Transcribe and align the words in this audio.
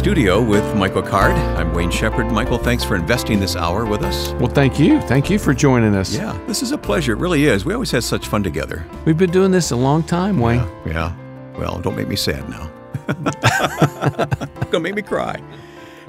studio 0.00 0.40
with 0.40 0.64
Michael 0.76 1.02
Card. 1.02 1.32
I'm 1.32 1.74
Wayne 1.74 1.90
Shepherd. 1.90 2.32
Michael, 2.32 2.56
thanks 2.56 2.82
for 2.82 2.96
investing 2.96 3.38
this 3.38 3.54
hour 3.54 3.84
with 3.84 4.02
us. 4.02 4.32
Well, 4.40 4.48
thank 4.48 4.80
you. 4.80 4.98
Thank 5.02 5.28
you 5.28 5.38
for 5.38 5.52
joining 5.52 5.94
us. 5.94 6.14
Yeah, 6.14 6.40
this 6.46 6.62
is 6.62 6.72
a 6.72 6.78
pleasure. 6.78 7.12
It 7.12 7.18
really 7.18 7.44
is. 7.44 7.66
We 7.66 7.74
always 7.74 7.90
have 7.90 8.02
such 8.02 8.26
fun 8.26 8.42
together. 8.42 8.86
We've 9.04 9.18
been 9.18 9.30
doing 9.30 9.50
this 9.50 9.72
a 9.72 9.76
long 9.76 10.02
time, 10.02 10.40
Wayne. 10.40 10.60
Yeah. 10.86 10.92
yeah. 11.12 11.58
Well, 11.58 11.80
don't 11.80 11.96
make 11.96 12.08
me 12.08 12.16
sad 12.16 12.48
now. 12.48 12.70
Gonna 14.70 14.80
make 14.80 14.94
me 14.94 15.02
cry. 15.02 15.38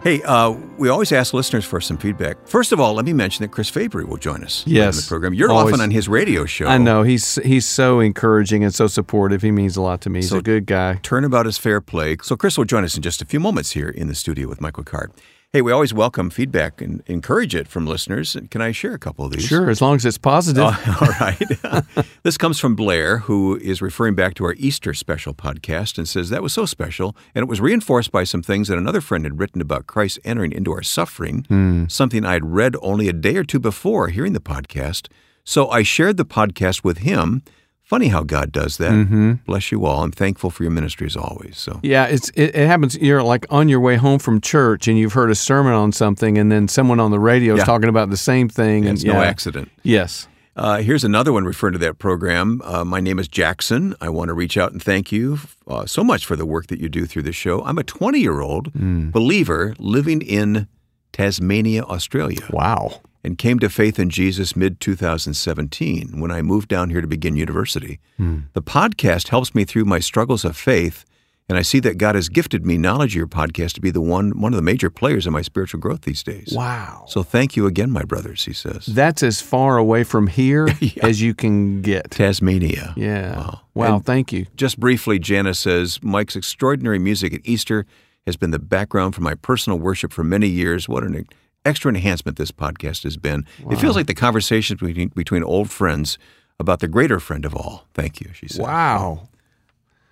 Hey, 0.04 0.24
uh, 0.24 0.50
we 0.80 0.90
always 0.90 1.12
ask 1.12 1.32
listeners 1.32 1.64
for 1.64 1.80
some 1.80 1.96
feedback. 1.96 2.48
First 2.48 2.72
of 2.72 2.80
all, 2.80 2.96
let 2.96 3.06
me 3.06 3.14
mention 3.14 3.44
that 3.44 3.52
Chris 3.52 3.70
Fabry 3.70 4.04
will 4.04 4.18
join 4.18 4.44
us 4.44 4.64
yes, 4.66 4.96
in 4.96 5.02
the 5.04 5.08
program. 5.08 5.36
You're 5.36 5.52
always. 5.52 5.74
often 5.74 5.82
on 5.82 5.92
his 5.92 6.10
radio 6.10 6.46
show. 6.46 6.66
I 6.66 6.80
know 6.80 7.04
he's 7.04 7.36
he's 7.44 7.68
so 7.68 8.00
encouraging 8.00 8.64
and 8.64 8.74
so 8.74 8.88
supportive. 8.88 9.44
He 9.44 9.52
means 9.52 9.78
a 9.78 9.82
lot 9.82 10.02
to 10.02 10.10
me. 10.10 10.20
He's 10.20 10.30
so 10.30 10.38
a 10.38 10.42
good 10.42 10.66
guy. 10.66 11.00
Turnabout 11.04 11.46
is 11.46 11.60
fair 11.60 11.82
play. 11.82 12.18
So 12.24 12.36
Chris 12.36 12.58
will 12.58 12.66
join 12.66 12.84
us 12.84 12.96
in 12.96 13.04
just 13.04 13.22
a 13.22 13.26
few 13.26 13.40
moments 13.40 13.72
here 13.72 13.90
in 13.90 14.08
the 14.08 14.16
studio 14.16 14.48
with 14.48 14.60
Michael 14.60 14.84
Card. 14.84 15.12
Hey, 15.54 15.62
we 15.62 15.74
always 15.74 15.94
welcome 15.94 16.30
feedback 16.30 16.80
and 16.80 17.04
encourage 17.08 17.54
it 17.54 17.68
from 17.68 17.86
listeners. 17.86 18.38
Can 18.52 18.62
I 18.62 18.72
share 18.72 18.94
a 18.94 18.98
couple 18.98 19.26
of 19.26 19.34
these? 19.34 19.44
Sure, 19.44 19.70
as 19.70 19.82
long 19.82 19.98
as 19.98 20.06
it's 20.06 20.18
positive. 20.18 20.64
Uh, 20.64 20.96
all 21.02 21.10
right. 21.20 22.06
this 22.24 22.38
comes 22.38 22.58
from 22.58 22.74
Blair, 22.74 23.18
who 23.18 23.58
is 23.58 23.82
referring 23.82 24.16
back 24.16 24.34
to 24.36 24.46
our 24.46 24.54
Easter 24.54 24.94
special 24.94 25.34
podcast 25.34 25.98
and 25.98 26.08
says 26.08 26.30
that 26.30 26.42
was 26.42 26.54
so 26.54 26.66
special, 26.66 27.18
and 27.36 27.44
it 27.44 27.50
was 27.50 27.60
reinforced 27.60 28.14
by 28.14 28.24
some 28.24 28.42
things 28.42 28.70
that 28.70 28.78
another 28.78 29.02
friend 29.02 29.26
had 29.26 29.40
written 29.40 29.60
about 29.60 29.88
Christ 29.88 30.20
entering 30.24 30.54
into 30.54 30.72
our 30.72 30.84
suffering, 30.84 31.46
mm. 31.50 31.92
something 31.92 32.24
I 32.24 32.32
had 32.32 32.46
read 32.46 32.78
only 32.82 33.10
a 33.10 33.14
day 33.14 33.36
or 33.36 33.44
two 33.44 33.60
before 33.60 34.08
hearing 34.08 34.32
the 34.32 34.40
podcast. 34.40 35.10
So 35.44 35.68
I 35.68 35.84
shared 35.84 36.16
the 36.16 36.24
podcast 36.24 36.86
with 36.86 37.00
him 37.00 37.44
Funny 37.92 38.08
how 38.08 38.24
God 38.24 38.54
does 38.54 38.78
that. 38.78 38.94
Mm-hmm. 38.94 39.34
Bless 39.46 39.70
you 39.70 39.86
all. 39.86 40.04
I'm 40.04 40.14
thankful 40.14 40.50
for 40.50 40.64
your 40.64 40.72
ministry 40.72 41.08
as 41.08 41.18
always. 41.18 41.58
So 41.58 41.78
yeah, 41.84 42.06
it's 42.06 42.30
it, 42.30 42.56
it, 42.56 42.66
happens. 42.66 42.96
You're 42.96 43.22
like 43.22 43.46
on 43.50 43.68
your 43.68 43.82
way 43.82 43.98
home 43.98 44.18
from 44.18 44.40
church, 44.40 44.88
and 44.88 44.98
you've 44.98 45.12
heard 45.12 45.30
a 45.30 45.36
sermon 45.36 45.74
on 45.74 45.92
something, 45.92 46.38
and 46.38 46.50
then 46.50 46.70
someone 46.70 47.02
on 47.02 47.12
the 47.12 47.20
radio 47.20 47.54
yeah. 47.54 47.60
is 47.60 47.66
talking 47.66 47.90
about 47.90 48.10
the 48.10 48.16
same 48.16 48.48
thing. 48.48 48.84
Yeah, 48.84 48.90
and 48.92 48.98
it's 48.98 49.04
yeah. 49.04 49.12
no 49.12 49.22
accident. 49.22 49.70
Yes. 49.84 50.30
Uh, 50.56 50.78
here's 50.78 51.04
another 51.04 51.34
one 51.34 51.44
referring 51.44 51.74
to 51.74 51.80
that 51.80 52.00
program. 52.00 52.62
Uh, 52.64 52.86
my 52.86 53.02
name 53.02 53.20
is 53.20 53.28
Jackson. 53.28 53.94
I 54.00 54.08
want 54.08 54.30
to 54.30 54.34
reach 54.36 54.56
out 54.56 54.72
and 54.72 54.82
thank 54.82 55.12
you 55.12 55.40
uh, 55.68 55.86
so 55.86 56.02
much 56.02 56.26
for 56.26 56.38
the 56.38 56.46
work 56.46 56.68
that 56.68 56.80
you 56.80 56.88
do 56.88 57.06
through 57.06 57.24
the 57.24 57.34
show. 57.34 57.62
I'm 57.66 57.78
a 57.78 57.84
20 57.84 58.22
year 58.22 58.40
old 58.40 58.72
mm. 58.72 59.12
believer 59.12 59.76
living 59.80 60.22
in 60.22 60.70
Tasmania, 61.12 61.84
Australia. 61.84 62.48
Wow 62.52 63.02
and 63.24 63.38
came 63.38 63.60
to 63.60 63.70
faith 63.70 64.00
in 64.00 64.10
Jesus 64.10 64.56
mid 64.56 64.80
2017 64.80 66.20
when 66.20 66.32
I 66.32 66.42
moved 66.42 66.68
down 66.68 66.90
here 66.90 67.02
to 67.02 67.08
begin 67.08 67.36
university. 67.36 68.00
Hmm. 68.18 68.40
The 68.54 68.62
podcast 68.62 69.30
helps 69.30 69.54
me 69.56 69.66
through 69.66 69.86
my 69.86 70.00
struggles 70.00 70.44
of 70.44 70.58
faith, 70.58 71.06
and 71.48 71.58
I 71.58 71.62
see 71.62 71.80
that 71.82 71.98
God 71.98 72.16
has 72.16 72.30
gifted 72.30 72.66
me 72.66 72.78
knowledge 72.78 73.12
of 73.14 73.18
your 73.18 73.28
podcast 73.28 73.74
to 73.74 73.82
be 73.82 73.92
the 73.92 74.02
one 74.02 74.40
one 74.40 74.54
of 74.54 74.58
the 74.58 74.62
major 74.64 74.90
players 74.90 75.28
in 75.28 75.34
my 75.34 75.42
spiritual 75.42 75.80
growth 75.80 76.02
these 76.02 76.24
days. 76.24 76.54
Wow. 76.56 77.06
So 77.08 77.24
thank 77.24 77.56
you 77.56 77.66
again, 77.68 77.92
my 77.92 78.04
brothers, 78.04 78.46
he 78.46 78.54
says. 78.54 78.86
That's 78.86 79.22
as 79.24 79.42
far 79.42 79.78
away 79.78 80.04
from 80.04 80.28
here 80.28 80.68
yeah. 80.80 81.06
as 81.06 81.22
you 81.22 81.34
can 81.34 81.82
get. 81.82 82.12
Tasmania. 82.12 82.94
Yeah. 82.96 83.36
Wow. 83.38 83.62
Wow, 83.74 83.96
And 83.96 84.06
thank 84.06 84.34
you. 84.34 84.48
Just 84.56 84.80
briefly, 84.80 85.18
Janice 85.18 85.60
says, 85.60 86.00
Mike's 86.04 86.36
extraordinary 86.36 87.00
music 87.00 87.34
at 87.34 87.42
Easter 87.46 87.86
has 88.26 88.36
been 88.36 88.52
the 88.52 88.60
background 88.60 89.16
for 89.16 89.22
my 89.22 89.34
personal 89.36 89.80
worship 89.80 90.12
for 90.12 90.24
many 90.26 90.48
years. 90.48 90.90
What 90.90 91.04
an 91.04 91.26
extra 91.66 91.90
enhancement 91.90 92.38
this 92.38 92.52
podcast 92.52 93.04
has 93.04 93.18
been. 93.18 93.46
Wow. 93.64 93.72
It 93.72 93.80
feels 93.80 93.96
like 93.96 94.08
the 94.08 94.14
conversations 94.14 94.80
between, 94.80 95.10
between 95.10 95.44
old 95.44 95.70
friends 95.70 96.18
about 96.60 96.80
the 96.80 96.88
greater 96.88 97.20
friend 97.20 97.46
of 97.46 97.56
all. 97.56 97.88
Thank 97.94 98.22
you, 98.22 98.32
she 98.34 98.48
said. 98.48 98.64
Wow. 98.64 99.30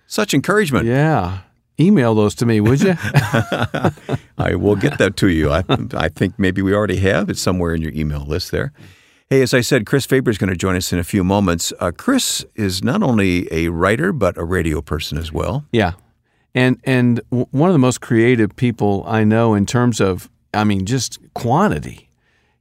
Such 0.06 0.34
encouragement. 0.34 0.86
Yeah. 0.86 1.40
Email 1.78 2.14
those 2.14 2.34
to 2.36 2.46
me, 2.46 2.60
would 2.60 2.82
you? 2.82 2.94
I 4.38 4.54
will 4.54 4.76
get 4.76 4.98
that 4.98 5.16
to 5.18 5.28
you. 5.28 5.50
I, 5.50 5.64
I 5.94 6.08
think 6.08 6.38
maybe 6.38 6.60
we 6.60 6.74
already 6.74 6.96
have. 6.96 7.30
It's 7.30 7.40
somewhere 7.40 7.74
in 7.74 7.80
your 7.80 7.92
email 7.92 8.20
list 8.20 8.50
there. 8.50 8.72
Hey, 9.30 9.42
as 9.42 9.54
I 9.54 9.60
said, 9.60 9.86
Chris 9.86 10.04
Fabry 10.06 10.32
is 10.32 10.38
going 10.38 10.50
to 10.50 10.56
join 10.56 10.74
us 10.74 10.92
in 10.92 10.98
a 10.98 11.04
few 11.04 11.22
moments. 11.22 11.72
Uh, 11.78 11.92
Chris 11.96 12.44
is 12.56 12.82
not 12.82 13.02
only 13.02 13.46
a 13.52 13.68
writer, 13.68 14.12
but 14.12 14.36
a 14.36 14.44
radio 14.44 14.82
person 14.82 15.16
as 15.16 15.32
well. 15.32 15.64
Yeah. 15.70 15.92
And, 16.52 16.80
and 16.82 17.20
one 17.30 17.70
of 17.70 17.72
the 17.72 17.78
most 17.78 18.00
creative 18.00 18.56
people 18.56 19.04
I 19.06 19.22
know 19.22 19.54
in 19.54 19.66
terms 19.66 20.00
of 20.00 20.28
I 20.54 20.64
mean, 20.64 20.86
just 20.86 21.18
quantity. 21.34 22.10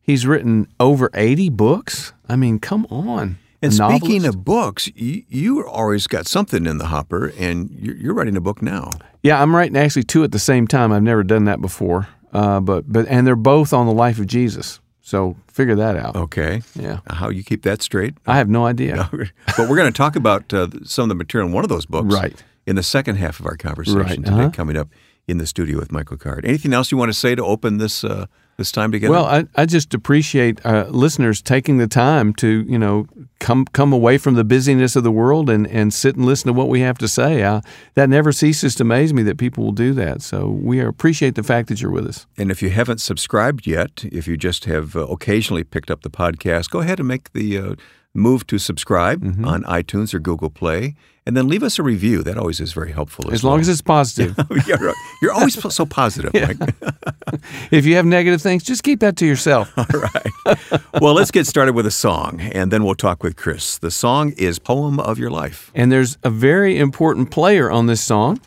He's 0.02 0.26
written 0.26 0.68
over 0.80 1.10
80 1.14 1.50
books. 1.50 2.14
I 2.28 2.36
mean, 2.36 2.60
come 2.60 2.86
on. 2.90 3.38
And 3.62 3.74
speaking 3.74 4.26
of 4.26 4.46
books, 4.46 4.90
you, 4.96 5.24
you 5.28 5.68
always 5.68 6.08
got 6.08 6.26
something 6.28 6.66
in 6.66 6.78
the 6.78 6.86
hopper, 6.88 7.34
and 7.38 7.70
you're, 7.72 7.96
you're 7.96 8.14
writing 8.14 8.38
a 8.38 8.42
book 8.42 8.62
now. 8.62 8.90
Yeah, 9.22 9.42
I'm 9.42 9.54
writing 9.54 9.76
actually 9.76 10.04
two 10.04 10.24
at 10.24 10.32
the 10.32 10.40
same 10.40 10.66
time. 10.66 10.94
I've 10.94 11.04
never 11.04 11.24
done 11.24 11.44
that 11.46 11.60
before. 11.60 12.08
Uh, 12.32 12.60
but, 12.62 12.92
but, 12.92 13.06
and 13.08 13.28
they're 13.28 13.36
both 13.36 13.74
on 13.74 13.86
the 13.86 13.92
life 13.92 14.18
of 14.18 14.28
Jesus. 14.28 14.80
So 15.02 15.36
figure 15.48 15.76
that 15.76 15.98
out. 15.98 16.16
Okay. 16.16 16.62
Yeah. 16.76 17.00
How 17.10 17.30
you 17.30 17.44
keep 17.44 17.64
that 17.64 17.82
straight? 17.82 18.14
I 18.28 18.38
have 18.38 18.48
no 18.48 18.66
idea. 18.66 19.10
but 19.58 19.68
we're 19.68 19.76
going 19.76 19.92
to 19.92 19.98
talk 19.98 20.16
about 20.16 20.54
uh, 20.54 20.68
some 20.86 21.04
of 21.04 21.10
the 21.10 21.16
material 21.16 21.48
in 21.48 21.54
one 21.54 21.66
of 21.66 21.70
those 21.70 21.86
books 21.88 22.14
Right. 22.14 22.42
in 22.66 22.76
the 22.78 22.84
second 22.84 23.16
half 23.18 23.40
of 23.40 23.46
our 23.48 23.58
conversation 23.58 24.00
Right. 24.00 24.16
today, 24.24 24.30
Uh-huh. 24.32 24.50
coming 24.52 24.78
up 24.78 24.88
in 25.30 25.38
the 25.38 25.46
studio 25.46 25.78
with 25.78 25.92
Michael 25.92 26.18
Card. 26.18 26.46
Anything 26.46 26.74
else 26.74 26.92
you 26.92 26.98
want 26.98 27.10
to 27.10 27.18
say 27.18 27.36
to 27.36 27.44
open 27.44 27.78
this 27.78 28.04
uh, 28.04 28.26
this 28.58 28.72
time 28.72 28.92
together? 28.92 29.12
Well, 29.12 29.26
I, 29.26 29.46
I 29.56 29.66
just 29.66 29.94
appreciate 29.94 30.64
uh, 30.66 30.88
listeners 30.90 31.42
taking 31.42 31.78
the 31.78 31.88
time 31.88 32.34
to, 32.36 32.66
you 32.68 32.78
know, 32.78 33.08
come 33.40 33.66
come 33.66 33.92
away 33.94 34.18
from 34.18 34.36
the 34.36 34.44
busyness 34.44 34.96
of 34.96 35.04
the 35.04 35.12
world 35.12 35.50
and, 35.50 35.66
and 35.68 35.94
sit 35.94 36.16
and 36.16 36.26
listen 36.26 36.48
to 36.48 36.54
what 36.54 36.68
we 36.68 36.82
have 36.82 36.98
to 37.00 37.08
say. 37.08 37.42
Uh, 37.42 37.62
that 37.96 38.10
never 38.10 38.32
ceases 38.32 38.76
to 38.76 38.84
amaze 38.84 39.14
me 39.14 39.24
that 39.24 39.38
people 39.38 39.64
will 39.64 39.72
do 39.72 39.94
that. 39.94 40.22
So 40.22 40.48
we 40.50 40.80
appreciate 40.80 41.36
the 41.36 41.44
fact 41.44 41.70
that 41.70 41.82
you're 41.82 41.92
with 41.92 42.08
us. 42.08 42.28
and 42.38 42.52
if 42.52 42.62
you 42.62 42.70
haven't 42.70 43.02
subscribed 43.02 43.66
yet, 43.66 44.04
if 44.12 44.28
you 44.28 44.38
just 44.38 44.66
have 44.66 44.96
uh, 44.96 45.08
occasionally 45.08 45.64
picked 45.64 45.90
up 45.90 46.02
the 46.02 46.10
podcast, 46.10 46.70
go 46.70 46.80
ahead 46.80 47.00
and 47.00 47.08
make 47.08 47.32
the 47.34 47.58
uh, 47.58 47.76
move 48.14 48.46
to 48.48 48.58
subscribe 48.58 49.22
Mm-hmm. 49.24 49.46
on 49.46 49.64
iTunes 49.64 50.14
or 50.14 50.20
Google 50.20 50.50
Play, 50.50 50.96
and 51.26 51.38
then 51.38 51.48
leave 51.48 51.62
us 51.64 51.78
a 51.78 51.84
review. 51.84 52.24
That 52.24 52.38
always 52.38 52.60
is 52.60 52.74
very 52.74 52.92
helpful. 52.92 53.28
As, 53.28 53.34
As 53.36 53.44
long 53.44 53.54
well. 53.54 53.62
as 53.62 53.70
it's 53.70 53.82
positive. 53.82 54.36
you're, 54.68 54.94
you're 55.22 55.32
always 55.32 55.56
so 55.76 55.86
positive, 55.86 56.34
Mike. 56.34 56.58
if 57.72 57.86
you 57.86 57.96
have 57.96 58.06
negative 58.06 58.42
things, 58.42 58.64
just 58.64 58.84
keep 58.84 59.00
that 59.02 59.16
to 59.18 59.26
yourself. 59.26 59.72
All 59.78 59.86
right. 60.00 60.72
Well, 61.02 61.14
let's 61.14 61.30
get 61.32 61.46
started 61.46 61.74
with 61.76 61.86
a 61.86 61.92
song, 61.92 62.42
and 62.42 62.72
then 62.72 62.84
we'll 62.84 62.96
talk 62.96 63.22
with 63.22 63.36
Chris. 63.36 63.78
The 63.78 63.92
song 63.92 64.34
is 64.38 64.58
"Poem 64.60 65.00
of 65.00 65.20
Your 65.20 65.30
Life." 65.30 65.72
And 65.76 65.92
there's 65.92 66.18
a 66.24 66.30
very 66.32 66.78
important 66.80 67.30
player 67.32 67.70
on 67.70 67.86
this 67.86 68.02
song. 68.02 68.40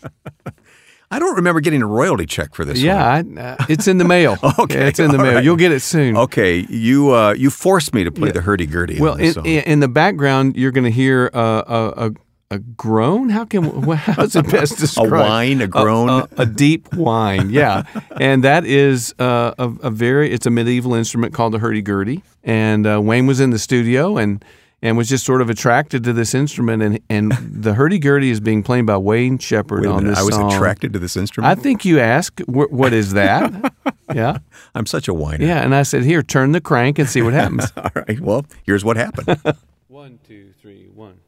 I 1.13 1.19
don't 1.19 1.37
remember 1.37 1.61
getting 1.61 1.83
a 1.83 1.87
royalty 1.87 2.27
check 2.27 2.55
for 2.55 2.65
this. 2.65 2.81
Yeah, 2.81 3.17
one. 3.23 3.39
I, 3.39 3.51
uh, 3.53 3.67
it's 3.69 3.87
in 3.87 3.99
the 3.99 4.05
mail. 4.05 4.39
Okay, 4.59 4.81
Yeah, 4.81 4.87
it's 4.89 4.99
in 4.99 5.11
the 5.11 5.19
mail. 5.19 5.35
right. 5.37 5.45
You'll 5.45 5.57
get 5.57 5.73
it 5.73 5.81
soon. 5.81 6.17
Okay, 6.17 6.67
you 6.69 7.15
uh, 7.15 7.33
you 7.35 7.51
forced 7.51 7.95
me 7.95 8.05
to 8.05 8.11
play 8.11 8.31
the 8.31 8.41
hurdy 8.41 8.67
gurdy. 8.67 8.99
Well, 9.01 9.15
in, 9.15 9.37
in 9.45 9.81
the 9.81 9.89
background, 9.89 10.57
you're 10.57 10.71
going 10.73 10.85
to 10.85 10.91
hear 10.91 11.31
a, 11.33 11.65
a 11.97 12.11
a 12.53 12.59
groan. 12.59 13.31
How 13.31 13.45
can 13.47 13.65
how's 13.93 14.37
it 14.37 14.51
best 14.51 14.79
described? 14.79 15.13
a 15.13 15.17
whine, 15.29 15.61
a 15.63 15.67
groan. 15.67 16.09
A, 16.11 16.29
a 16.43 16.47
deep 16.47 16.93
whine, 16.95 17.51
yeah, 17.51 17.85
and 18.21 18.45
that 18.45 18.65
is 18.67 19.15
uh, 19.19 19.55
a, 19.59 19.71
a 19.85 19.91
very. 19.91 20.31
It's 20.31 20.47
a 20.47 20.51
medieval 20.51 20.95
instrument 20.95 21.33
called 21.35 21.55
the 21.55 21.59
hurdy 21.61 21.83
gurdy, 21.83 22.23
and 22.45 22.87
uh, 22.87 23.01
Wayne 23.03 23.27
was 23.27 23.41
in 23.41 23.51
the 23.51 23.59
studio 23.59 24.19
and 24.19 24.45
and 24.83 24.97
was 24.97 25.09
just 25.09 25.25
sort 25.25 25.41
of 25.41 25.49
attracted 25.49 26.03
to 26.05 26.13
this 26.13 26.35
instrument, 26.35 26.83
and 26.83 27.01
and 27.09 27.33
the 27.33 27.75
hurdy 27.75 27.99
gurdy 27.99 28.31
is 28.31 28.41
being 28.41 28.63
played 28.63 28.85
by 28.87 28.97
Wayne 28.97 29.39
a 29.39 29.87
on 29.87 30.05
this 30.07 30.19
I 30.19 30.23
was 30.23 30.35
song. 30.35 30.53
attracted 30.53 30.93
to 30.95 30.99
this 30.99 31.17
instrument. 31.17 31.51
I 31.57 31.61
think 31.61 31.85
you 31.85 32.01
"Wh- 32.47 32.71
"What 32.73 32.93
is 32.93 33.13
that?" 33.13 33.73
yeah, 34.15 34.39
I'm 34.75 34.87
such 34.87 35.09
a 35.09 35.15
whiner. 35.15 35.45
yeah, 35.45 35.63
and 35.63 35.75
I 35.75 35.83
said, 35.85 36.03
"Here, 36.05 36.23
turn 36.23 36.53
the 36.53 36.61
crank 36.61 36.99
and 36.99 37.09
see 37.09 37.23
what 37.23 37.33
happens." 37.33 37.73
All 37.77 37.91
right. 37.95 38.21
Well, 38.21 38.45
here's 38.65 38.85
what 38.85 38.97
happened. 38.97 39.41
one, 39.89 40.19
two, 40.27 40.53
three, 40.61 40.89
one. 40.95 41.19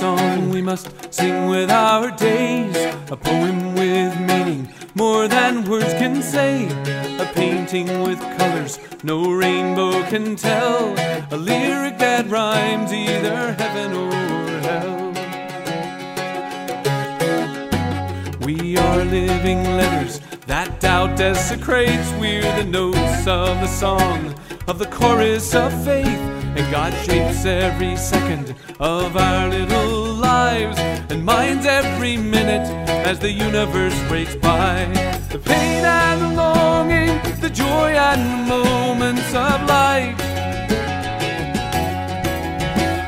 Song 0.00 0.48
we 0.48 0.62
must 0.62 0.88
sing 1.12 1.46
with 1.46 1.70
our 1.70 2.10
days, 2.12 2.74
a 3.10 3.16
poem 3.18 3.74
with 3.74 4.18
meaning 4.20 4.66
more 4.94 5.28
than 5.28 5.62
words 5.68 5.92
can 6.00 6.22
say, 6.22 6.66
a 7.18 7.26
painting 7.34 7.88
with 8.02 8.18
colors 8.38 8.78
no 9.02 9.30
rainbow 9.30 9.92
can 10.08 10.36
tell, 10.36 10.94
a 11.30 11.36
lyric 11.36 11.98
that 11.98 12.26
rhymes 12.30 12.94
either 12.94 13.52
heaven 13.52 13.90
or 14.04 14.12
hell. 14.66 14.96
We 18.40 18.78
are 18.78 19.04
living 19.04 19.64
letters 19.64 20.18
that 20.46 20.80
doubt 20.80 21.18
desecrates. 21.18 22.10
We're 22.18 22.50
the 22.62 22.64
notes 22.64 23.26
of 23.26 23.60
the 23.60 23.68
song, 23.68 24.34
of 24.66 24.78
the 24.78 24.86
chorus 24.86 25.54
of 25.54 25.70
faith. 25.84 26.39
And 26.56 26.70
God 26.70 26.92
shapes 27.04 27.44
every 27.44 27.96
second 27.96 28.54
of 28.78 29.16
our 29.16 29.48
little 29.48 30.14
lives. 30.14 30.78
and 31.10 31.24
minds 31.24 31.66
every 31.66 32.16
minute 32.16 32.66
as 33.06 33.18
the 33.18 33.30
universe 33.30 33.98
breaks 34.08 34.34
by. 34.36 34.86
The 35.30 35.38
pain 35.38 35.84
and 35.84 36.20
the 36.22 36.32
longing, 36.34 37.20
the 37.40 37.50
joy 37.50 37.90
and 38.08 38.22
the 38.50 38.54
moments 38.54 39.28
of 39.34 39.58
life 39.68 40.20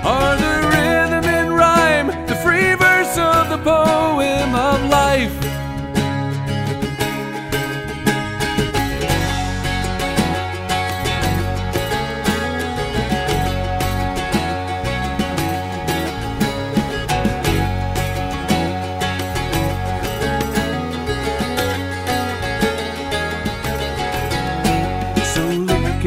are 0.05 0.37
the 0.37 0.55
rhythm 0.73 1.25
and 1.39 1.55
rhyme, 1.55 2.09
the 2.27 2.35
free 2.37 2.75
verse 2.75 3.17
of 3.19 3.49
the 3.51 3.59
poem 3.59 4.55
of 4.55 4.91
life. 4.91 5.42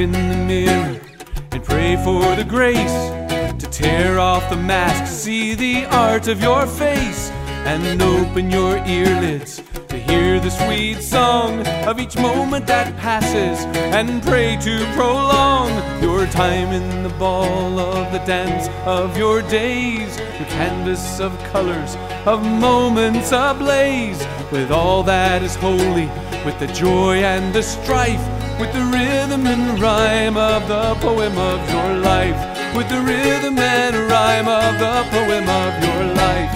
In 0.06 0.30
the 0.30 0.46
mirror 0.46 1.00
and 1.52 1.64
pray 1.64 1.96
for 1.96 2.36
the 2.36 2.44
grace 2.44 3.00
to 3.60 3.68
tear 3.72 4.20
off 4.20 4.48
the 4.52 4.56
mask, 4.56 5.06
to 5.06 5.10
see 5.10 5.56
the 5.56 5.86
art 5.86 6.28
of 6.28 6.40
your 6.44 6.68
face, 6.68 7.32
and 7.66 8.00
open 8.04 8.52
your 8.52 8.78
earlids 8.78 9.64
to 9.90 9.98
hear 9.98 10.40
the 10.40 10.52
sweet 10.52 11.02
song 11.02 11.66
of 11.88 12.00
each 12.00 12.16
moment 12.18 12.68
that 12.68 12.96
passes, 12.98 13.66
and 13.98 14.22
pray 14.22 14.56
to 14.58 14.86
prolong 14.94 15.72
your 16.04 16.28
time 16.28 16.72
in 16.72 17.02
the 17.02 17.16
ball 17.18 17.80
of 17.80 18.12
the 18.12 18.24
dance 18.26 18.68
of 18.86 19.18
your 19.18 19.42
days, 19.44 20.18
your 20.38 20.50
canvas 20.50 21.20
of 21.20 21.32
colors, 21.52 21.96
of 22.28 22.44
moments 22.44 23.32
ablaze, 23.32 24.24
with 24.52 24.72
all 24.72 25.02
that 25.02 25.42
is 25.42 25.56
holy, 25.56 26.08
with 26.46 26.58
the 26.60 26.68
joy 26.68 27.24
and 27.24 27.56
the 27.56 27.64
strife 27.64 28.35
with 28.60 28.72
the 28.74 28.86
rhythm 28.86 29.46
and 29.48 29.80
rhyme 29.80 30.38
of 30.38 30.68
the 30.68 30.96
poem 31.02 31.38
of 31.38 31.60
your 31.70 31.98
life. 32.00 32.38
With 32.76 32.88
the 32.90 33.02
rhythm 33.02 33.58
and 33.58 33.96
rhyme 34.10 34.48
of 34.48 34.80
the 34.80 34.96
poem 35.12 35.48
of 35.64 35.72
your 35.84 36.04
life. 36.14 36.52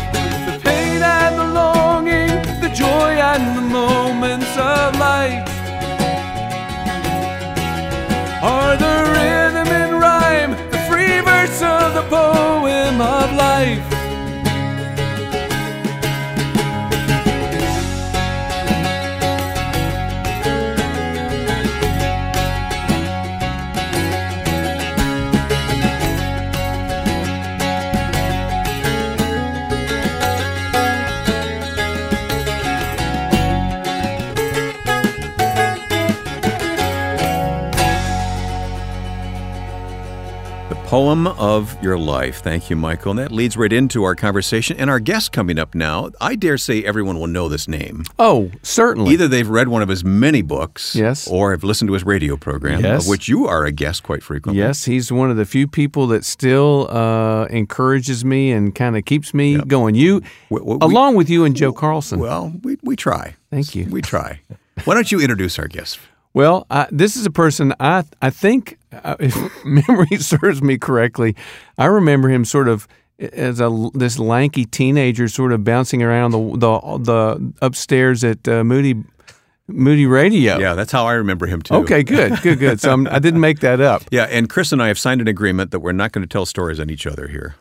The 0.47 0.59
pain 0.63 1.01
and 1.01 1.37
the 1.37 1.47
longing, 1.61 2.29
the 2.61 2.69
joy 2.73 3.11
and 3.31 3.57
the 3.57 3.61
moments 3.61 4.51
of 4.57 4.95
light 4.97 5.45
are 8.41 8.77
the 8.77 8.95
rhythm 9.15 9.67
and 9.67 9.99
rhyme, 9.99 10.51
the 10.71 10.79
free 10.89 11.19
verse 11.21 11.61
of 11.61 11.93
the 11.93 12.03
poem 12.09 13.01
of 13.01 13.33
life. 13.33 13.88
Poem 41.09 41.25
of 41.39 41.81
your 41.81 41.97
life. 41.97 42.41
Thank 42.43 42.69
you, 42.69 42.75
Michael. 42.75 43.11
And 43.11 43.19
that 43.19 43.31
leads 43.31 43.57
right 43.57 43.73
into 43.73 44.03
our 44.03 44.13
conversation 44.13 44.77
and 44.77 44.91
our 44.91 44.99
guest 44.99 45.31
coming 45.31 45.57
up 45.57 45.73
now. 45.73 46.11
I 46.21 46.35
dare 46.35 46.55
say 46.59 46.83
everyone 46.83 47.19
will 47.19 47.25
know 47.27 47.49
this 47.49 47.67
name. 47.67 48.03
Oh, 48.19 48.51
certainly. 48.61 49.13
Either 49.13 49.27
they've 49.27 49.49
read 49.49 49.69
one 49.69 49.81
of 49.81 49.89
his 49.89 50.03
many 50.03 50.43
books, 50.43 50.95
Yes. 50.95 51.27
or 51.27 51.49
have 51.51 51.63
listened 51.63 51.87
to 51.87 51.93
his 51.93 52.03
radio 52.03 52.37
program, 52.37 52.81
Yes. 52.83 53.03
of 53.05 53.09
which 53.09 53.27
you 53.27 53.47
are 53.47 53.65
a 53.65 53.71
guest 53.71 54.03
quite 54.03 54.21
frequently. 54.21 54.61
Yes, 54.61 54.85
he's 54.85 55.11
one 55.11 55.31
of 55.31 55.37
the 55.37 55.45
few 55.45 55.67
people 55.67 56.05
that 56.07 56.23
still 56.25 56.87
uh, 56.91 57.45
encourages 57.45 58.23
me 58.23 58.51
and 58.51 58.75
kind 58.75 58.95
of 58.95 59.03
keeps 59.05 59.33
me 59.33 59.57
going. 59.57 59.95
You, 59.95 60.21
We- 60.51 60.61
we- 60.61 60.77
along 60.81 61.15
with 61.15 61.27
you 61.29 61.43
and 61.43 61.55
Joe 61.55 61.73
Carlson. 61.73 62.19
Well, 62.19 62.53
we, 62.61 62.77
we 62.83 62.95
try. 62.95 63.35
Thank 63.49 63.73
you. 63.73 63.85
We 63.89 64.03
try. 64.03 64.41
Why 64.85 64.93
don't 64.93 65.11
you 65.11 65.19
introduce 65.19 65.57
our 65.57 65.67
guest? 65.67 65.97
Well, 66.35 66.67
I, 66.69 66.87
this 66.91 67.15
is 67.15 67.25
a 67.25 67.31
person 67.31 67.73
I 67.79 68.03
I 68.21 68.29
think, 68.29 68.77
if 68.91 69.65
memory 69.65 70.17
serves 70.17 70.61
me 70.61 70.77
correctly, 70.77 71.35
I 71.77 71.85
remember 71.85 72.29
him 72.29 72.45
sort 72.45 72.67
of 72.67 72.87
as 73.19 73.59
a 73.59 73.89
this 73.93 74.17
lanky 74.17 74.65
teenager, 74.65 75.27
sort 75.27 75.51
of 75.51 75.63
bouncing 75.63 76.01
around 76.01 76.31
the 76.31 76.39
the, 76.57 76.97
the 76.99 77.53
upstairs 77.61 78.23
at 78.23 78.47
uh, 78.47 78.63
Moody 78.63 79.03
Moody 79.69 80.05
Radio. 80.05 80.57
Yeah, 80.57 80.73
that's 80.73 80.91
how 80.91 81.05
I 81.05 81.13
remember 81.13 81.45
him 81.45 81.61
too. 81.61 81.75
Okay, 81.75 82.03
good, 82.03 82.41
good, 82.41 82.59
good. 82.59 82.81
So 82.81 82.91
I'm, 82.91 83.07
I 83.07 83.19
didn't 83.19 83.39
make 83.39 83.59
that 83.59 83.79
up. 83.81 84.03
Yeah, 84.11 84.23
and 84.23 84.49
Chris 84.49 84.71
and 84.71 84.81
I 84.81 84.87
have 84.87 84.97
signed 84.97 85.21
an 85.21 85.27
agreement 85.27 85.71
that 85.71 85.79
we're 85.81 85.91
not 85.91 86.11
going 86.11 86.23
to 86.23 86.27
tell 86.27 86.45
stories 86.45 86.79
on 86.79 86.89
each 86.89 87.05
other 87.05 87.27
here. 87.27 87.55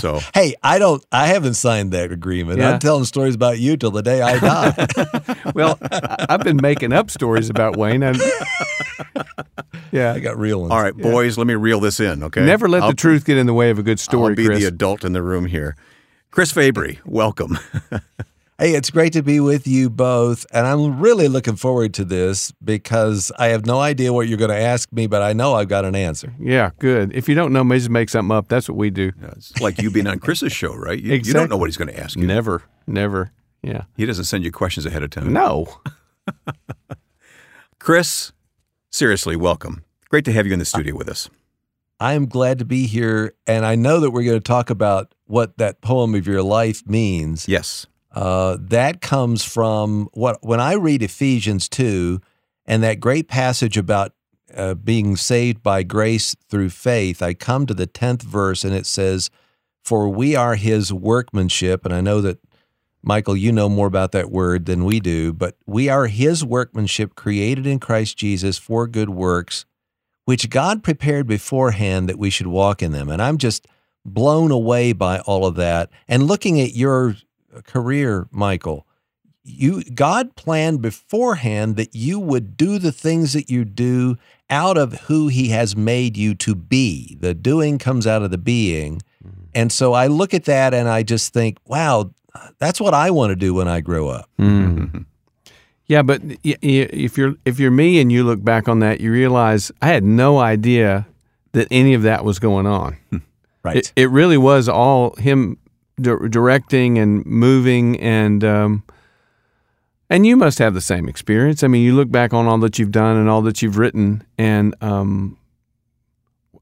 So 0.00 0.20
Hey, 0.34 0.54
I 0.62 0.78
don't. 0.78 1.04
I 1.10 1.26
haven't 1.26 1.54
signed 1.54 1.92
that 1.92 2.12
agreement. 2.12 2.58
Yeah. 2.60 2.72
I'm 2.72 2.78
telling 2.78 3.04
stories 3.04 3.34
about 3.34 3.58
you 3.58 3.76
till 3.76 3.90
the 3.90 4.02
day 4.02 4.22
I 4.22 4.38
die. 4.38 4.86
Well, 5.54 5.78
I, 5.82 6.26
I've 6.30 6.44
been 6.44 6.58
making 6.62 6.92
up 6.92 7.10
stories 7.10 7.50
about 7.50 7.76
Wayne. 7.76 8.02
And, 8.02 8.18
yeah, 9.90 10.12
I 10.12 10.20
got 10.20 10.38
real 10.38 10.60
ones. 10.60 10.72
All 10.72 10.80
right, 10.80 10.96
boys, 10.96 11.36
let 11.36 11.46
me 11.46 11.54
reel 11.54 11.80
this 11.80 12.00
in, 12.00 12.22
okay? 12.22 12.44
never 12.44 12.68
let 12.68 12.82
I'll, 12.82 12.90
the 12.90 12.96
truth 12.96 13.24
get 13.24 13.36
in 13.36 13.46
the 13.46 13.54
way 13.54 13.70
of 13.70 13.78
a 13.78 13.82
good 13.82 14.00
story, 14.00 14.32
I'll 14.32 14.36
be 14.36 14.46
Chris. 14.46 14.60
the 14.60 14.66
adult 14.66 15.04
in 15.04 15.12
the 15.12 15.22
room 15.22 15.46
here. 15.46 15.76
Chris 16.30 16.52
Fabry, 16.52 17.00
welcome. 17.04 17.58
Hey, 18.58 18.74
it's 18.74 18.90
great 18.90 19.12
to 19.14 19.22
be 19.22 19.40
with 19.40 19.66
you 19.66 19.90
both, 19.90 20.46
and 20.52 20.66
I'm 20.66 21.00
really 21.00 21.26
looking 21.26 21.56
forward 21.56 21.94
to 21.94 22.04
this 22.04 22.52
because 22.62 23.32
I 23.38 23.48
have 23.48 23.66
no 23.66 23.80
idea 23.80 24.12
what 24.12 24.28
you're 24.28 24.38
going 24.38 24.50
to 24.50 24.60
ask 24.60 24.92
me, 24.92 25.06
but 25.06 25.20
I 25.22 25.32
know 25.32 25.54
I've 25.54 25.68
got 25.68 25.84
an 25.84 25.96
answer. 25.96 26.32
yeah, 26.38 26.70
good. 26.78 27.12
If 27.12 27.28
you 27.28 27.34
don't 27.34 27.52
know, 27.52 27.64
maybe 27.64 27.80
just 27.80 27.90
make 27.90 28.08
something 28.08 28.36
up. 28.36 28.48
That's 28.48 28.68
what 28.68 28.76
we 28.78 28.90
do. 28.90 29.10
it's 29.22 29.58
like 29.60 29.80
you 29.80 29.90
being 29.90 30.06
on 30.06 30.20
Chris's 30.20 30.52
show, 30.52 30.74
right? 30.74 31.00
You, 31.00 31.14
you 31.14 31.32
don't 31.32 31.48
know 31.50 31.56
what 31.56 31.66
he's 31.66 31.76
going 31.76 31.88
to 31.88 31.98
ask 31.98 32.16
you. 32.16 32.24
Never, 32.26 32.62
never. 32.86 33.32
Yeah. 33.62 33.84
He 33.96 34.06
doesn't 34.06 34.24
send 34.24 34.44
you 34.44 34.52
questions 34.52 34.86
ahead 34.86 35.02
of 35.02 35.10
time. 35.10 35.32
No. 35.32 35.78
Chris, 37.80 38.32
seriously, 38.90 39.34
welcome. 39.34 39.82
Great 40.08 40.24
to 40.26 40.32
have 40.32 40.46
you 40.46 40.52
in 40.52 40.58
the 40.58 40.64
studio 40.64 40.94
with 40.94 41.08
us. 41.08 41.28
I 41.98 42.12
am 42.14 42.26
glad 42.26 42.58
to 42.58 42.64
be 42.64 42.86
here, 42.86 43.34
and 43.46 43.64
I 43.64 43.76
know 43.76 43.98
that 44.00 44.10
we're 44.10 44.24
going 44.24 44.36
to 44.36 44.40
talk 44.40 44.70
about 44.70 45.14
what 45.26 45.58
that 45.58 45.80
poem 45.80 46.14
of 46.14 46.26
your 46.26 46.42
life 46.42 46.86
means. 46.86 47.48
Yes. 47.48 47.86
Uh, 48.14 48.58
that 48.60 49.00
comes 49.00 49.42
from 49.42 50.08
what 50.12 50.38
when 50.42 50.60
I 50.60 50.74
read 50.74 51.02
Ephesians 51.02 51.68
2 51.68 52.20
and 52.66 52.82
that 52.82 53.00
great 53.00 53.26
passage 53.26 53.76
about 53.76 54.12
uh, 54.54 54.74
being 54.74 55.16
saved 55.16 55.62
by 55.62 55.82
grace 55.82 56.36
through 56.48 56.70
faith, 56.70 57.22
I 57.22 57.32
come 57.32 57.66
to 57.66 57.74
the 57.74 57.86
10th 57.86 58.22
verse 58.22 58.64
and 58.64 58.74
it 58.74 58.84
says, 58.84 59.30
For 59.82 60.08
we 60.08 60.36
are 60.36 60.56
his 60.56 60.92
workmanship. 60.92 61.86
And 61.86 61.94
I 61.94 62.02
know 62.02 62.20
that, 62.20 62.38
Michael, 63.02 63.36
you 63.36 63.50
know 63.50 63.68
more 63.68 63.86
about 63.86 64.12
that 64.12 64.30
word 64.30 64.66
than 64.66 64.84
we 64.84 65.00
do, 65.00 65.32
but 65.32 65.56
we 65.66 65.88
are 65.88 66.06
his 66.06 66.44
workmanship 66.44 67.14
created 67.14 67.66
in 67.66 67.80
Christ 67.80 68.18
Jesus 68.18 68.58
for 68.58 68.86
good 68.86 69.10
works, 69.10 69.64
which 70.26 70.50
God 70.50 70.84
prepared 70.84 71.26
beforehand 71.26 72.08
that 72.08 72.18
we 72.18 72.30
should 72.30 72.46
walk 72.46 72.82
in 72.82 72.92
them. 72.92 73.08
And 73.08 73.22
I'm 73.22 73.38
just 73.38 73.66
blown 74.04 74.50
away 74.50 74.92
by 74.92 75.20
all 75.20 75.46
of 75.46 75.54
that. 75.56 75.90
And 76.06 76.24
looking 76.24 76.60
at 76.60 76.76
your 76.76 77.16
career, 77.64 78.26
Michael, 78.30 78.86
you 79.44 79.82
God 79.84 80.36
planned 80.36 80.82
beforehand 80.82 81.76
that 81.76 81.94
you 81.94 82.18
would 82.20 82.56
do 82.56 82.78
the 82.78 82.92
things 82.92 83.32
that 83.32 83.50
you 83.50 83.64
do 83.64 84.16
out 84.48 84.78
of 84.78 84.92
who 85.02 85.28
he 85.28 85.48
has 85.48 85.74
made 85.76 86.16
you 86.16 86.34
to 86.36 86.54
be. 86.54 87.16
The 87.20 87.34
doing 87.34 87.78
comes 87.78 88.06
out 88.06 88.22
of 88.22 88.30
the 88.30 88.38
being. 88.38 89.00
Mm-hmm. 89.26 89.42
And 89.54 89.72
so 89.72 89.92
I 89.94 90.06
look 90.06 90.32
at 90.34 90.44
that 90.44 90.74
and 90.74 90.88
I 90.88 91.02
just 91.02 91.32
think, 91.32 91.58
wow, 91.66 92.12
that's 92.58 92.80
what 92.80 92.94
I 92.94 93.10
want 93.10 93.30
to 93.30 93.36
do 93.36 93.54
when 93.54 93.68
I 93.68 93.80
grow 93.80 94.08
up. 94.08 94.28
Mm-hmm. 94.38 95.02
Yeah, 95.88 96.00
but 96.00 96.22
y- 96.22 96.36
y- 96.44 96.56
if 96.62 97.18
you're 97.18 97.34
if 97.44 97.58
you're 97.58 97.72
me 97.72 98.00
and 98.00 98.10
you 98.10 98.24
look 98.24 98.42
back 98.42 98.66
on 98.66 98.78
that, 98.78 99.00
you 99.00 99.12
realize 99.12 99.70
I 99.82 99.88
had 99.88 100.04
no 100.04 100.38
idea 100.38 101.06
that 101.52 101.68
any 101.70 101.92
of 101.92 102.02
that 102.02 102.24
was 102.24 102.38
going 102.38 102.66
on. 102.66 102.96
Right. 103.64 103.76
It, 103.76 103.92
it 103.94 104.10
really 104.10 104.38
was 104.38 104.68
all 104.68 105.14
him 105.16 105.56
di- 106.00 106.28
directing 106.28 106.98
and 106.98 107.24
moving 107.26 107.98
and 108.00 108.42
um, 108.44 108.82
and 110.10 110.26
you 110.26 110.36
must 110.36 110.58
have 110.58 110.74
the 110.74 110.80
same 110.80 111.08
experience. 111.08 111.62
I 111.62 111.68
mean, 111.68 111.82
you 111.82 111.94
look 111.94 112.10
back 112.10 112.34
on 112.34 112.46
all 112.46 112.58
that 112.58 112.78
you've 112.78 112.90
done 112.92 113.16
and 113.16 113.28
all 113.28 113.42
that 113.42 113.62
you've 113.62 113.78
written, 113.78 114.22
and 114.36 114.74
um, 114.82 115.38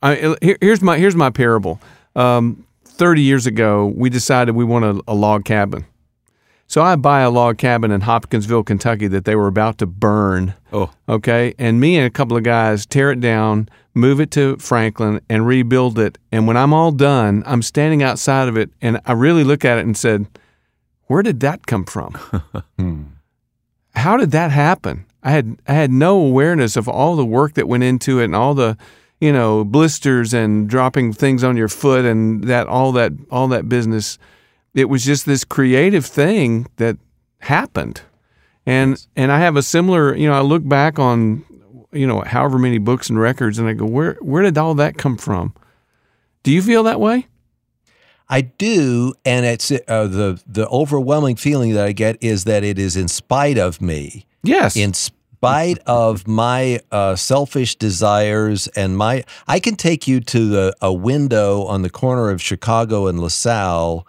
I, 0.03 0.37
here, 0.41 0.57
here's 0.61 0.83
my 0.83 0.99
here's 0.99 1.17
my 1.17 1.31
parable. 1.31 1.81
Um, 2.17 2.65
Thirty 2.85 3.23
years 3.23 3.47
ago, 3.47 3.93
we 3.97 4.11
decided 4.11 4.55
we 4.55 4.65
want 4.65 4.85
a, 4.85 5.03
a 5.09 5.15
log 5.15 5.47
cabin. 5.47 5.87
So 6.67 6.83
I 6.83 6.97
buy 6.97 7.23
a 7.23 7.31
log 7.31 7.57
cabin 7.57 7.91
in 7.91 8.03
Hopkinsville, 8.03 8.63
Kentucky 8.63 9.09
that 9.09 9.25
they 9.25 9.35
were 9.35 9.47
about 9.47 9.79
to 9.79 9.87
burn. 9.87 10.53
Oh, 10.73 10.91
Okay. 11.09 11.55
And 11.59 11.81
me 11.81 11.97
and 11.97 12.07
a 12.07 12.11
couple 12.11 12.37
of 12.37 12.43
guys 12.45 12.85
tear 12.87 13.11
it 13.11 13.21
down, 13.21 13.69
move 13.95 14.21
it 14.21 14.31
to 14.33 14.57
Franklin, 14.57 15.21
and 15.29 15.47
rebuild 15.47 15.99
it. 15.99 16.19
And 16.31 16.47
when 16.47 16.57
I'm 16.57 16.73
all 16.73 16.93
done, 16.93 17.43
I'm 17.47 17.63
standing 17.63 18.03
outside 18.03 18.49
of 18.49 18.57
it, 18.57 18.71
and 18.81 19.01
I 19.07 19.13
really 19.13 19.45
look 19.45 19.65
at 19.65 19.79
it 19.79 19.85
and 19.85 19.97
said, 19.97 20.27
"Where 21.07 21.23
did 21.23 21.41
that 21.41 21.67
come 21.67 21.85
from? 21.85 22.15
Hmm. 22.79 23.03
How 23.95 24.17
did 24.17 24.31
that 24.31 24.51
happen?" 24.51 25.05
I 25.23 25.31
had 25.31 25.61
I 25.67 25.75
had 25.75 25.91
no 25.91 26.19
awareness 26.19 26.77
of 26.77 26.89
all 26.89 27.17
the 27.17 27.27
work 27.27 27.55
that 27.55 27.69
went 27.69 27.83
into 27.83 28.21
it 28.21 28.27
and 28.27 28.35
all 28.35 28.55
the 28.55 28.77
you 29.21 29.33
know 29.33 29.65
blisters 29.65 30.33
and 30.33 30.69
dropping 30.69 31.13
things 31.13 31.45
on 31.45 31.57
your 31.57 31.69
foot 31.69 32.05
and 32.05 32.45
that 32.45 32.67
all 32.67 32.93
that 32.93 33.13
all 33.31 33.49
that 33.49 33.69
business 33.69 34.19
it 34.75 34.89
was 34.89 35.05
just 35.05 35.27
this 35.27 35.45
creative 35.45 36.07
thing 36.07 36.67
that 36.77 36.97
happened 37.41 38.01
and 38.65 38.93
yes. 38.93 39.09
and 39.17 39.31
I 39.31 39.41
have 39.41 39.57
a 39.57 39.63
similar 39.63 40.15
you 40.17 40.29
know 40.29 40.35
I 40.35 40.41
look 40.41 40.67
back 40.67 40.99
on 40.99 41.45
you 41.93 42.07
know 42.07 42.21
however 42.21 42.59
many 42.59 42.79
books 42.79 43.09
and 43.09 43.19
records 43.19 43.59
and 43.59 43.69
I 43.69 43.73
go 43.75 43.87
where 43.87 44.15
where 44.21 44.43
did 44.43 44.59
all 44.59 44.75
that 44.75 44.97
come 44.97 45.17
from 45.17 45.55
do 46.43 46.51
you 46.53 46.63
feel 46.63 46.83
that 46.85 47.01
way 47.01 47.27
I 48.29 48.43
do 48.43 49.15
and 49.25 49.45
it's 49.45 49.71
uh, 49.71 49.79
the 50.07 50.41
the 50.47 50.69
overwhelming 50.69 51.37
feeling 51.37 51.75
that 51.75 51.85
I 51.85 51.93
get 51.93 52.17
is 52.23 52.45
that 52.45 52.65
it 52.65 52.79
is 52.79 52.97
in 52.97 53.09
spite 53.09 53.59
of 53.59 53.81
me 53.81 54.27
Yes. 54.43 54.77
In 54.77 54.95
spite 54.95 55.79
of 55.87 56.27
my 56.27 56.81
uh, 56.91 57.17
selfish 57.17 57.77
desires 57.77 58.69
and 58.69 58.97
my, 58.97 59.25
I 59.47 59.61
can 59.61 59.77
take 59.77 60.09
you 60.09 60.21
to 60.21 60.49
the, 60.49 60.77
a 60.81 60.93
window 60.93 61.65
on 61.65 61.83
the 61.83 61.91
corner 61.91 62.31
of 62.31 62.41
Chicago 62.41 63.07
and 63.07 63.21
LaSalle 63.21 64.07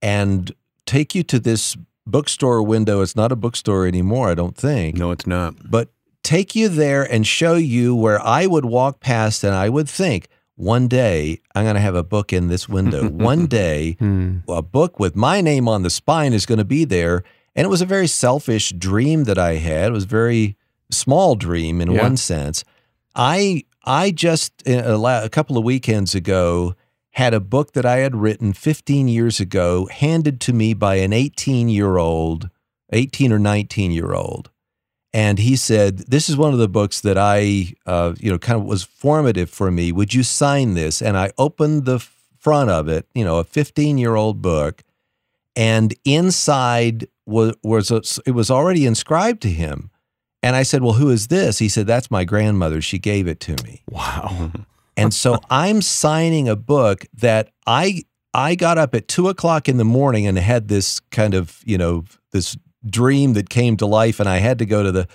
and 0.00 0.52
take 0.86 1.14
you 1.14 1.22
to 1.24 1.38
this 1.38 1.76
bookstore 2.06 2.62
window. 2.62 3.00
It's 3.00 3.16
not 3.16 3.32
a 3.32 3.36
bookstore 3.36 3.86
anymore, 3.86 4.30
I 4.30 4.34
don't 4.34 4.56
think. 4.56 4.96
No, 4.96 5.10
it's 5.10 5.26
not. 5.26 5.70
But 5.70 5.88
take 6.24 6.56
you 6.56 6.68
there 6.68 7.04
and 7.04 7.24
show 7.24 7.54
you 7.54 7.94
where 7.94 8.20
I 8.20 8.46
would 8.46 8.64
walk 8.64 8.98
past 8.98 9.44
and 9.44 9.54
I 9.54 9.68
would 9.68 9.88
think, 9.88 10.26
one 10.56 10.88
day 10.88 11.40
I'm 11.54 11.64
going 11.64 11.74
to 11.74 11.80
have 11.80 11.94
a 11.94 12.02
book 12.02 12.32
in 12.32 12.48
this 12.48 12.68
window. 12.68 13.08
one 13.10 13.46
day, 13.46 13.92
hmm. 13.98 14.38
a 14.48 14.62
book 14.62 14.98
with 14.98 15.14
my 15.14 15.40
name 15.40 15.68
on 15.68 15.82
the 15.82 15.90
spine 15.90 16.32
is 16.32 16.46
going 16.46 16.58
to 16.58 16.64
be 16.64 16.84
there. 16.84 17.22
And 17.54 17.64
it 17.64 17.70
was 17.70 17.82
a 17.82 17.86
very 17.86 18.08
selfish 18.08 18.70
dream 18.70 19.24
that 19.24 19.38
I 19.38 19.54
had. 19.54 19.88
It 19.88 19.92
was 19.92 20.04
a 20.04 20.08
very 20.08 20.56
small 20.90 21.34
dream 21.36 21.80
in 21.80 21.90
yeah. 21.90 22.02
one 22.02 22.16
sense. 22.16 22.64
I 23.14 23.64
I 23.84 24.10
just 24.10 24.66
a, 24.66 24.94
a 24.96 25.28
couple 25.28 25.58
of 25.58 25.64
weekends 25.64 26.14
ago 26.14 26.74
had 27.12 27.32
a 27.32 27.40
book 27.40 27.74
that 27.74 27.86
I 27.86 27.98
had 27.98 28.16
written 28.16 28.52
15 28.52 29.06
years 29.06 29.38
ago 29.38 29.86
handed 29.86 30.40
to 30.42 30.52
me 30.52 30.74
by 30.74 30.96
an 30.96 31.12
18 31.12 31.68
year 31.68 31.96
old, 31.96 32.50
18 32.92 33.32
or 33.32 33.38
19 33.38 33.92
year 33.92 34.14
old. 34.14 34.50
And 35.14 35.38
he 35.38 35.54
said, 35.54 35.98
"This 36.08 36.28
is 36.28 36.36
one 36.36 36.52
of 36.52 36.58
the 36.58 36.68
books 36.68 37.00
that 37.02 37.16
I, 37.16 37.74
uh, 37.86 38.14
you 38.18 38.32
know, 38.32 38.38
kind 38.38 38.60
of 38.60 38.66
was 38.66 38.82
formative 38.82 39.48
for 39.48 39.70
me. 39.70 39.92
Would 39.92 40.12
you 40.12 40.24
sign 40.24 40.74
this?" 40.74 41.00
And 41.00 41.16
I 41.16 41.30
opened 41.38 41.84
the 41.84 42.04
front 42.40 42.68
of 42.70 42.88
it, 42.88 43.06
you 43.14 43.24
know, 43.24 43.38
a 43.38 43.44
15 43.44 43.96
year 43.96 44.16
old 44.16 44.42
book, 44.42 44.82
and 45.54 45.94
inside 46.04 47.06
was 47.26 47.54
was 47.62 47.92
a, 47.92 48.02
it 48.26 48.32
was 48.32 48.50
already 48.50 48.86
inscribed 48.86 49.40
to 49.42 49.50
him. 49.50 49.90
And 50.42 50.56
I 50.56 50.64
said, 50.64 50.82
"Well, 50.82 50.94
who 50.94 51.10
is 51.10 51.28
this?" 51.28 51.58
He 51.58 51.68
said, 51.68 51.86
"That's 51.86 52.10
my 52.10 52.24
grandmother. 52.24 52.82
She 52.82 52.98
gave 52.98 53.28
it 53.28 53.38
to 53.40 53.54
me." 53.62 53.82
Wow. 53.88 54.50
and 54.96 55.14
so 55.14 55.38
I'm 55.48 55.80
signing 55.80 56.48
a 56.48 56.56
book 56.56 57.06
that 57.14 57.50
I 57.68 58.02
I 58.34 58.56
got 58.56 58.78
up 58.78 58.96
at 58.96 59.06
two 59.06 59.28
o'clock 59.28 59.68
in 59.68 59.76
the 59.76 59.84
morning 59.84 60.26
and 60.26 60.36
had 60.36 60.66
this 60.66 60.98
kind 60.98 61.34
of 61.34 61.60
you 61.64 61.78
know 61.78 62.04
this 62.32 62.56
dream 62.88 63.34
that 63.34 63.48
came 63.48 63.76
to 63.78 63.86
life, 63.86 64.20
and 64.20 64.28
I 64.28 64.38
had 64.38 64.58
to 64.58 64.66
go 64.66 64.82
to 64.82 64.92
the 64.92 65.08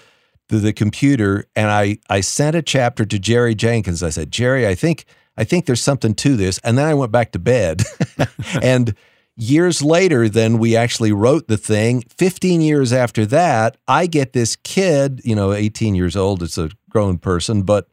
to 0.49 0.59
the 0.59 0.73
computer 0.73 1.45
and 1.55 1.69
I 1.69 1.99
I 2.09 2.21
sent 2.21 2.55
a 2.55 2.61
chapter 2.61 3.05
to 3.05 3.19
Jerry 3.19 3.55
Jenkins. 3.55 4.01
I 4.01 4.09
said, 4.09 4.31
Jerry, 4.31 4.67
I 4.67 4.75
think 4.75 5.05
I 5.38 5.43
think 5.43 5.65
there's 5.65 5.81
something 5.81 6.15
to 6.15 6.35
this, 6.35 6.59
and 6.63 6.77
then 6.77 6.85
I 6.85 6.93
went 6.93 7.11
back 7.11 7.31
to 7.33 7.39
bed, 7.39 7.83
and 8.61 8.95
years 9.39 9.81
later, 9.81 10.27
then 10.27 10.57
we 10.57 10.75
actually 10.75 11.13
wrote 11.13 11.47
the 11.47 11.57
thing. 11.57 12.03
15 12.17 12.61
years 12.61 12.91
after 12.91 13.25
that, 13.27 13.77
I 13.88 14.05
get 14.05 14.33
this 14.33 14.57
kid, 14.57 15.21
you 15.23 15.35
know, 15.35 15.53
18 15.53 15.95
years 15.95 16.17
old, 16.17 16.43
it's 16.43 16.57
a 16.57 16.69
grown 16.89 17.17
person, 17.17 17.63
but 17.63 17.88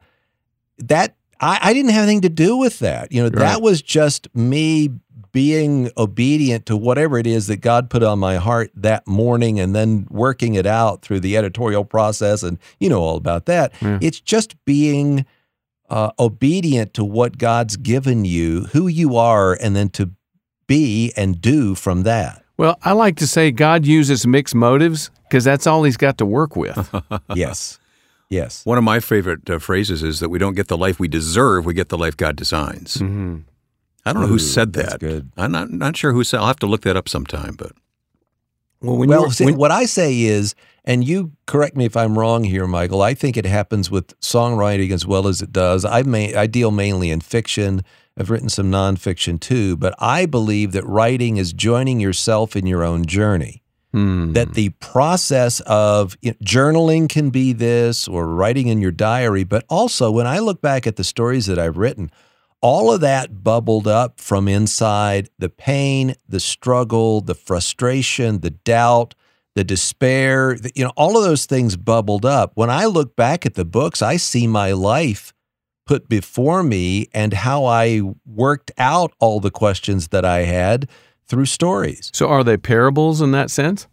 that 0.79 1.17
I, 1.41 1.59
I 1.63 1.73
didn't 1.73 1.93
have 1.93 2.03
anything 2.03 2.23
to 2.23 2.29
do 2.29 2.57
with 2.57 2.81
that. 2.81 3.13
You 3.13 3.23
know, 3.23 3.29
right. 3.29 3.39
that 3.39 3.63
was 3.63 3.81
just 3.81 4.35
me 4.35 4.91
being 5.37 5.91
obedient 5.99 6.65
to 6.65 6.75
whatever 6.75 7.19
it 7.19 7.27
is 7.27 7.47
that 7.47 7.59
God 7.59 7.91
put 7.91 8.03
on 8.03 8.19
my 8.19 8.37
heart 8.37 8.71
that 8.75 9.07
morning 9.07 9.61
and 9.61 9.75
then 9.75 10.07
working 10.09 10.55
it 10.55 10.65
out 10.65 11.03
through 11.03 11.21
the 11.21 11.37
editorial 11.37 11.85
process. 11.85 12.43
And 12.43 12.59
you 12.81 12.89
know 12.89 13.03
all 13.03 13.19
about 13.19 13.45
that. 13.45 13.75
Yeah. 13.83 13.99
It's 14.01 14.19
just 14.19 14.57
being 14.65 15.27
uh, 15.91 16.13
obedient 16.19 16.95
to 16.95 17.05
what 17.05 17.37
God's 17.37 17.77
given 17.77 18.25
you, 18.25 18.63
who 18.73 18.87
you 18.89 19.17
are, 19.17 19.53
and 19.61 19.77
then 19.77 19.91
to 19.91 20.13
be 20.67 21.13
and 21.19 21.39
do 21.39 21.75
from 21.75 22.05
that. 22.05 22.43
Well, 22.57 22.79
I 22.83 22.93
like 22.93 23.17
to 23.17 23.27
say 23.27 23.51
God 23.51 23.85
uses 23.85 24.27
mixed 24.27 24.55
motives 24.55 25.11
because 25.29 25.45
that's 25.45 25.67
all 25.67 25.83
he's 25.85 25.99
got 25.99 26.17
to 26.17 26.25
work 26.25 26.57
with. 26.57 26.95
yes. 27.35 27.79
Yes. 28.31 28.65
One 28.65 28.79
of 28.79 28.85
my 28.85 29.01
favorite 29.01 29.51
uh, 29.51 29.59
phrases 29.59 30.03
is 30.03 30.21
that 30.21 30.31
we 30.31 30.39
don't 30.39 30.55
get 30.55 30.69
the 30.69 30.79
life 30.79 30.99
we 30.99 31.09
deserve, 31.09 31.67
we 31.67 31.75
get 31.75 31.91
the 31.91 31.99
life 31.99 32.17
God 32.17 32.37
designs. 32.37 32.95
Mm-hmm. 32.95 33.41
I 34.07 34.13
don't 34.13 34.23
know 34.23 34.29
who 34.29 34.39
said 34.39 34.73
that. 34.75 35.01
good. 35.01 35.31
I'm 35.37 35.53
not, 35.53 35.71
not 35.71 35.97
sure 35.97 36.13
who 36.13 36.25
said 36.25 36.41
I'll 36.41 36.47
have 36.47 36.61
to 36.61 36.67
look 36.67 36.83
that 36.83 36.97
up 36.97 37.09
sometime, 37.09 37.55
but. 37.57 37.73
Well, 38.81 38.97
when 38.99 39.09
well 39.09 39.31
see, 39.31 39.47
when, 39.47 39.57
what 39.57 39.71
I 39.71 39.87
say 39.87 40.21
is, 40.21 40.55
and 40.85 41.03
you 41.07 41.33
correct 41.47 41.77
me 41.77 41.87
if 41.87 41.97
I'm 41.97 42.19
wrong 42.19 42.45
here, 42.45 42.67
Michael, 42.67 43.03
I 43.03 43.15
think 43.15 43.37
it 43.37 43.47
happens 43.47 43.91
with 43.91 44.19
songwriting 44.21 44.93
as 44.93 45.07
well 45.07 45.27
as 45.27 45.43
it 45.43 45.51
does. 45.51 45.85
I, 45.85 46.03
may, 46.03 46.35
I 46.35 46.47
deal 46.47 46.71
mainly 46.71 47.11
in 47.11 47.21
fiction 47.21 47.83
I've 48.19 48.31
written 48.31 48.49
some 48.49 48.71
nonfiction 48.71 49.39
too, 49.39 49.77
but 49.77 49.95
I 49.99 50.27
believe 50.27 50.73
that 50.73 50.87
writing 50.87 51.37
is 51.37 51.53
joining 51.53 52.01
yourself 52.01 52.57
in 52.57 52.67
your 52.67 52.83
own 52.83 53.05
journey. 53.05 53.63
Hmm. 53.93 54.33
That 54.33 54.55
the 54.55 54.71
process 54.81 55.61
of 55.61 56.17
you 56.21 56.31
know, 56.31 56.37
journaling 56.43 57.09
can 57.09 57.31
be 57.31 57.53
this 57.53 58.09
or 58.09 58.27
writing 58.27 58.69
in 58.69 58.81
your 58.81 58.91
diary, 58.91 59.45
but 59.45 59.65
also 59.69 60.11
when 60.11 60.27
I 60.27 60.39
look 60.39 60.61
back 60.61 60.87
at 60.87 60.97
the 60.97 61.05
stories 61.05 61.47
that 61.47 61.59
I've 61.59 61.77
written, 61.77 62.11
all 62.61 62.93
of 62.93 63.01
that 63.03 63.45
bubbled 63.45 63.87
up 63.87 64.21
from 64.21 64.49
inside 64.49 65.29
the 65.39 65.49
pain, 65.49 66.15
the 66.29 66.41
struggle, 66.41 67.21
the 67.21 67.35
frustration, 67.35 68.41
the 68.41 68.51
doubt, 68.51 69.15
the 69.55 69.65
despair, 69.65 70.57
you 70.75 70.85
know, 70.85 70.93
all 70.97 71.17
of 71.17 71.25
those 71.25 71.47
things 71.47 71.77
bubbled 71.77 72.27
up. 72.27 72.53
When 72.55 72.71
I 72.71 72.85
look 72.85 73.17
back 73.17 73.47
at 73.47 73.55
the 73.55 73.65
books, 73.65 74.03
I 74.03 74.17
see 74.17 74.47
my 74.47 74.73
life 74.73 75.33
put 75.87 76.09
before 76.09 76.63
me 76.63 77.09
and 77.15 77.33
how 77.33 77.65
I 77.65 78.03
worked 78.27 78.71
out 78.77 79.13
all 79.19 79.41
the 79.41 79.51
questions 79.51 80.09
that 80.09 80.25
I 80.25 80.41
had 80.41 80.89
through 81.27 81.47
stories. 81.47 82.11
So, 82.13 82.29
are 82.29 82.45
they 82.45 82.57
parables 82.57 83.21
in 83.21 83.31
that 83.31 83.51
sense? 83.51 83.87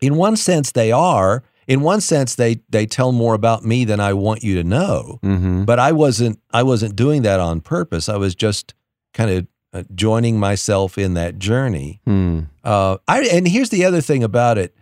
In 0.00 0.16
one 0.16 0.36
sense, 0.36 0.72
they 0.72 0.92
are. 0.92 1.42
In 1.68 1.82
one 1.82 2.00
sense, 2.00 2.34
they 2.34 2.62
they 2.70 2.86
tell 2.86 3.12
more 3.12 3.34
about 3.34 3.62
me 3.62 3.84
than 3.84 4.00
I 4.00 4.14
want 4.14 4.42
you 4.42 4.56
to 4.56 4.64
know. 4.64 5.20
Mm-hmm. 5.22 5.64
But 5.64 5.78
I 5.78 5.92
wasn't 5.92 6.40
I 6.50 6.62
wasn't 6.62 6.96
doing 6.96 7.22
that 7.22 7.38
on 7.38 7.60
purpose. 7.60 8.08
I 8.08 8.16
was 8.16 8.34
just 8.34 8.74
kind 9.12 9.30
of 9.30 9.46
uh, 9.74 9.82
joining 9.94 10.40
myself 10.40 10.96
in 10.96 11.12
that 11.14 11.38
journey. 11.38 12.00
Mm. 12.06 12.48
Uh, 12.64 12.96
I, 13.06 13.24
and 13.24 13.46
here's 13.46 13.68
the 13.68 13.84
other 13.84 14.00
thing 14.00 14.24
about 14.24 14.56
it: 14.56 14.74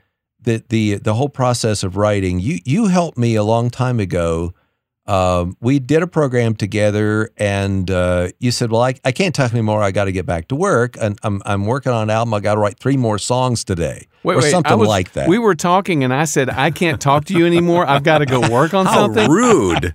that 0.43 0.69
the 0.69 0.95
the 0.95 1.15
whole 1.15 1.29
process 1.29 1.83
of 1.83 1.97
writing. 1.97 2.39
You 2.39 2.61
you 2.65 2.87
helped 2.87 3.19
me 3.19 3.35
a 3.35 3.43
long 3.43 3.69
time 3.69 3.99
ago 3.99 4.55
um, 5.07 5.57
we 5.61 5.79
did 5.79 6.03
a 6.03 6.07
program 6.07 6.57
together, 6.57 7.31
and 7.37 7.89
uh, 7.91 8.29
you 8.41 8.51
said, 8.51 8.73
"Well, 8.73 8.83
I, 8.83 8.95
I 9.05 9.13
can't 9.13 9.35
talk 9.35 9.53
anymore. 9.53 9.83
I 9.83 9.93
got 9.93 10.05
to 10.05 10.13
get 10.13 10.27
back 10.27 10.49
to 10.49 10.57
work, 10.57 10.97
and 11.01 11.19
I'm 11.23 11.43
I'm 11.47 11.65
working 11.65 11.93
on 11.93 12.05
an 12.05 12.11
album. 12.11 12.35
I 12.35 12.41
got 12.41 12.55
to 12.55 12.61
write 12.61 12.79
three 12.81 12.97
more 12.97 13.19
songs 13.19 13.63
today, 13.63 14.09
wait, 14.25 14.35
or 14.35 14.41
wait, 14.41 14.51
something 14.51 14.79
was, 14.79 14.89
like 14.89 15.13
that." 15.13 15.29
We 15.29 15.39
were 15.39 15.55
talking, 15.55 16.03
and 16.03 16.13
I 16.13 16.25
said, 16.25 16.51
"I 16.51 16.73
can't 16.73 17.01
talk 17.01 17.27
to 17.27 17.35
you 17.35 17.47
anymore. 17.47 17.87
I've 17.87 18.03
got 18.03 18.19
to 18.19 18.27
go 18.27 18.51
work 18.51 18.75
on 18.75 18.87
How 18.87 18.95
something." 18.95 19.31
Rude. 19.31 19.81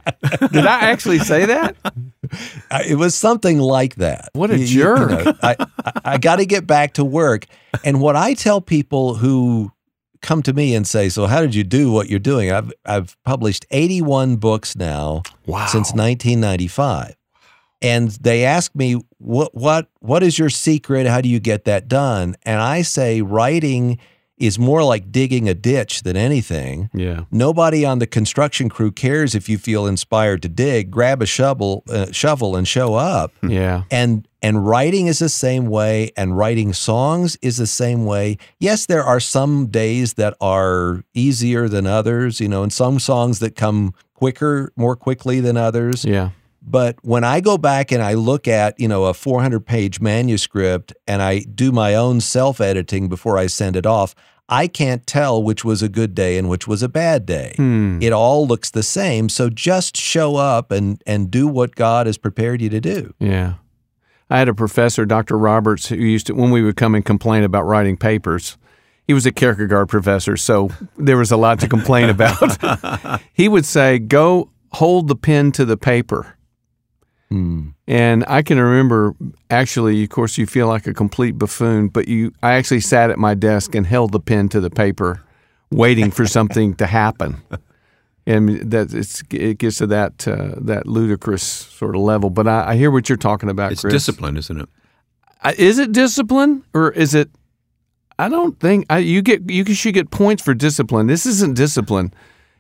did 0.52 0.66
I 0.66 0.80
actually 0.92 1.20
say 1.20 1.46
that? 1.46 1.76
It 2.88 2.96
was 2.96 3.14
something 3.14 3.60
like 3.60 3.96
that. 3.96 4.30
What 4.32 4.52
a 4.52 4.58
you, 4.58 4.66
jerk! 4.66 5.10
You 5.10 5.26
know, 5.26 5.34
I, 5.44 5.56
I, 5.84 5.92
I 6.06 6.18
got 6.18 6.38
to 6.38 6.46
get 6.46 6.66
back 6.66 6.94
to 6.94 7.04
work, 7.04 7.46
and 7.84 8.00
what 8.00 8.16
I 8.16 8.36
tell 8.36 8.62
people 8.62 9.16
who 9.16 9.74
come 10.22 10.42
to 10.44 10.54
me 10.54 10.76
and 10.76 10.88
say, 10.88 11.10
"So 11.10 11.28
how 11.28 11.42
did 11.42 11.56
you 11.56 11.64
do 11.64 11.92
what 11.92 12.10
you're 12.10 12.20
doing?" 12.20 12.52
I've 12.52 12.72
I've 12.86 13.16
published 13.24 13.66
81 13.72 14.38
books 14.38 14.76
now 14.76 15.24
wow. 15.46 15.66
since 15.68 15.94
1995. 15.94 17.16
And 17.82 18.12
they 18.12 18.46
ask 18.46 18.76
me, 18.76 19.02
"What 19.18 19.56
what 19.56 19.90
what 20.00 20.24
is 20.24 20.38
your 20.38 20.50
secret? 20.50 21.08
How 21.08 21.22
do 21.22 21.30
you 21.30 21.40
get 21.40 21.66
that 21.66 21.88
done?" 21.88 22.36
And 22.44 22.60
I 22.62 22.84
say, 22.84 23.22
"Writing 23.22 24.00
is 24.42 24.58
more 24.58 24.84
like 24.84 25.12
digging 25.12 25.48
a 25.48 25.54
ditch 25.54 26.02
than 26.02 26.18
anything. 26.18 26.90
Yeah. 26.94 27.26
Nobody 27.32 27.86
on 27.86 28.00
the 28.00 28.08
construction 28.08 28.70
crew 28.70 28.92
cares 28.92 29.36
if 29.36 29.48
you 29.48 29.58
feel 29.58 29.86
inspired 29.86 30.42
to 30.42 30.50
dig. 30.50 30.90
Grab 30.90 31.22
a 31.22 31.26
shovel, 31.26 31.84
uh, 31.90 32.12
shovel, 32.12 32.56
and 32.56 32.68
show 32.68 32.96
up. 32.96 33.32
Yeah. 33.52 33.84
And 33.92 34.26
and 34.42 34.66
writing 34.66 35.08
is 35.08 35.20
the 35.20 35.28
same 35.28 35.66
way, 35.66 36.12
and 36.16 36.38
writing 36.38 36.72
songs 36.72 37.38
is 37.42 37.58
the 37.58 37.68
same 37.68 38.06
way. 38.06 38.38
Yes, 38.60 38.86
there 38.86 39.04
are 39.04 39.20
some 39.20 39.68
days 39.68 40.14
that 40.14 40.36
are 40.40 41.04
easier 41.14 41.68
than 41.68 41.86
others, 41.86 42.40
you 42.40 42.48
know, 42.48 42.64
and 42.64 42.72
some 42.72 42.98
songs 42.98 43.40
that 43.40 43.58
come 43.58 43.94
quicker, 44.14 44.72
more 44.78 44.96
quickly 44.96 45.42
than 45.42 45.58
others. 45.58 46.06
Yeah. 46.06 46.30
But 46.62 46.98
when 47.02 47.24
I 47.24 47.42
go 47.42 47.58
back 47.58 47.92
and 47.92 48.04
I 48.04 48.14
look 48.14 48.48
at, 48.48 48.80
you 48.80 48.88
know, 48.88 49.06
a 49.06 49.14
400 49.14 49.66
page 49.66 50.00
manuscript 50.00 50.94
and 51.08 51.22
I 51.22 51.40
do 51.40 51.72
my 51.72 51.96
own 51.96 52.22
self 52.22 52.62
editing 52.62 53.10
before 53.10 53.38
I 53.38 53.48
send 53.48 53.76
it 53.76 53.86
off, 53.86 54.14
I 54.48 54.68
can't 54.68 55.08
tell 55.08 55.42
which 55.42 55.64
was 55.64 55.82
a 55.82 55.90
good 55.90 56.14
day 56.14 56.38
and 56.38 56.50
which 56.50 56.68
was 56.68 56.84
a 56.84 56.90
bad 56.90 57.26
day. 57.26 57.54
Hmm. 57.56 58.00
It 58.02 58.12
all 58.12 58.46
looks 58.46 58.70
the 58.70 58.84
same. 58.84 59.30
So 59.30 59.50
just 59.50 59.98
show 59.98 60.36
up 60.36 60.72
and, 60.72 61.02
and 61.08 61.32
do 61.32 61.48
what 61.48 61.76
God 61.76 62.06
has 62.06 62.18
prepared 62.18 62.62
you 62.62 62.70
to 62.70 62.82
do. 62.82 63.14
Yeah. 63.18 63.56
I 64.30 64.40
had 64.40 64.50
a 64.50 64.54
professor, 64.54 65.06
Dr. 65.06 65.38
Roberts, 65.38 65.88
who 65.88 65.96
used 65.96 66.28
to, 66.28 66.34
when 66.34 66.52
we 66.52 66.62
would 66.62 66.76
come 66.76 66.96
and 66.96 67.04
complain 67.04 67.44
about 67.44 67.64
writing 67.64 67.98
papers, 67.98 68.58
he 69.06 69.14
was 69.14 69.26
a 69.26 69.32
Kierkegaard 69.32 69.90
professor, 69.90 70.38
so 70.38 70.70
there 70.98 71.18
was 71.18 71.32
a 71.32 71.38
lot 71.38 71.60
to 71.60 71.68
complain 71.68 72.10
about. 72.10 73.22
he 73.34 73.50
would 73.50 73.66
say, 73.66 74.00
Go 74.00 74.50
hold 74.74 75.10
the 75.10 75.18
pen 75.18 75.52
to 75.54 75.66
the 75.66 75.76
paper. 75.76 76.38
And 77.32 78.26
I 78.28 78.42
can 78.42 78.60
remember 78.60 79.16
actually, 79.50 80.04
of 80.04 80.10
course, 80.10 80.38
you 80.38 80.46
feel 80.46 80.68
like 80.68 80.86
a 80.88 80.94
complete 80.94 81.38
buffoon, 81.38 81.88
but 81.88 82.08
you, 82.08 82.34
I 82.44 82.54
actually 82.54 82.82
sat 82.82 83.10
at 83.10 83.18
my 83.18 83.34
desk 83.36 83.74
and 83.74 83.88
held 83.88 84.12
the 84.12 84.20
pen 84.20 84.50
to 84.50 84.60
the 84.60 84.70
paper, 84.70 85.22
waiting 85.72 86.12
for 86.12 86.28
something 86.28 86.76
to 86.76 86.86
happen. 86.86 87.38
And 88.28 88.72
that 88.72 88.94
it's, 88.94 89.24
it 89.32 89.58
gets 89.58 89.78
to 89.78 89.88
that 89.88 90.28
uh, 90.28 90.54
that 90.58 90.86
ludicrous 90.88 91.42
sort 91.42 91.96
of 91.96 92.02
level. 92.02 92.30
But 92.30 92.48
I, 92.48 92.72
I 92.72 92.76
hear 92.76 92.92
what 92.92 93.10
you're 93.10 93.18
talking 93.18 93.50
about, 93.50 93.72
It's 93.72 93.82
Chris. 93.82 93.94
discipline, 93.94 94.38
isn't 94.38 94.60
it? 94.62 94.70
I- 95.42 95.56
Is 95.58 95.80
it 95.80 95.92
discipline 95.92 96.64
or 96.74 96.92
is 96.92 97.16
it? 97.16 97.30
I 98.20 98.30
don't 98.30 98.60
think 98.60 98.86
I, 98.92 99.00
you 99.00 99.24
get 99.24 99.50
you 99.50 99.66
should 99.74 99.96
get 99.96 100.12
points 100.12 100.44
for 100.44 100.54
discipline. 100.54 101.08
This 101.08 101.26
isn't 101.26 101.56
discipline; 101.56 102.14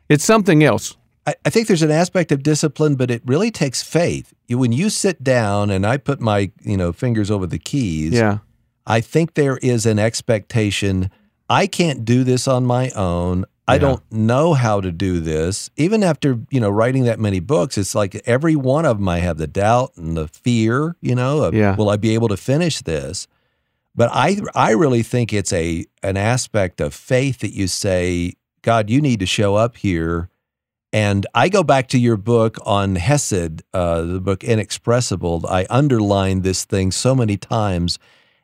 it's 0.09 0.23
something 0.25 0.63
else. 0.63 0.97
I, 1.27 1.35
I 1.45 1.49
think 1.49 1.67
there's 1.67 1.81
an 1.83 1.91
aspect 1.91 2.31
of 2.31 2.43
discipline, 2.43 2.95
but 2.95 3.11
it 3.11 3.21
really 3.25 3.51
takes 3.51 3.83
faith. 3.83 4.33
You, 4.47 4.57
when 4.57 4.71
you 4.71 4.89
sit 4.89 5.23
down 5.23 5.69
and 5.69 5.85
I 5.85 5.97
put 5.97 6.19
my 6.19 6.51
you 6.63 6.77
know 6.77 6.91
fingers 6.91 7.29
over 7.29 7.45
the 7.47 7.59
keys, 7.59 8.13
Yeah, 8.13 8.39
I 8.85 9.01
think 9.01 9.33
there 9.35 9.57
is 9.57 9.85
an 9.85 9.99
expectation. 9.99 11.11
I 11.49 11.67
can't 11.67 12.05
do 12.05 12.23
this 12.23 12.47
on 12.47 12.65
my 12.65 12.89
own. 12.91 13.45
I 13.67 13.77
don't 13.77 14.03
know 14.11 14.53
how 14.53 14.81
to 14.81 14.91
do 14.91 15.21
this. 15.21 15.69
Even 15.77 16.03
after 16.03 16.39
you 16.49 16.59
know 16.59 16.69
writing 16.69 17.03
that 17.05 17.19
many 17.19 17.39
books, 17.39 17.77
it's 17.77 17.95
like 17.95 18.15
every 18.25 18.55
one 18.55 18.85
of 18.85 18.97
them 18.97 19.07
I 19.07 19.19
have 19.19 19.37
the 19.37 19.47
doubt 19.47 19.93
and 19.95 20.17
the 20.17 20.27
fear. 20.27 20.95
You 21.01 21.15
know, 21.15 21.43
of, 21.43 21.53
Yeah. 21.53 21.75
will 21.75 21.89
I 21.89 21.95
be 21.97 22.13
able 22.13 22.27
to 22.29 22.37
finish 22.37 22.81
this? 22.81 23.27
But 23.95 24.09
I 24.11 24.39
I 24.55 24.71
really 24.71 25.03
think 25.03 25.31
it's 25.31 25.53
a 25.53 25.85
an 26.03 26.17
aspect 26.17 26.81
of 26.81 26.93
faith 26.93 27.39
that 27.39 27.53
you 27.53 27.67
say, 27.67 28.33
God, 28.61 28.89
you 28.89 28.99
need 28.99 29.19
to 29.21 29.25
show 29.25 29.55
up 29.55 29.77
here. 29.77 30.29
And 30.93 31.25
I 31.33 31.47
go 31.47 31.63
back 31.63 31.87
to 31.89 31.97
your 31.97 32.17
book 32.17 32.57
on 32.65 32.95
Hesed, 32.95 33.63
uh, 33.73 34.01
the 34.01 34.19
book 34.19 34.43
Inexpressible. 34.43 35.45
I 35.47 35.65
underlined 35.69 36.43
this 36.43 36.65
thing 36.65 36.91
so 36.91 37.15
many 37.15 37.37
times. 37.37 37.97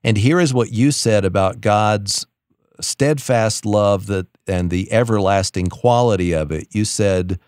And 0.04 0.18
here 0.18 0.39
is 0.39 0.54
what 0.54 0.72
you 0.72 0.92
said 0.92 1.25
about 1.25 1.60
God's 1.60 2.25
steadfast 2.80 3.66
love 3.66 4.08
that 4.08 4.27
and 4.48 4.70
the 4.70 4.89
everlasting 4.94 5.68
quality 5.68 6.34
of 6.34 6.51
it. 6.51 6.68
You 6.72 6.86
said, 6.86 7.39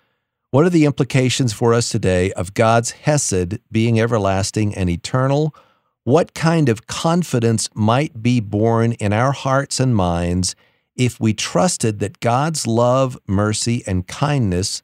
What 0.51 0.65
are 0.65 0.69
the 0.69 0.85
implications 0.85 1.53
for 1.53 1.73
us 1.73 1.89
today 1.89 2.33
of 2.33 2.53
God's 2.53 2.91
Hesed 2.91 3.59
being 3.71 4.01
everlasting 4.01 4.75
and 4.75 4.89
eternal? 4.89 5.55
What 6.03 6.33
kind 6.33 6.67
of 6.67 6.87
confidence 6.87 7.69
might 7.73 8.21
be 8.21 8.41
born 8.41 8.93
in 8.93 9.13
our 9.13 9.31
hearts 9.31 9.79
and 9.79 9.95
minds 9.95 10.55
if 10.95 11.19
we 11.21 11.33
trusted 11.33 11.99
that 11.99 12.19
God's 12.19 12.67
love, 12.67 13.17
mercy, 13.27 13.83
and 13.87 14.05
kindness 14.05 14.81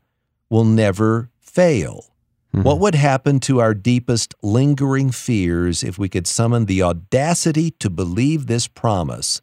will 0.49 0.65
never 0.65 1.29
fail? 1.39 2.05
Mm-hmm. 2.53 2.63
What 2.63 2.79
would 2.79 2.95
happen 2.95 3.39
to 3.41 3.59
our 3.59 3.73
deepest 3.73 4.33
lingering 4.41 5.11
fears 5.11 5.83
if 5.83 5.97
we 5.97 6.07
could 6.07 6.27
summon 6.27 6.65
the 6.65 6.81
audacity 6.83 7.71
to 7.71 7.89
believe 7.89 8.47
this 8.47 8.67
promise? 8.67 9.41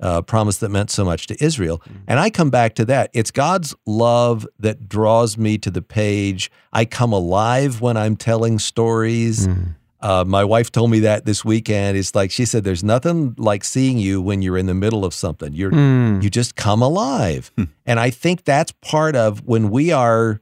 A 0.00 0.22
promise 0.22 0.58
that 0.58 0.68
meant 0.68 0.90
so 0.90 1.06
much 1.06 1.26
to 1.28 1.42
Israel. 1.42 1.78
Mm-hmm. 1.78 1.98
And 2.08 2.20
I 2.20 2.28
come 2.28 2.50
back 2.50 2.74
to 2.74 2.84
that. 2.84 3.10
It's 3.14 3.30
God's 3.30 3.74
love 3.86 4.46
that 4.58 4.88
draws 4.88 5.38
me 5.38 5.56
to 5.58 5.70
the 5.70 5.80
page. 5.80 6.50
I 6.72 6.84
come 6.84 7.14
alive 7.14 7.80
when 7.80 7.96
I'm 7.96 8.16
telling 8.16 8.58
stories. 8.58 9.46
Mm-hmm. 9.46 9.70
Uh, 10.00 10.24
my 10.26 10.44
wife 10.44 10.70
told 10.70 10.90
me 10.90 11.00
that 11.00 11.24
this 11.24 11.44
weekend. 11.44 11.96
It's 11.96 12.14
like 12.14 12.30
she 12.30 12.44
said, 12.44 12.64
"There's 12.64 12.84
nothing 12.84 13.34
like 13.38 13.64
seeing 13.64 13.98
you 13.98 14.20
when 14.20 14.42
you're 14.42 14.58
in 14.58 14.66
the 14.66 14.74
middle 14.74 15.04
of 15.04 15.14
something. 15.14 15.52
You're 15.52 15.70
hmm. 15.70 16.20
you 16.20 16.30
just 16.30 16.56
come 16.56 16.82
alive." 16.82 17.50
Hmm. 17.56 17.64
and 17.86 17.98
I 17.98 18.10
think 18.10 18.44
that's 18.44 18.72
part 18.82 19.16
of 19.16 19.46
when 19.46 19.70
we 19.70 19.92
are 19.92 20.40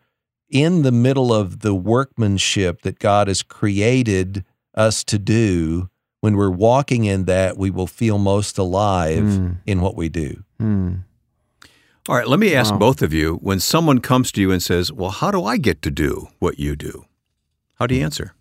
in 0.51 0.83
the 0.83 0.93
middle 0.93 1.33
of 1.33 1.61
the 1.61 1.75
workmanship 1.75 2.83
that 2.83 2.99
God 2.99 3.29
has 3.29 3.43
created 3.43 4.45
us 4.75 5.05
to 5.05 5.19
do. 5.19 5.89
When 6.21 6.37
we're 6.37 6.49
walking 6.49 7.05
in 7.05 7.27
that, 7.27 7.59
we 7.59 7.71
will 7.71 7.87
feel 7.87 8.17
most 8.17 8.57
alive 8.57 9.25
hmm. 9.25 9.51
in 9.67 9.83
what 9.83 9.95
we 9.95 10.09
do. 10.09 10.43
All 12.07 12.17
right, 12.17 12.29
let 12.29 12.39
me 12.39 12.55
ask 12.55 12.75
both 12.75 13.01
of 13.01 13.15
you 13.15 13.37
when 13.37 13.61
someone 13.61 13.99
comes 13.99 14.31
to 14.33 14.41
you 14.41 14.51
and 14.51 14.63
says, 14.63 14.93
Well, 14.93 15.11
how 15.11 15.31
do 15.31 15.45
I 15.45 15.57
get 15.57 15.81
to 15.83 15.91
do 15.91 16.29
what 16.39 16.59
you 16.59 16.77
do? 16.77 17.07
How 17.77 17.87
do 17.87 17.95
you 17.95 18.05
answer? 18.05 18.35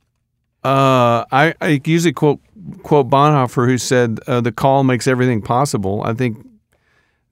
Uh, 0.63 1.25
I, 1.31 1.53
I 1.59 1.81
usually 1.83 2.13
quote 2.13 2.39
quote 2.83 3.09
Bonhoeffer, 3.09 3.67
who 3.67 3.77
said, 3.77 4.19
uh, 4.27 4.41
"The 4.41 4.51
call 4.51 4.83
makes 4.83 5.07
everything 5.07 5.41
possible." 5.41 6.01
I 6.05 6.13
think 6.13 6.45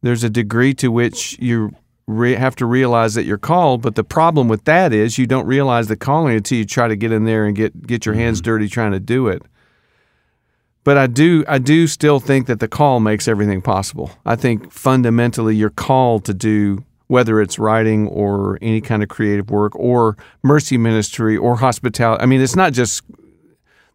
there's 0.02 0.24
a 0.24 0.30
degree 0.30 0.74
to 0.76 0.90
which 0.90 1.38
you 1.40 1.72
re- 2.08 2.36
have 2.36 2.56
to 2.58 2.66
realize 2.66 3.14
that 3.14 3.24
you're 3.24 3.38
called, 3.38 3.82
but 3.82 3.96
the 3.96 4.04
problem 4.04 4.48
with 4.48 4.66
that 4.66 4.94
is 4.94 5.18
you 5.18 5.28
don't 5.28 5.46
realize 5.46 5.88
the 5.88 5.96
calling 5.96 6.36
until 6.36 6.58
you 6.58 6.66
try 6.66 6.88
to 6.88 6.96
get 6.96 7.12
in 7.12 7.26
there 7.26 7.46
and 7.46 7.56
get 7.56 7.88
get 7.88 8.06
your 8.06 8.16
hands 8.16 8.42
dirty 8.42 8.68
trying 8.68 8.92
to 8.92 9.00
do 9.00 9.28
it. 9.28 9.44
But 10.84 10.98
I 10.98 11.08
do 11.08 11.46
I 11.48 11.58
do 11.58 11.88
still 11.88 12.20
think 12.20 12.48
that 12.48 12.60
the 12.60 12.68
call 12.68 13.00
makes 13.00 13.28
everything 13.28 13.62
possible. 13.62 14.12
I 14.26 14.36
think 14.36 14.72
fundamentally 14.72 15.56
you're 15.56 15.70
called 15.70 16.26
to 16.26 16.34
do 16.34 16.84
whether 17.08 17.42
it's 17.42 17.60
writing 17.60 18.08
or 18.08 18.58
any 18.62 18.80
kind 18.80 19.04
of 19.04 19.10
creative 19.10 19.50
work 19.50 19.76
or 19.76 20.16
mercy 20.44 20.78
ministry 20.78 21.36
or 21.36 21.58
hospitality. 21.58 22.24
I 22.24 22.26
mean, 22.26 22.40
it's 22.40 22.56
not 22.56 22.72
just 22.72 23.04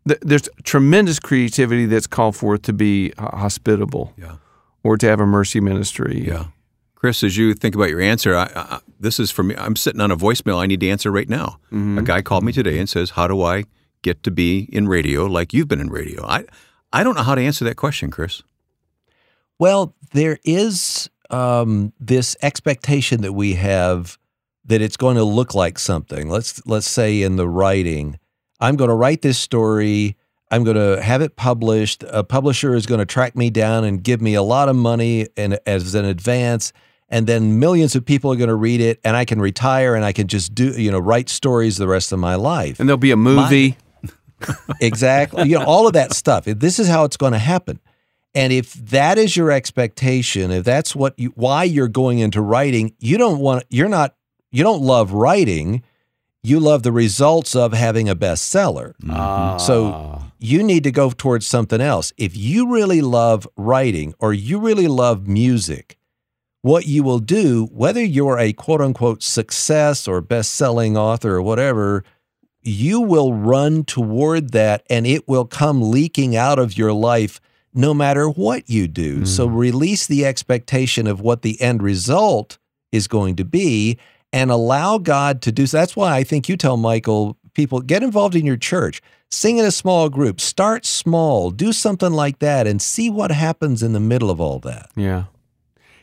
th- 0.07 0.21
there's 0.23 0.49
tremendous 0.65 1.19
creativity 1.19 1.87
that's 1.87 2.07
called 2.07 2.37
for 2.37 2.59
to 2.59 2.73
be 2.73 3.13
hospitable 3.19 4.13
Yeah. 4.17 4.37
or 4.83 4.97
to 4.97 5.07
have 5.07 5.21
a 5.21 5.27
mercy 5.27 5.61
ministry. 5.61 6.25
Yeah. 6.27 6.47
Chris, 6.95 7.23
as 7.23 7.37
you 7.37 7.55
think 7.55 7.75
about 7.75 7.91
your 7.91 8.01
answer, 8.01 8.35
I, 8.35 8.51
I, 8.55 8.79
this 8.99 9.21
is 9.21 9.31
for 9.31 9.43
me. 9.43 9.55
I'm 9.57 9.77
sitting 9.77 10.01
on 10.01 10.11
a 10.11 10.17
voicemail 10.17 10.59
I 10.63 10.67
need 10.67 10.81
to 10.81 10.89
answer 10.89 11.11
right 11.13 11.29
now. 11.29 11.59
A 11.71 12.03
guy 12.03 12.23
called 12.23 12.43
me 12.43 12.53
today 12.53 12.79
and 12.79 12.89
says, 12.89 13.11
How 13.11 13.29
do 13.29 13.43
I 13.43 13.65
get 14.03 14.23
to 14.23 14.31
be 14.31 14.69
in 14.73 14.89
radio 14.89 15.27
like 15.27 15.53
you've 15.53 15.69
been 15.69 15.81
in 15.81 15.89
radio? 15.91 16.25
I, 16.27 16.45
I 16.93 17.05
don't 17.05 17.15
know 17.15 17.23
how 17.23 17.35
to 17.35 17.41
answer 17.43 17.65
that 17.67 17.77
question, 17.77 18.11
Chris. 18.11 18.43
Well, 19.59 19.95
there 20.13 20.39
is 20.45 21.09
um, 21.31 21.93
this 22.01 22.37
expectation 22.43 23.21
that 23.23 23.33
we 23.35 23.55
have 23.55 24.19
that 24.65 24.81
it's 24.81 24.97
going 24.97 25.17
to 25.17 25.25
look 25.25 25.55
like 25.55 25.79
something. 25.79 26.29
Let's 26.29 26.65
let's 26.67 26.89
say 26.89 27.23
in 27.23 27.37
the 27.37 27.49
writing, 27.49 28.19
I'm 28.61 28.77
going 28.77 28.89
to 28.89 28.95
write 28.95 29.23
this 29.23 29.39
story. 29.39 30.17
I'm 30.51 30.65
going 30.65 30.77
to 30.77 31.03
have 31.03 31.23
it 31.23 31.37
published. 31.37 32.05
A 32.09 32.23
publisher 32.23 32.75
is 32.75 32.87
going 32.87 33.01
to 33.01 33.07
track 33.07 33.37
me 33.37 33.51
down 33.51 33.85
and 33.85 34.03
give 34.03 34.21
me 34.21 34.35
a 34.35 34.43
lot 34.43 34.69
of 34.69 34.77
money 34.77 35.29
and 35.37 35.59
as 35.67 35.95
an 35.95 36.05
advance, 36.05 36.73
and 37.09 37.27
then 37.27 37.59
millions 37.59 37.95
of 37.95 38.05
people 38.05 38.33
are 38.33 38.37
going 38.37 38.49
to 38.49 38.55
read 38.55 38.81
it, 38.81 39.01
and 39.05 39.17
I 39.17 39.25
can 39.25 39.41
retire 39.41 39.95
and 39.95 40.05
I 40.05 40.13
can 40.13 40.27
just 40.27 40.55
do 40.55 40.71
you 40.81 40.91
know 40.91 40.99
write 40.99 41.29
stories 41.29 41.77
the 41.77 41.89
rest 41.89 42.13
of 42.13 42.19
my 42.19 42.35
life. 42.35 42.81
And 42.81 42.89
there'll 42.89 42.99
be 42.99 43.11
a 43.11 43.17
movie. 43.17 43.77
exactly. 44.81 45.49
You 45.49 45.59
know, 45.59 45.65
all 45.65 45.87
of 45.87 45.95
that 45.95 46.13
stuff. 46.13 46.45
This 46.45 46.79
is 46.79 46.89
how 46.89 47.05
it's 47.05 47.17
going 47.17 47.33
to 47.33 47.39
happen. 47.39 47.81
And 48.35 48.53
if 48.53 48.75
that 48.75 49.17
is 49.17 49.35
your 49.35 49.51
expectation, 49.51 50.51
if 50.51 50.65
that's 50.65 50.95
what 50.95 51.19
you 51.19 51.33
why 51.37 51.65
you're 51.65 51.89
going 51.89 52.19
into 52.19 52.43
writing, 52.43 52.95
you 52.99 53.17
don't 53.17 53.39
want 53.39 53.65
you're 53.71 53.89
not 53.89 54.15
you 54.51 54.63
don't 54.63 54.83
love 54.83 55.13
writing, 55.13 55.83
you 56.47 56.61
love 56.61 56.85
the 56.85 56.93
results 56.93 57.57
of 57.57 57.73
having 57.73 58.09
a 58.09 58.15
bestseller. 58.15 58.95
Ah. 59.11 59.57
So 59.57 60.23
you 60.39 60.63
need 60.63 60.85
to 60.85 60.93
go 60.93 61.11
towards 61.11 61.45
something 61.45 61.81
else. 61.81 62.13
If 62.17 62.37
you 62.37 62.73
really 62.73 63.01
love 63.01 63.49
writing 63.57 64.15
or 64.21 64.33
you 64.33 64.61
really 64.61 64.87
love 64.87 65.27
music, 65.27 65.99
what 66.63 66.87
you 66.87 67.03
will 67.03 67.19
do, 67.19 67.67
whether 67.73 68.03
you're 68.03 68.39
a 68.39 68.53
quote 68.53 68.81
unquote 68.81 69.25
success 69.25 70.07
or 70.07 70.21
best 70.21 70.55
selling 70.55 70.97
author 70.97 71.35
or 71.35 71.43
whatever, 71.43 72.05
you 72.63 73.01
will 73.01 73.35
run 73.35 73.83
toward 73.83 74.51
that 74.51 74.85
and 74.89 75.05
it 75.05 75.27
will 75.27 75.47
come 75.47 75.91
leaking 75.91 76.37
out 76.37 76.61
of 76.61 76.79
your 76.79 76.93
life 76.93 77.41
no 77.75 77.93
matter 77.93 78.29
what 78.29 78.71
you 78.71 78.87
do. 78.87 79.27
So 79.27 79.47
release 79.47 80.07
the 80.07 80.25
expectation 80.25 81.09
of 81.09 81.21
what 81.21 81.43
the 81.43 81.61
end 81.61 81.83
result 81.83 82.59
is 82.93 83.09
going 83.09 83.35
to 83.37 83.45
be 83.45 83.99
and 84.37 84.51
allow 84.51 84.99
God 84.99 85.41
to 85.43 85.51
do 85.51 85.67
so. 85.67 85.79
That's 85.79 85.97
why 85.97 86.15
I 86.15 86.23
think 86.23 86.47
you 86.47 86.59
tell 86.59 86.77
Michael, 86.77 87.39
people 87.55 87.81
get 87.81 88.03
involved 88.03 88.35
in 88.35 88.45
your 88.45 88.59
church, 88.59 89.01
sing 89.31 89.57
in 89.57 89.65
a 89.65 89.71
small 89.71 90.11
group, 90.11 90.43
start 90.43 90.85
small, 90.85 91.51
do 91.51 91.73
something 91.73 92.13
like 92.13 92.41
that, 92.41 92.67
and 92.67 92.83
see 92.83 93.09
what 93.09 93.31
happens 93.31 93.83
in 93.83 93.95
the 93.95 94.01
middle 94.01 94.31
of 94.31 94.39
all 94.39 94.59
that. 94.59 94.91
Yeah. 94.95 95.25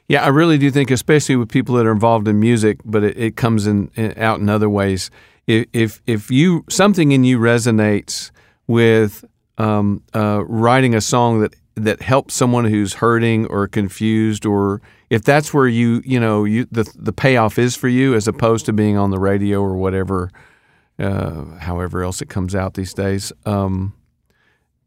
Yeah, 0.07 0.25
I 0.25 0.29
really 0.29 0.57
do 0.57 0.71
think, 0.71 0.89
especially 0.89 1.35
with 1.35 1.49
people 1.49 1.75
that 1.75 1.85
are 1.85 1.91
involved 1.91 2.27
in 2.27 2.39
music, 2.39 2.79
but 2.83 3.03
it, 3.03 3.17
it 3.17 3.35
comes 3.35 3.67
in, 3.67 3.91
in 3.95 4.17
out 4.17 4.39
in 4.39 4.49
other 4.49 4.69
ways. 4.69 5.11
if 5.45 6.01
if, 6.07 6.31
you 6.31 6.65
something 6.69 7.11
in 7.11 7.23
you 7.23 7.37
resonates 7.37 8.31
with 8.65 9.23
um, 9.59 10.01
uh, 10.15 10.43
writing 10.47 10.95
a 10.95 11.01
song 11.01 11.41
that 11.41 11.53
that 11.75 12.01
helps 12.01 12.33
someone 12.33 12.65
who's 12.65 12.95
hurting 12.95 13.47
or 13.47 13.67
confused, 13.67 14.45
or 14.45 14.81
if 15.09 15.23
that's 15.23 15.53
where 15.53 15.67
you 15.67 16.01
you 16.05 16.19
know 16.19 16.43
you 16.43 16.67
the 16.71 16.89
the 16.95 17.13
payoff 17.13 17.57
is 17.57 17.75
for 17.75 17.87
you, 17.87 18.13
as 18.13 18.27
opposed 18.27 18.65
to 18.67 18.73
being 18.73 18.97
on 18.97 19.11
the 19.11 19.19
radio 19.19 19.61
or 19.61 19.75
whatever, 19.75 20.29
uh, 20.99 21.45
however 21.59 22.03
else 22.03 22.21
it 22.21 22.29
comes 22.29 22.53
out 22.55 22.75
these 22.75 22.93
days. 22.93 23.31
Um, 23.45 23.93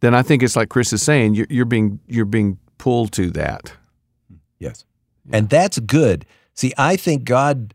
then 0.01 0.15
I 0.15 0.23
think 0.23 0.43
it's 0.43 0.57
like 0.57 0.69
Chris 0.69 0.93
is 0.93 1.03
saying, 1.03 1.35
you're, 1.35 1.47
you're 1.51 1.65
being 1.65 2.01
you're 2.07 2.25
being 2.25 2.59
pulled 2.79 3.13
to 3.13 3.31
that. 3.31 3.73
Yes. 4.59 4.85
And 5.33 5.49
that's 5.49 5.79
good. 5.81 6.25
See, 6.55 6.73
I 6.79 6.97
think 6.97 7.25
God 7.25 7.75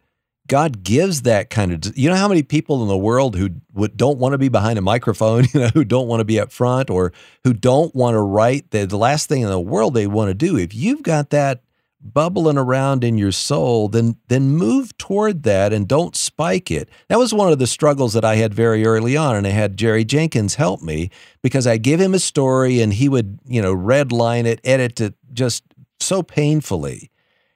God 0.52 0.84
gives 0.84 1.22
that 1.22 1.50
kind 1.50 1.72
of 1.72 1.98
you 1.98 2.10
know 2.10 2.16
how 2.18 2.28
many 2.28 2.44
people 2.44 2.82
in 2.82 2.90
the 2.90 2.98
world 2.98 3.38
who 3.38 3.52
would, 3.72 3.96
don't 3.96 4.20
want 4.20 4.34
to 4.34 4.38
be 4.38 4.50
behind 4.50 4.78
a 4.78 4.82
microphone, 4.82 5.46
you 5.54 5.62
know, 5.62 5.70
who 5.70 5.86
don't 5.86 6.10
want 6.10 6.20
to 6.20 6.26
be 6.26 6.42
up 6.42 6.52
front 6.52 6.90
or 6.90 7.14
who 7.46 7.54
don't 7.54 7.96
want 7.96 8.16
to 8.16 8.20
write 8.20 8.72
the, 8.72 8.86
the 8.86 8.98
last 8.98 9.30
thing 9.30 9.44
in 9.44 9.48
the 9.48 9.58
world 9.58 9.94
they 9.94 10.08
want 10.08 10.28
to 10.28 10.34
do. 10.34 10.58
If 10.58 10.76
you've 10.76 11.04
got 11.04 11.30
that 11.30 11.64
bubbling 12.02 12.58
around 12.58 13.06
in 13.06 13.18
your 13.18 13.32
soul, 13.32 13.88
then 13.88 14.18
then 14.28 14.50
move 14.50 14.98
toward 14.98 15.44
that 15.44 15.72
and 15.72 15.88
don't 15.88 16.18
spike 16.18 16.70
it. 16.70 16.90
That 17.08 17.18
was 17.18 17.34
one 17.34 17.50
of 17.50 17.58
the 17.58 17.66
struggles 17.66 18.12
that 18.12 18.26
I 18.26 18.36
had 18.36 18.54
very 18.54 18.86
early 18.86 19.16
on, 19.16 19.38
and 19.38 19.48
I 19.48 19.52
had 19.52 19.78
Jerry 19.78 20.04
Jenkins 20.04 20.56
help 20.56 20.82
me 20.82 21.12
because 21.42 21.66
I 21.66 21.78
give 21.78 22.02
him 22.02 22.14
a 22.14 22.20
story 22.20 22.82
and 22.82 22.92
he 22.92 23.08
would, 23.08 23.40
you 23.46 23.62
know, 23.62 23.74
redline 23.74 24.44
it, 24.44 24.60
edit 24.66 25.00
it 25.00 25.14
just 25.32 25.64
so 26.02 26.22
painfully. 26.22 27.10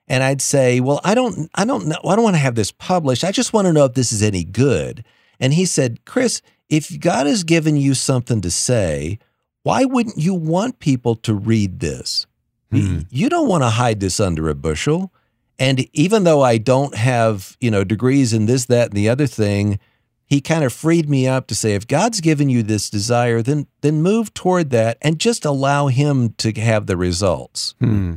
And 0.07 0.23
I'd 0.23 0.41
say, 0.41 0.79
"Well, 0.79 1.01
I 1.03 1.15
don't 1.15 1.49
I 1.55 1.65
don't 1.65 1.87
know 1.87 1.97
I 2.03 2.15
don't 2.15 2.23
want 2.23 2.35
to 2.35 2.41
have 2.41 2.55
this 2.55 2.71
published. 2.71 3.23
I 3.23 3.31
just 3.31 3.53
want 3.53 3.65
to 3.65 3.73
know 3.73 3.85
if 3.85 3.93
this 3.93 4.11
is 4.13 4.21
any 4.21 4.43
good." 4.43 5.03
And 5.39 5.53
he 5.53 5.65
said, 5.65 6.05
"Chris, 6.05 6.41
if 6.69 6.99
God 6.99 7.27
has 7.27 7.43
given 7.43 7.75
you 7.75 7.93
something 7.93 8.41
to 8.41 8.51
say, 8.51 9.19
why 9.63 9.85
wouldn't 9.85 10.17
you 10.17 10.33
want 10.33 10.79
people 10.79 11.15
to 11.15 11.33
read 11.33 11.79
this?" 11.79 12.27
Hmm. 12.71 12.99
You 13.09 13.29
don't 13.29 13.47
want 13.47 13.63
to 13.63 13.69
hide 13.69 13.99
this 13.99 14.19
under 14.19 14.49
a 14.49 14.55
bushel. 14.55 15.11
And 15.57 15.87
even 15.93 16.23
though 16.23 16.41
I 16.41 16.57
don't 16.57 16.95
have, 16.95 17.55
you 17.61 17.71
know, 17.71 17.83
degrees 17.83 18.33
in 18.33 18.45
this, 18.45 18.65
that, 18.65 18.89
and 18.89 18.97
the 18.97 19.07
other 19.07 19.27
thing, 19.27 19.79
he 20.25 20.41
kind 20.41 20.63
of 20.63 20.73
freed 20.73 21.09
me 21.09 21.27
up 21.27 21.47
to 21.47 21.55
say, 21.55 21.75
if 21.75 21.87
God's 21.87 22.19
given 22.19 22.49
you 22.49 22.63
this 22.63 22.89
desire, 22.89 23.41
then 23.41 23.67
then 23.81 24.01
move 24.01 24.33
toward 24.33 24.71
that 24.71 24.97
and 25.01 25.19
just 25.19 25.45
allow 25.45 25.87
him 25.87 26.33
to 26.37 26.51
have 26.53 26.87
the 26.87 26.97
results. 26.97 27.75
Hmm. 27.79 28.15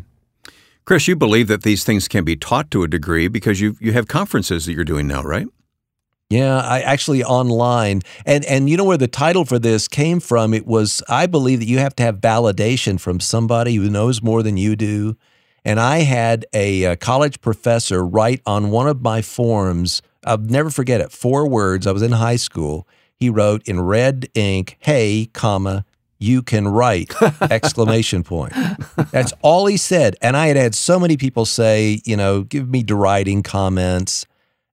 Chris, 0.88 1.06
you 1.06 1.14
believe 1.14 1.48
that 1.48 1.64
these 1.64 1.84
things 1.84 2.08
can 2.08 2.24
be 2.24 2.34
taught 2.34 2.70
to 2.70 2.82
a 2.82 2.88
degree 2.88 3.28
because 3.28 3.60
you 3.60 3.76
you 3.78 3.92
have 3.92 4.08
conferences 4.08 4.64
that 4.64 4.72
you're 4.72 4.84
doing 4.84 5.06
now, 5.06 5.22
right? 5.22 5.46
Yeah, 6.30 6.60
I 6.60 6.80
actually 6.80 7.22
online. 7.22 8.00
And 8.24 8.42
and 8.46 8.70
you 8.70 8.78
know 8.78 8.84
where 8.84 8.96
the 8.96 9.06
title 9.06 9.44
for 9.44 9.58
this 9.58 9.86
came 9.86 10.18
from? 10.18 10.54
It 10.54 10.66
was 10.66 11.02
I 11.06 11.26
believe 11.26 11.58
that 11.58 11.66
you 11.66 11.76
have 11.78 11.94
to 11.96 12.02
have 12.04 12.22
validation 12.22 12.98
from 12.98 13.20
somebody 13.20 13.74
who 13.74 13.90
knows 13.90 14.22
more 14.22 14.42
than 14.42 14.56
you 14.56 14.76
do. 14.76 15.14
And 15.62 15.78
I 15.78 15.98
had 16.04 16.46
a, 16.54 16.84
a 16.84 16.96
college 16.96 17.42
professor 17.42 18.02
write 18.02 18.40
on 18.46 18.70
one 18.70 18.88
of 18.88 19.02
my 19.02 19.20
forms, 19.20 20.00
I'll 20.24 20.38
never 20.38 20.70
forget 20.70 21.02
it, 21.02 21.12
four 21.12 21.46
words. 21.46 21.86
I 21.86 21.92
was 21.92 22.00
in 22.00 22.12
high 22.12 22.36
school. 22.36 22.88
He 23.14 23.28
wrote 23.28 23.68
in 23.68 23.82
red 23.82 24.30
ink, 24.32 24.78
"Hey, 24.78 25.28
comma, 25.34 25.84
you 26.18 26.42
can 26.42 26.66
write 26.68 27.14
exclamation 27.42 28.22
point. 28.22 28.52
That's 29.10 29.32
all 29.42 29.66
he 29.66 29.76
said. 29.76 30.16
And 30.20 30.36
i 30.36 30.48
had 30.48 30.56
had 30.56 30.74
so 30.74 30.98
many 30.98 31.16
people 31.16 31.44
say 31.44 32.00
you 32.04 32.16
know 32.16 32.42
give 32.42 32.68
me 32.68 32.82
deriding 32.82 33.42
comments 33.42 34.26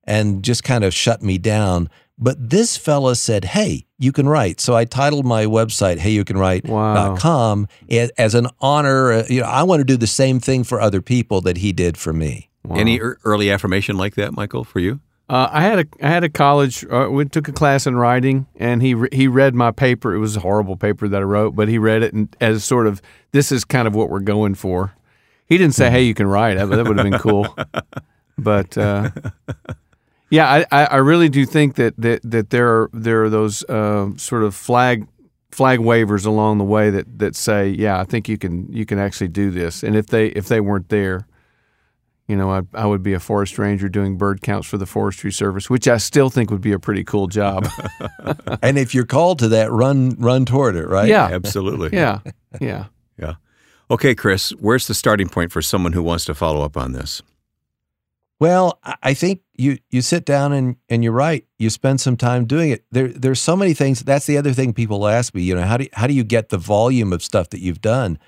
and 0.04 0.42
just 0.42 0.64
kind 0.64 0.84
of 0.84 0.94
shut 0.94 1.22
me 1.22 1.38
down. 1.38 1.88
But 2.18 2.50
this 2.50 2.76
fella 2.76 3.14
said 3.16 3.44
hey 3.44 3.86
you 3.98 4.12
can 4.12 4.28
write. 4.28 4.60
So 4.60 4.74
i 4.74 4.84
titled 4.84 5.24
my 5.24 5.44
website 5.44 5.98
hey 5.98 6.10
you 6.10 6.24
can 6.24 6.36
write.com 6.36 7.68
wow. 7.88 8.08
as 8.18 8.34
an 8.34 8.48
honor 8.60 9.12
uh, 9.12 9.24
you 9.28 9.40
know 9.40 9.46
i 9.46 9.62
want 9.62 9.80
to 9.80 9.84
do 9.84 9.96
the 9.96 10.06
same 10.06 10.40
thing 10.40 10.64
for 10.64 10.80
other 10.80 11.00
people 11.00 11.40
that 11.42 11.58
he 11.58 11.72
did 11.72 11.96
for 11.96 12.12
me. 12.12 12.50
Wow. 12.64 12.76
any 12.76 12.98
early 12.98 13.48
affirmation 13.52 13.96
like 13.96 14.16
that 14.16 14.32
michael 14.32 14.64
for 14.64 14.80
you 14.80 15.00
uh, 15.28 15.48
I 15.50 15.62
had 15.62 15.78
a 15.80 15.86
I 16.02 16.08
had 16.08 16.24
a 16.24 16.28
college. 16.28 16.84
Uh, 16.84 17.08
we 17.10 17.24
took 17.24 17.48
a 17.48 17.52
class 17.52 17.86
in 17.86 17.96
writing, 17.96 18.46
and 18.56 18.80
he 18.80 18.94
re- 18.94 19.08
he 19.10 19.26
read 19.26 19.54
my 19.54 19.72
paper. 19.72 20.14
It 20.14 20.18
was 20.18 20.36
a 20.36 20.40
horrible 20.40 20.76
paper 20.76 21.08
that 21.08 21.20
I 21.20 21.24
wrote, 21.24 21.56
but 21.56 21.68
he 21.68 21.78
read 21.78 22.02
it 22.02 22.14
and 22.14 22.34
as 22.40 22.62
sort 22.62 22.86
of 22.86 23.02
this 23.32 23.50
is 23.50 23.64
kind 23.64 23.88
of 23.88 23.94
what 23.94 24.08
we're 24.08 24.20
going 24.20 24.54
for. 24.54 24.94
He 25.46 25.58
didn't 25.58 25.74
say, 25.74 25.90
"Hey, 25.90 26.02
you 26.02 26.14
can 26.14 26.28
write," 26.28 26.54
that, 26.54 26.66
that 26.66 26.86
would 26.86 26.98
have 26.98 27.10
been 27.10 27.18
cool. 27.18 27.56
but 28.38 28.78
uh, 28.78 29.10
yeah, 30.30 30.64
I, 30.70 30.84
I 30.84 30.96
really 30.96 31.28
do 31.28 31.44
think 31.44 31.74
that 31.74 31.94
that, 31.98 32.20
that 32.22 32.50
there 32.50 32.68
are 32.68 32.90
there 32.92 33.24
are 33.24 33.30
those 33.30 33.64
uh, 33.64 34.10
sort 34.16 34.44
of 34.44 34.54
flag 34.54 35.08
flag 35.50 35.80
wavers 35.80 36.24
along 36.24 36.58
the 36.58 36.64
way 36.64 36.90
that, 36.90 37.18
that 37.18 37.34
say, 37.34 37.68
"Yeah, 37.68 38.00
I 38.00 38.04
think 38.04 38.28
you 38.28 38.38
can 38.38 38.72
you 38.72 38.86
can 38.86 38.98
actually 39.00 39.28
do 39.28 39.50
this." 39.50 39.82
And 39.82 39.96
if 39.96 40.06
they 40.06 40.28
if 40.28 40.46
they 40.46 40.60
weren't 40.60 40.88
there, 40.88 41.26
you 42.28 42.36
know, 42.36 42.50
I, 42.50 42.62
I 42.74 42.86
would 42.86 43.02
be 43.02 43.12
a 43.12 43.20
forest 43.20 43.58
ranger 43.58 43.88
doing 43.88 44.16
bird 44.16 44.42
counts 44.42 44.66
for 44.66 44.78
the 44.78 44.86
Forestry 44.86 45.30
Service, 45.30 45.70
which 45.70 45.86
I 45.86 45.96
still 45.98 46.28
think 46.28 46.50
would 46.50 46.60
be 46.60 46.72
a 46.72 46.78
pretty 46.78 47.04
cool 47.04 47.28
job. 47.28 47.68
and 48.62 48.78
if 48.78 48.94
you're 48.94 49.06
called 49.06 49.38
to 49.40 49.48
that, 49.48 49.70
run 49.70 50.16
run 50.18 50.44
toward 50.44 50.76
it, 50.76 50.86
right? 50.86 51.08
Yeah, 51.08 51.26
absolutely. 51.26 51.90
Yeah, 51.92 52.20
yeah, 52.60 52.86
yeah. 53.18 53.34
Okay, 53.90 54.14
Chris, 54.14 54.50
where's 54.50 54.88
the 54.88 54.94
starting 54.94 55.28
point 55.28 55.52
for 55.52 55.62
someone 55.62 55.92
who 55.92 56.02
wants 56.02 56.24
to 56.24 56.34
follow 56.34 56.62
up 56.62 56.76
on 56.76 56.92
this? 56.92 57.22
Well, 58.38 58.80
I 59.02 59.14
think 59.14 59.40
you 59.54 59.78
you 59.90 60.02
sit 60.02 60.24
down 60.26 60.52
and 60.52 60.76
and 60.88 61.02
you're 61.02 61.12
right. 61.12 61.46
You 61.58 61.70
spend 61.70 62.00
some 62.00 62.16
time 62.16 62.44
doing 62.44 62.70
it. 62.70 62.84
There 62.90 63.08
there's 63.08 63.40
so 63.40 63.56
many 63.56 63.72
things. 63.72 64.00
That's 64.00 64.26
the 64.26 64.36
other 64.36 64.52
thing 64.52 64.74
people 64.74 65.06
ask 65.06 65.34
me. 65.34 65.42
You 65.42 65.54
know, 65.54 65.62
how 65.62 65.76
do 65.78 65.86
how 65.92 66.06
do 66.06 66.12
you 66.12 66.24
get 66.24 66.50
the 66.50 66.58
volume 66.58 67.12
of 67.12 67.22
stuff 67.22 67.50
that 67.50 67.60
you've 67.60 67.80
done? 67.80 68.18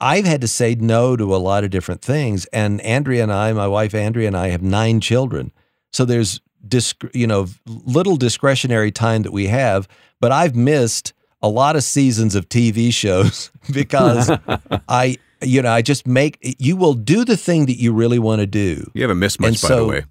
I've 0.00 0.24
had 0.24 0.40
to 0.42 0.48
say 0.48 0.74
no 0.74 1.16
to 1.16 1.34
a 1.34 1.38
lot 1.38 1.64
of 1.64 1.70
different 1.70 2.02
things. 2.02 2.44
And 2.46 2.80
Andrea 2.82 3.22
and 3.22 3.32
I, 3.32 3.52
my 3.52 3.66
wife 3.66 3.94
Andrea 3.94 4.26
and 4.26 4.36
I, 4.36 4.48
have 4.48 4.62
nine 4.62 5.00
children. 5.00 5.52
So 5.92 6.04
there's 6.04 6.40
disc, 6.66 7.02
you 7.14 7.26
know 7.26 7.46
little 7.66 8.16
discretionary 8.16 8.90
time 8.90 9.22
that 9.22 9.32
we 9.32 9.46
have. 9.46 9.88
But 10.20 10.32
I've 10.32 10.54
missed 10.54 11.12
a 11.42 11.48
lot 11.48 11.76
of 11.76 11.84
seasons 11.84 12.34
of 12.34 12.48
TV 12.48 12.92
shows 12.92 13.50
because 13.72 14.30
I 14.88 15.18
you 15.42 15.62
know 15.62 15.70
I 15.70 15.82
just 15.82 16.06
make 16.06 16.38
you 16.42 16.76
will 16.76 16.94
do 16.94 17.24
the 17.24 17.36
thing 17.36 17.66
that 17.66 17.78
you 17.78 17.92
really 17.92 18.18
want 18.18 18.40
to 18.40 18.46
do. 18.46 18.90
You 18.94 19.02
haven't 19.02 19.18
missed 19.18 19.40
much, 19.40 19.48
and 19.48 19.62
by 19.62 19.68
so 19.68 19.76
the 19.76 19.86
way. 19.86 20.04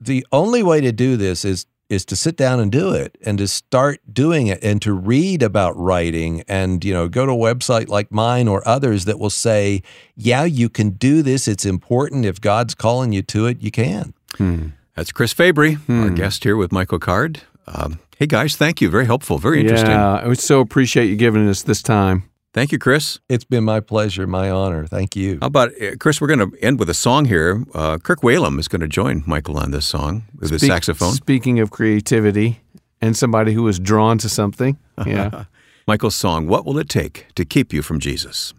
The 0.00 0.26
only 0.30 0.62
way 0.62 0.80
to 0.80 0.92
do 0.92 1.16
this 1.16 1.44
is 1.44 1.66
is 1.88 2.04
to 2.04 2.16
sit 2.16 2.36
down 2.36 2.60
and 2.60 2.70
do 2.70 2.92
it 2.92 3.16
and 3.24 3.38
to 3.38 3.48
start 3.48 4.00
doing 4.12 4.46
it 4.46 4.62
and 4.62 4.82
to 4.82 4.92
read 4.92 5.42
about 5.42 5.76
writing 5.76 6.42
and 6.48 6.84
you 6.84 6.92
know 6.92 7.08
go 7.08 7.24
to 7.26 7.32
a 7.32 7.36
website 7.36 7.88
like 7.88 8.12
mine 8.12 8.48
or 8.48 8.66
others 8.68 9.04
that 9.06 9.18
will 9.18 9.30
say 9.30 9.82
yeah 10.16 10.44
you 10.44 10.68
can 10.68 10.90
do 10.90 11.22
this. 11.22 11.48
It's 11.48 11.64
important. 11.64 12.24
If 12.24 12.40
god's 12.40 12.74
calling 12.74 13.12
you 13.12 13.22
to 13.22 13.46
it 13.46 13.62
you 13.62 13.70
can. 13.70 14.14
Hmm. 14.36 14.68
that's 14.94 15.10
chris 15.10 15.32
fabry 15.32 15.74
hmm. 15.74 16.02
our 16.02 16.10
guest 16.10 16.44
here 16.44 16.56
with 16.56 16.72
michael 16.72 16.98
card. 16.98 17.40
Um, 17.66 17.98
hey 18.18 18.26
guys 18.26 18.56
thank 18.56 18.80
you. 18.80 18.90
Very 18.90 19.06
helpful. 19.06 19.38
Very 19.38 19.60
interesting. 19.60 19.90
Yeah 19.90 20.20
i 20.20 20.26
would 20.26 20.38
so 20.38 20.60
appreciate 20.60 21.06
you 21.06 21.16
giving 21.16 21.48
us 21.48 21.62
this 21.62 21.82
time 21.82 22.28
Thank 22.58 22.72
you, 22.72 22.78
Chris. 22.80 23.20
It's 23.28 23.44
been 23.44 23.62
my 23.62 23.78
pleasure, 23.78 24.26
my 24.26 24.50
honor. 24.50 24.84
Thank 24.84 25.14
you. 25.14 25.38
How 25.40 25.46
about, 25.46 25.80
uh, 25.80 25.94
Chris, 26.00 26.20
we're 26.20 26.26
going 26.26 26.50
to 26.50 26.58
end 26.60 26.80
with 26.80 26.90
a 26.90 26.94
song 26.94 27.26
here. 27.26 27.64
Uh, 27.72 27.98
Kirk 27.98 28.22
Whalum 28.22 28.58
is 28.58 28.66
going 28.66 28.80
to 28.80 28.88
join 28.88 29.22
Michael 29.28 29.56
on 29.56 29.70
this 29.70 29.86
song 29.86 30.24
with 30.34 30.48
Speak, 30.48 30.62
his 30.62 30.68
saxophone. 30.68 31.12
Speaking 31.12 31.60
of 31.60 31.70
creativity 31.70 32.58
and 33.00 33.16
somebody 33.16 33.52
who 33.52 33.62
was 33.62 33.78
drawn 33.78 34.18
to 34.18 34.28
something. 34.28 34.76
Yeah. 35.06 35.44
Michael's 35.86 36.16
song, 36.16 36.48
What 36.48 36.66
Will 36.66 36.78
It 36.78 36.88
Take 36.88 37.26
to 37.36 37.44
Keep 37.44 37.72
You 37.72 37.80
from 37.80 38.00
Jesus? 38.00 38.52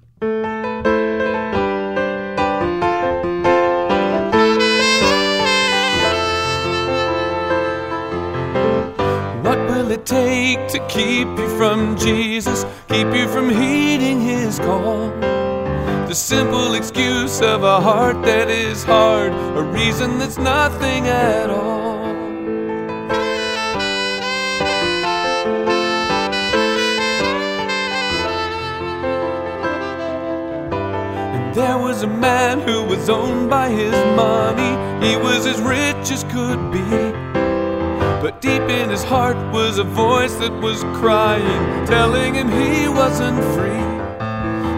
Take 10.10 10.68
to 10.68 10.80
keep 10.88 11.28
you 11.38 11.48
from 11.56 11.96
Jesus, 11.96 12.66
keep 12.88 13.14
you 13.14 13.28
from 13.28 13.48
heeding 13.48 14.20
His 14.20 14.58
call? 14.58 15.10
The 16.10 16.16
simple 16.16 16.74
excuse 16.74 17.42
of 17.42 17.62
a 17.64 17.80
heart 17.80 18.24
that 18.24 18.50
is 18.50 18.84
hard, 18.84 19.32
a 19.32 19.62
reason 19.62 20.18
that's 20.18 20.40
nothing 20.40 21.06
at 21.06 21.52
all. 21.52 22.06
And 31.36 31.54
there 31.54 31.78
was 31.78 32.02
a 32.02 32.08
man 32.08 32.62
who 32.62 32.84
was 32.84 33.10
owned 33.10 33.52
by 33.52 33.70
his 33.70 33.94
money, 34.16 34.74
he 35.06 35.16
was 35.18 35.46
as 35.46 35.62
rich 35.62 36.12
as 36.12 36.24
could 36.24 36.72
be. 36.72 37.49
But 38.22 38.42
deep 38.42 38.62
in 38.62 38.90
his 38.90 39.04
heart 39.04 39.38
was 39.54 39.78
a 39.78 39.84
voice 39.84 40.36
that 40.36 40.52
was 40.62 40.84
crying, 41.00 41.86
telling 41.86 42.34
him 42.36 42.50
he 42.50 42.88
wasn't 42.88 43.42
free. 43.56 43.88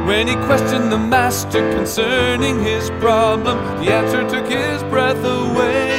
When 0.07 0.27
he 0.27 0.35
questioned 0.45 0.91
the 0.91 0.99
master 0.99 1.61
concerning 1.73 2.63
his 2.63 2.89
problem, 2.99 3.57
the 3.83 3.91
answer 3.91 4.21
took 4.29 4.47
his 4.47 4.83
breath 4.83 5.23
away. 5.23 5.97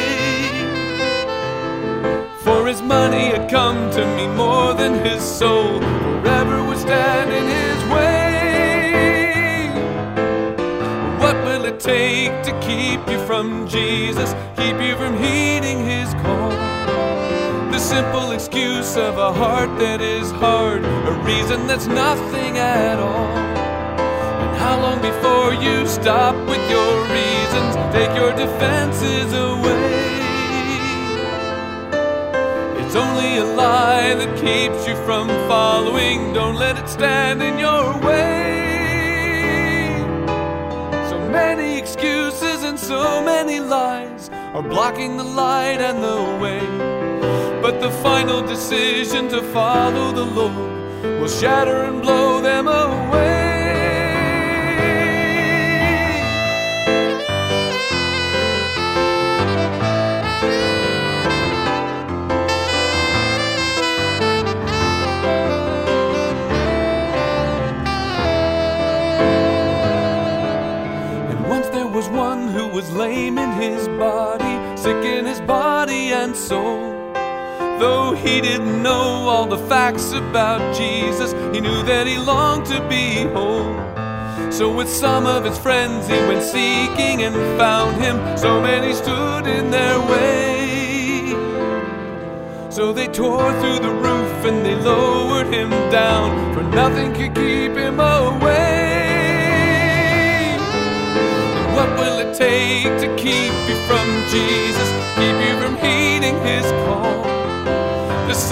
For 2.44 2.66
his 2.66 2.83
money 2.83 3.26
had 3.35 3.50
come 3.50 3.90
to 3.92 4.05
me 4.16 4.26
more 4.28 4.74
than 4.74 5.05
his 5.05 5.22
soul 5.22 5.81
forever 6.33 6.64
would 6.64 6.78
stand 6.78 7.31
in 7.31 7.46
his 7.46 7.85
way. 7.92 8.22
What 11.18 11.37
will 11.44 11.64
it 11.64 11.78
take 11.78 12.42
to 12.42 12.52
keep 12.61 13.00
you 13.09 13.18
from 13.26 13.68
Jesus, 13.68 14.35
keep 14.57 14.81
you 14.81 14.96
from 14.96 15.16
heeding 15.16 15.85
his 15.85 16.12
call? 16.14 16.71
Simple 17.82 18.30
excuse 18.30 18.96
of 18.96 19.18
a 19.18 19.32
heart 19.32 19.78
that 19.80 20.00
is 20.00 20.30
hard, 20.30 20.82
a 20.84 21.12
reason 21.24 21.66
that's 21.66 21.86
nothing 21.86 22.56
at 22.56 22.98
all. 22.98 23.36
And 24.42 24.56
how 24.56 24.80
long 24.80 25.02
before 25.02 25.52
you 25.52 25.86
stop 25.86 26.34
with 26.48 26.62
your 26.70 26.92
reasons, 27.18 27.74
take 27.92 28.14
your 28.16 28.32
defenses 28.34 29.32
away? 29.34 30.12
It's 32.80 32.94
only 32.94 33.38
a 33.38 33.44
lie 33.44 34.14
that 34.14 34.32
keeps 34.36 34.86
you 34.86 34.94
from 35.04 35.28
following. 35.48 36.32
Don't 36.32 36.56
let 36.56 36.78
it 36.78 36.88
stand 36.88 37.42
in 37.42 37.58
your 37.58 37.98
way. 38.00 38.62
So 41.10 41.18
many 41.28 41.76
excuses 41.76 42.62
and 42.62 42.78
so 42.78 43.22
many 43.22 43.60
lies 43.60 44.30
are 44.54 44.62
blocking 44.62 45.18
the 45.18 45.24
light 45.24 45.80
and 45.80 46.02
the 46.02 46.38
way. 46.40 47.01
But 47.62 47.81
the 47.81 47.92
final 48.03 48.42
decision 48.42 49.29
to 49.29 49.40
follow 49.40 50.11
the 50.11 50.25
Lord 50.25 51.20
will 51.20 51.29
shatter 51.29 51.85
and 51.85 52.03
blow 52.03 52.40
them 52.40 52.66
away. 52.66 53.22
And 71.31 71.48
once 71.48 71.68
there 71.68 71.87
was 71.87 72.09
one 72.09 72.48
who 72.48 72.66
was 72.66 72.90
lame 72.90 73.38
in 73.38 73.53
his 73.53 73.87
body, 73.87 74.77
sick 74.77 75.05
in 75.05 75.27
his 75.27 75.40
body 75.42 76.12
and 76.12 76.35
soul. 76.35 76.91
Though 77.82 78.14
he 78.14 78.40
didn't 78.40 78.80
know 78.80 79.26
all 79.32 79.44
the 79.44 79.58
facts 79.58 80.12
about 80.12 80.60
Jesus, 80.72 81.32
he 81.52 81.60
knew 81.60 81.82
that 81.82 82.06
he 82.06 82.16
longed 82.16 82.66
to 82.66 82.78
be 82.88 83.24
whole. 83.34 83.74
So, 84.52 84.72
with 84.72 84.88
some 84.88 85.26
of 85.26 85.44
his 85.44 85.58
friends, 85.58 86.06
he 86.06 86.14
went 86.28 86.44
seeking 86.44 87.24
and 87.26 87.34
found 87.58 88.00
him. 88.00 88.16
So 88.38 88.60
many 88.60 88.92
stood 88.92 89.48
in 89.48 89.72
their 89.72 89.98
way. 89.98 91.34
So 92.70 92.92
they 92.92 93.08
tore 93.08 93.52
through 93.60 93.80
the 93.80 93.94
roof 94.06 94.44
and 94.44 94.64
they 94.64 94.76
lowered 94.76 95.48
him 95.52 95.70
down, 95.90 96.54
for 96.54 96.62
nothing 96.62 97.12
could 97.12 97.34
keep 97.34 97.72
him 97.84 97.98
away. 97.98 98.92
What 101.74 101.90
will 101.98 102.18
it 102.24 102.32
take 102.36 102.94
to 103.02 103.08
keep 103.16 103.52
you 103.68 103.76
from 103.88 104.06
Jesus, 104.30 104.81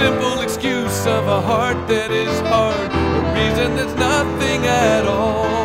simple 0.01 0.41
excuse 0.41 1.07
of 1.07 1.29
a 1.29 1.43
heart 1.43 1.77
that 1.87 2.11
is 2.11 2.41
hard, 2.49 2.91
a 2.91 3.35
reason 3.39 3.77
that's 3.77 3.95
nothing 3.99 4.65
at 4.65 5.05
all. 5.05 5.60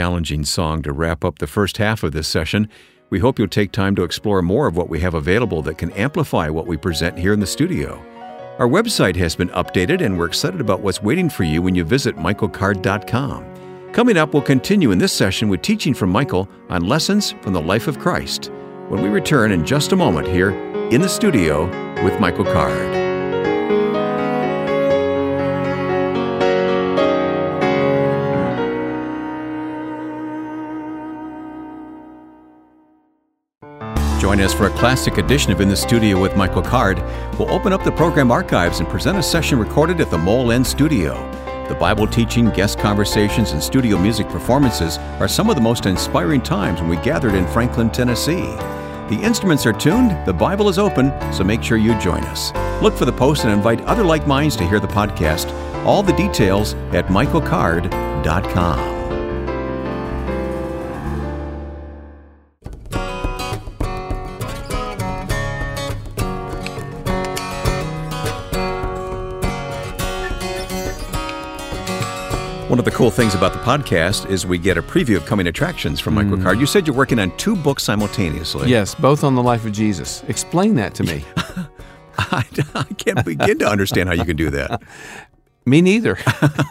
Challenging 0.00 0.46
song 0.46 0.80
to 0.84 0.94
wrap 0.94 1.26
up 1.26 1.40
the 1.40 1.46
first 1.46 1.76
half 1.76 2.02
of 2.02 2.12
this 2.12 2.26
session. 2.26 2.70
We 3.10 3.18
hope 3.18 3.38
you'll 3.38 3.48
take 3.48 3.70
time 3.70 3.94
to 3.96 4.02
explore 4.02 4.40
more 4.40 4.66
of 4.66 4.74
what 4.74 4.88
we 4.88 4.98
have 5.00 5.12
available 5.12 5.60
that 5.60 5.76
can 5.76 5.92
amplify 5.92 6.48
what 6.48 6.66
we 6.66 6.78
present 6.78 7.18
here 7.18 7.34
in 7.34 7.40
the 7.40 7.46
studio. 7.46 8.02
Our 8.58 8.66
website 8.66 9.14
has 9.16 9.36
been 9.36 9.50
updated, 9.50 10.00
and 10.00 10.18
we're 10.18 10.24
excited 10.24 10.58
about 10.58 10.80
what's 10.80 11.02
waiting 11.02 11.28
for 11.28 11.44
you 11.44 11.60
when 11.60 11.74
you 11.74 11.84
visit 11.84 12.16
michaelcard.com. 12.16 13.92
Coming 13.92 14.16
up, 14.16 14.32
we'll 14.32 14.42
continue 14.42 14.90
in 14.90 14.96
this 14.96 15.12
session 15.12 15.50
with 15.50 15.60
teaching 15.60 15.92
from 15.92 16.08
Michael 16.08 16.48
on 16.70 16.88
lessons 16.88 17.32
from 17.42 17.52
the 17.52 17.60
life 17.60 17.86
of 17.86 17.98
Christ 17.98 18.50
when 18.88 19.02
we 19.02 19.10
return 19.10 19.52
in 19.52 19.66
just 19.66 19.92
a 19.92 19.96
moment 19.96 20.28
here 20.28 20.52
in 20.88 21.02
the 21.02 21.10
studio 21.10 21.66
with 22.02 22.18
Michael 22.18 22.46
Card. 22.46 22.99
Join 34.20 34.38
us 34.42 34.52
for 34.52 34.66
a 34.66 34.70
classic 34.78 35.16
edition 35.16 35.50
of 35.50 35.62
In 35.62 35.70
the 35.70 35.76
Studio 35.76 36.20
with 36.20 36.36
Michael 36.36 36.60
Card. 36.60 36.98
We'll 37.38 37.50
open 37.50 37.72
up 37.72 37.82
the 37.84 37.90
program 37.90 38.30
archives 38.30 38.78
and 38.78 38.86
present 38.86 39.16
a 39.16 39.22
session 39.22 39.58
recorded 39.58 39.98
at 39.98 40.10
the 40.10 40.18
Mole 40.18 40.52
End 40.52 40.66
Studio. 40.66 41.14
The 41.70 41.74
Bible 41.74 42.06
teaching, 42.06 42.50
guest 42.50 42.78
conversations, 42.78 43.52
and 43.52 43.62
studio 43.62 43.96
music 43.96 44.28
performances 44.28 44.98
are 45.20 45.26
some 45.26 45.48
of 45.48 45.56
the 45.56 45.62
most 45.62 45.86
inspiring 45.86 46.42
times 46.42 46.82
when 46.82 46.90
we 46.90 46.98
gathered 46.98 47.34
in 47.34 47.46
Franklin, 47.46 47.88
Tennessee. 47.88 48.42
The 49.08 49.18
instruments 49.22 49.64
are 49.64 49.72
tuned, 49.72 50.10
the 50.26 50.34
Bible 50.34 50.68
is 50.68 50.78
open, 50.78 51.14
so 51.32 51.42
make 51.42 51.62
sure 51.62 51.78
you 51.78 51.98
join 51.98 52.22
us. 52.24 52.52
Look 52.82 52.94
for 52.94 53.06
the 53.06 53.12
post 53.12 53.44
and 53.44 53.52
invite 53.54 53.80
other 53.86 54.04
like 54.04 54.26
minds 54.26 54.54
to 54.56 54.68
hear 54.68 54.80
the 54.80 54.86
podcast. 54.86 55.50
All 55.86 56.02
the 56.02 56.12
details 56.12 56.74
at 56.92 57.06
michaelcard.com. 57.06 58.99
of 72.80 72.86
the 72.86 72.90
cool 72.92 73.10
things 73.10 73.34
about 73.34 73.52
the 73.52 73.58
podcast 73.58 74.30
is 74.30 74.46
we 74.46 74.56
get 74.56 74.78
a 74.78 74.82
preview 74.82 75.14
of 75.18 75.26
coming 75.26 75.46
attractions 75.46 76.00
from 76.00 76.14
Michael 76.14 76.38
Card. 76.38 76.58
You 76.58 76.64
said 76.64 76.86
you're 76.86 76.96
working 76.96 77.18
on 77.18 77.36
two 77.36 77.54
books 77.54 77.82
simultaneously. 77.82 78.70
Yes, 78.70 78.94
both 78.94 79.22
on 79.22 79.34
the 79.34 79.42
life 79.42 79.66
of 79.66 79.72
Jesus. 79.72 80.24
Explain 80.28 80.76
that 80.76 80.94
to 80.94 81.04
me. 81.04 81.22
I, 82.18 82.42
I 82.74 82.84
can't 82.94 83.22
begin 83.22 83.58
to 83.58 83.68
understand 83.68 84.08
how 84.08 84.14
you 84.14 84.24
can 84.24 84.36
do 84.36 84.48
that. 84.48 84.80
Me 85.66 85.82
neither. 85.82 86.16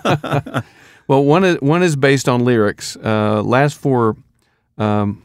well, 1.07 1.23
one 1.23 1.43
is 1.43 1.61
one 1.61 1.83
is 1.83 1.95
based 1.95 2.27
on 2.27 2.43
lyrics. 2.43 2.97
Uh, 2.97 3.43
last 3.43 3.77
four, 3.77 4.17
um, 4.79 5.21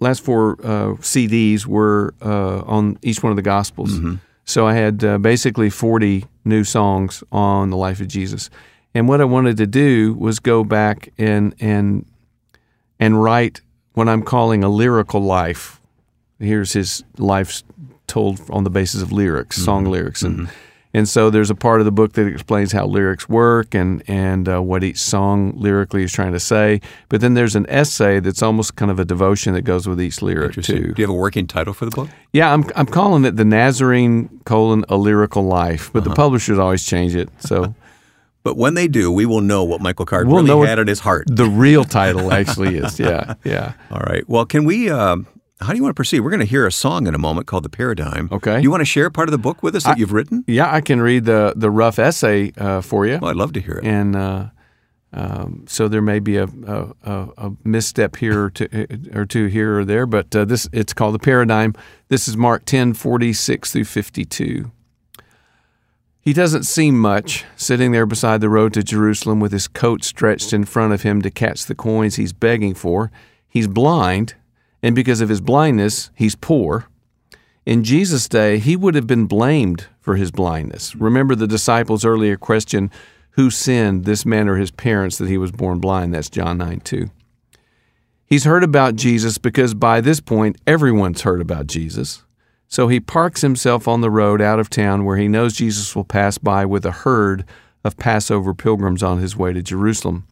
last 0.00 0.22
four 0.22 0.58
uh, 0.62 0.96
CDs 1.00 1.64
were 1.64 2.12
uh, 2.20 2.60
on 2.66 2.98
each 3.00 3.22
one 3.22 3.32
of 3.32 3.36
the 3.36 3.42
Gospels. 3.42 3.98
So 4.44 4.66
I 4.66 4.74
had 4.74 5.02
uh, 5.02 5.16
basically 5.16 5.70
forty 5.70 6.26
new 6.44 6.62
songs 6.62 7.24
on 7.32 7.70
the 7.70 7.76
life 7.78 8.02
of 8.02 8.08
Jesus. 8.08 8.50
And 8.96 9.08
what 9.08 9.20
I 9.20 9.24
wanted 9.24 9.58
to 9.58 9.66
do 9.66 10.14
was 10.14 10.38
go 10.38 10.64
back 10.64 11.12
and 11.18 11.54
and 11.60 12.06
and 12.98 13.22
write 13.22 13.60
what 13.92 14.08
I'm 14.08 14.22
calling 14.22 14.64
a 14.64 14.70
lyrical 14.70 15.20
life. 15.20 15.80
Here's 16.38 16.72
his 16.72 17.04
life 17.18 17.62
told 18.06 18.40
on 18.48 18.64
the 18.64 18.70
basis 18.70 19.02
of 19.02 19.12
lyrics, 19.12 19.56
song 19.62 19.84
lyrics, 19.84 20.22
and 20.22 20.48
and 20.94 21.06
so 21.06 21.28
there's 21.28 21.50
a 21.50 21.54
part 21.54 21.80
of 21.80 21.84
the 21.84 21.92
book 21.92 22.14
that 22.14 22.26
explains 22.26 22.72
how 22.72 22.86
lyrics 22.86 23.28
work 23.28 23.74
and 23.74 24.02
and 24.08 24.48
uh, 24.48 24.62
what 24.62 24.82
each 24.82 24.98
song 24.98 25.52
lyrically 25.56 26.02
is 26.04 26.12
trying 26.12 26.32
to 26.32 26.40
say. 26.40 26.80
But 27.10 27.20
then 27.20 27.34
there's 27.34 27.54
an 27.54 27.66
essay 27.68 28.18
that's 28.20 28.42
almost 28.42 28.76
kind 28.76 28.90
of 28.90 28.98
a 28.98 29.04
devotion 29.04 29.52
that 29.54 29.62
goes 29.62 29.86
with 29.86 30.00
each 30.00 30.22
lyric 30.22 30.54
too. 30.54 30.94
Do 30.94 30.94
you 30.96 31.06
have 31.06 31.10
a 31.10 31.20
working 31.26 31.46
title 31.46 31.74
for 31.74 31.84
the 31.84 31.90
book? 31.90 32.08
Yeah, 32.32 32.50
I'm 32.50 32.64
I'm 32.74 32.86
calling 32.86 33.26
it 33.26 33.36
the 33.36 33.44
Nazarene 33.44 34.40
colon 34.46 34.86
a 34.88 34.96
lyrical 34.96 35.42
life, 35.44 35.90
but 35.92 36.04
the 36.04 36.10
Uh-huh. 36.10 36.16
publishers 36.24 36.58
always 36.58 36.82
change 36.86 37.14
it. 37.14 37.28
So 37.40 37.74
But 38.46 38.56
when 38.56 38.74
they 38.74 38.86
do, 38.86 39.10
we 39.10 39.26
will 39.26 39.40
know 39.40 39.64
what 39.64 39.80
Michael 39.80 40.06
Card 40.06 40.28
We'll 40.28 40.44
really 40.44 40.68
had 40.68 40.78
at 40.78 40.86
his 40.86 41.00
heart. 41.00 41.24
the 41.28 41.46
real 41.66 41.82
title 41.84 42.32
actually 42.32 42.76
is 42.78 42.98
yeah 43.08 43.34
yeah. 43.44 43.72
All 43.90 44.04
right. 44.10 44.22
Well, 44.28 44.46
can 44.46 44.64
we? 44.64 44.88
Uh, 44.88 45.16
how 45.60 45.70
do 45.72 45.76
you 45.76 45.82
want 45.82 45.90
to 45.96 45.98
proceed? 46.02 46.20
We're 46.20 46.30
going 46.36 46.46
to 46.48 46.52
hear 46.56 46.64
a 46.66 46.70
song 46.70 47.06
in 47.08 47.14
a 47.14 47.18
moment 47.18 47.46
called 47.48 47.64
"The 47.64 47.68
Paradigm." 47.80 48.28
Okay. 48.30 48.60
You 48.62 48.70
want 48.70 48.82
to 48.82 48.84
share 48.96 49.10
part 49.10 49.26
of 49.28 49.32
the 49.32 49.38
book 49.48 49.62
with 49.64 49.74
us 49.74 49.82
that 49.84 49.98
you've 49.98 50.12
written? 50.12 50.44
Yeah, 50.46 50.72
I 50.72 50.80
can 50.80 51.00
read 51.02 51.24
the 51.24 51.54
the 51.56 51.70
rough 51.70 51.98
essay 51.98 52.52
uh, 52.56 52.82
for 52.82 53.04
you, 53.06 53.18
Well, 53.20 53.30
I'd 53.30 53.36
love 53.36 53.52
to 53.54 53.60
hear 53.60 53.78
it. 53.82 53.84
and 53.84 54.14
uh, 54.14 54.44
um, 55.12 55.64
so 55.66 55.88
there 55.88 56.02
may 56.02 56.18
be 56.20 56.36
a, 56.36 56.44
a, 56.66 56.92
a, 57.04 57.28
a 57.38 57.52
misstep 57.64 58.16
here 58.16 58.44
or 58.44 58.50
two, 58.50 58.68
or 59.14 59.24
two 59.24 59.46
here 59.46 59.78
or 59.80 59.84
there, 59.84 60.06
but 60.06 60.34
uh, 60.36 60.44
this 60.44 60.68
it's 60.72 60.92
called 60.92 61.14
the 61.14 61.18
paradigm. 61.30 61.74
This 62.08 62.28
is 62.28 62.36
Mark 62.36 62.64
ten 62.64 62.92
forty 62.94 63.32
six 63.32 63.72
through 63.72 63.84
fifty 63.86 64.24
two. 64.24 64.70
He 66.26 66.32
doesn't 66.32 66.64
seem 66.64 66.98
much, 66.98 67.44
sitting 67.54 67.92
there 67.92 68.04
beside 68.04 68.40
the 68.40 68.48
road 68.48 68.74
to 68.74 68.82
Jerusalem 68.82 69.38
with 69.38 69.52
his 69.52 69.68
coat 69.68 70.02
stretched 70.02 70.52
in 70.52 70.64
front 70.64 70.92
of 70.92 71.02
him 71.02 71.22
to 71.22 71.30
catch 71.30 71.66
the 71.66 71.74
coins 71.76 72.16
he's 72.16 72.32
begging 72.32 72.74
for. 72.74 73.12
He's 73.48 73.68
blind, 73.68 74.34
and 74.82 74.92
because 74.92 75.20
of 75.20 75.28
his 75.28 75.40
blindness, 75.40 76.10
he's 76.16 76.34
poor. 76.34 76.86
In 77.64 77.84
Jesus' 77.84 78.28
day, 78.28 78.58
he 78.58 78.74
would 78.74 78.96
have 78.96 79.06
been 79.06 79.26
blamed 79.26 79.86
for 80.00 80.16
his 80.16 80.32
blindness. 80.32 80.96
Remember 80.96 81.36
the 81.36 81.46
disciples' 81.46 82.04
earlier 82.04 82.36
question 82.36 82.90
who 83.30 83.48
sinned, 83.48 84.04
this 84.04 84.26
man 84.26 84.48
or 84.48 84.56
his 84.56 84.72
parents, 84.72 85.18
that 85.18 85.28
he 85.28 85.38
was 85.38 85.52
born 85.52 85.78
blind? 85.78 86.12
That's 86.12 86.28
John 86.28 86.58
9 86.58 86.80
2. 86.80 87.08
He's 88.26 88.42
heard 88.42 88.64
about 88.64 88.96
Jesus 88.96 89.38
because 89.38 89.74
by 89.74 90.00
this 90.00 90.18
point, 90.18 90.56
everyone's 90.66 91.22
heard 91.22 91.40
about 91.40 91.68
Jesus. 91.68 92.24
So 92.68 92.88
he 92.88 93.00
parks 93.00 93.42
himself 93.42 93.86
on 93.86 94.00
the 94.00 94.10
road 94.10 94.40
out 94.40 94.58
of 94.58 94.70
town 94.70 95.04
where 95.04 95.16
he 95.16 95.28
knows 95.28 95.54
Jesus 95.54 95.94
will 95.94 96.04
pass 96.04 96.38
by 96.38 96.64
with 96.64 96.84
a 96.84 96.90
herd 96.90 97.44
of 97.84 97.96
Passover 97.96 98.54
pilgrims 98.54 99.02
on 99.02 99.18
his 99.18 99.36
way 99.36 99.52
to 99.52 99.62
Jerusalem. 99.62 100.26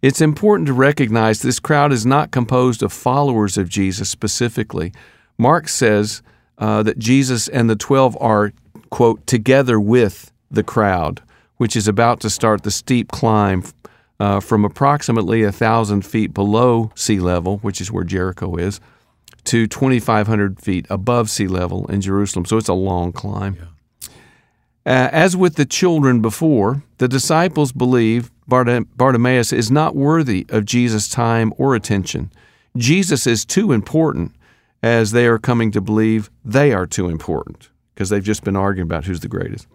It's 0.00 0.20
important 0.20 0.66
to 0.68 0.72
recognize 0.72 1.42
this 1.42 1.58
crowd 1.58 1.92
is 1.92 2.06
not 2.06 2.30
composed 2.30 2.82
of 2.82 2.92
followers 2.92 3.58
of 3.58 3.68
Jesus 3.68 4.08
specifically. 4.08 4.92
Mark 5.38 5.68
says 5.68 6.22
uh, 6.58 6.82
that 6.84 6.98
Jesus 6.98 7.48
and 7.48 7.68
the 7.68 7.76
12 7.76 8.16
are, 8.20 8.52
quote, 8.90 9.26
together 9.26 9.80
with 9.80 10.30
the 10.50 10.62
crowd, 10.62 11.22
which 11.56 11.74
is 11.74 11.88
about 11.88 12.20
to 12.20 12.30
start 12.30 12.62
the 12.62 12.70
steep 12.70 13.10
climb 13.10 13.64
uh, 14.20 14.40
from 14.40 14.64
approximately 14.64 15.42
a 15.42 15.52
thousand 15.52 16.02
feet 16.02 16.34
below 16.34 16.90
sea 16.94 17.18
level, 17.18 17.58
which 17.58 17.80
is 17.80 17.90
where 17.90 18.04
Jericho 18.04 18.56
is, 18.56 18.80
to 19.48 19.66
2,500 19.66 20.60
feet 20.60 20.86
above 20.90 21.30
sea 21.30 21.48
level 21.48 21.86
in 21.86 22.00
Jerusalem. 22.00 22.44
So 22.44 22.56
it's 22.56 22.68
a 22.68 22.74
long 22.74 23.12
climb. 23.12 23.56
Yeah. 23.58 23.64
Uh, 24.86 25.08
as 25.12 25.36
with 25.36 25.56
the 25.56 25.66
children 25.66 26.22
before, 26.22 26.82
the 26.98 27.08
disciples 27.08 27.72
believe 27.72 28.30
Bartimaeus 28.46 29.52
is 29.52 29.70
not 29.70 29.94
worthy 29.94 30.46
of 30.48 30.64
Jesus' 30.64 31.08
time 31.08 31.52
or 31.58 31.74
attention. 31.74 32.32
Jesus 32.76 33.26
is 33.26 33.44
too 33.44 33.72
important, 33.72 34.32
as 34.82 35.10
they 35.10 35.26
are 35.26 35.38
coming 35.38 35.70
to 35.72 35.80
believe 35.80 36.30
they 36.44 36.72
are 36.72 36.86
too 36.86 37.08
important, 37.08 37.68
because 37.92 38.08
they've 38.08 38.22
just 38.22 38.44
been 38.44 38.56
arguing 38.56 38.88
about 38.88 39.04
who's 39.04 39.20
the 39.20 39.28
greatest. 39.28 39.66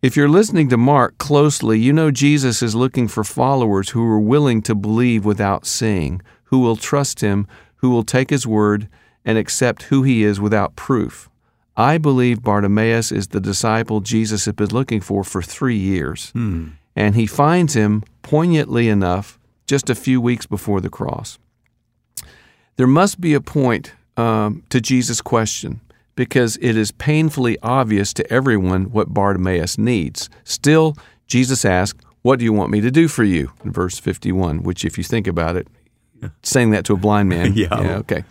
If 0.00 0.16
you're 0.16 0.28
listening 0.28 0.68
to 0.70 0.76
Mark 0.76 1.18
closely, 1.18 1.78
you 1.78 1.92
know 1.92 2.10
Jesus 2.10 2.62
is 2.62 2.74
looking 2.74 3.08
for 3.08 3.24
followers 3.24 3.90
who 3.90 4.04
are 4.04 4.20
willing 4.20 4.62
to 4.62 4.74
believe 4.74 5.24
without 5.24 5.66
seeing, 5.66 6.22
who 6.44 6.60
will 6.60 6.76
trust 6.76 7.20
him, 7.20 7.46
who 7.82 7.90
will 7.90 8.04
take 8.04 8.30
his 8.30 8.46
word 8.46 8.88
and 9.24 9.36
accept 9.36 9.84
who 9.84 10.02
he 10.02 10.22
is 10.22 10.40
without 10.40 10.76
proof. 10.76 11.28
I 11.76 11.98
believe 11.98 12.42
Bartimaeus 12.42 13.12
is 13.12 13.28
the 13.28 13.40
disciple 13.40 14.00
Jesus 14.00 14.44
has 14.46 14.54
been 14.54 14.68
looking 14.68 15.00
for 15.00 15.24
for 15.24 15.42
three 15.42 15.76
years. 15.76 16.30
Hmm. 16.30 16.68
And 16.94 17.14
he 17.14 17.26
finds 17.26 17.74
him, 17.74 18.04
poignantly 18.22 18.88
enough, 18.88 19.38
just 19.66 19.90
a 19.90 19.94
few 19.94 20.20
weeks 20.20 20.46
before 20.46 20.80
the 20.80 20.90
cross. 20.90 21.38
There 22.76 22.86
must 22.86 23.20
be 23.20 23.34
a 23.34 23.40
point 23.40 23.92
um, 24.16 24.62
to 24.70 24.80
Jesus' 24.80 25.20
question 25.20 25.80
because 26.14 26.58
it 26.60 26.76
is 26.76 26.92
painfully 26.92 27.58
obvious 27.62 28.12
to 28.14 28.32
everyone 28.32 28.92
what 28.92 29.14
Bartimaeus 29.14 29.78
needs. 29.78 30.28
Still, 30.44 30.96
Jesus 31.26 31.64
asked, 31.64 32.02
What 32.20 32.38
do 32.38 32.44
you 32.44 32.52
want 32.52 32.70
me 32.70 32.80
to 32.82 32.90
do 32.90 33.08
for 33.08 33.24
you? 33.24 33.52
in 33.64 33.72
verse 33.72 33.98
51, 33.98 34.62
which, 34.62 34.84
if 34.84 34.98
you 34.98 35.04
think 35.04 35.26
about 35.26 35.56
it, 35.56 35.68
saying 36.42 36.70
that 36.70 36.84
to 36.86 36.94
a 36.94 36.96
blind 36.96 37.28
man. 37.28 37.52
yeah. 37.56 37.68
yeah. 37.70 37.96
Okay. 37.98 38.24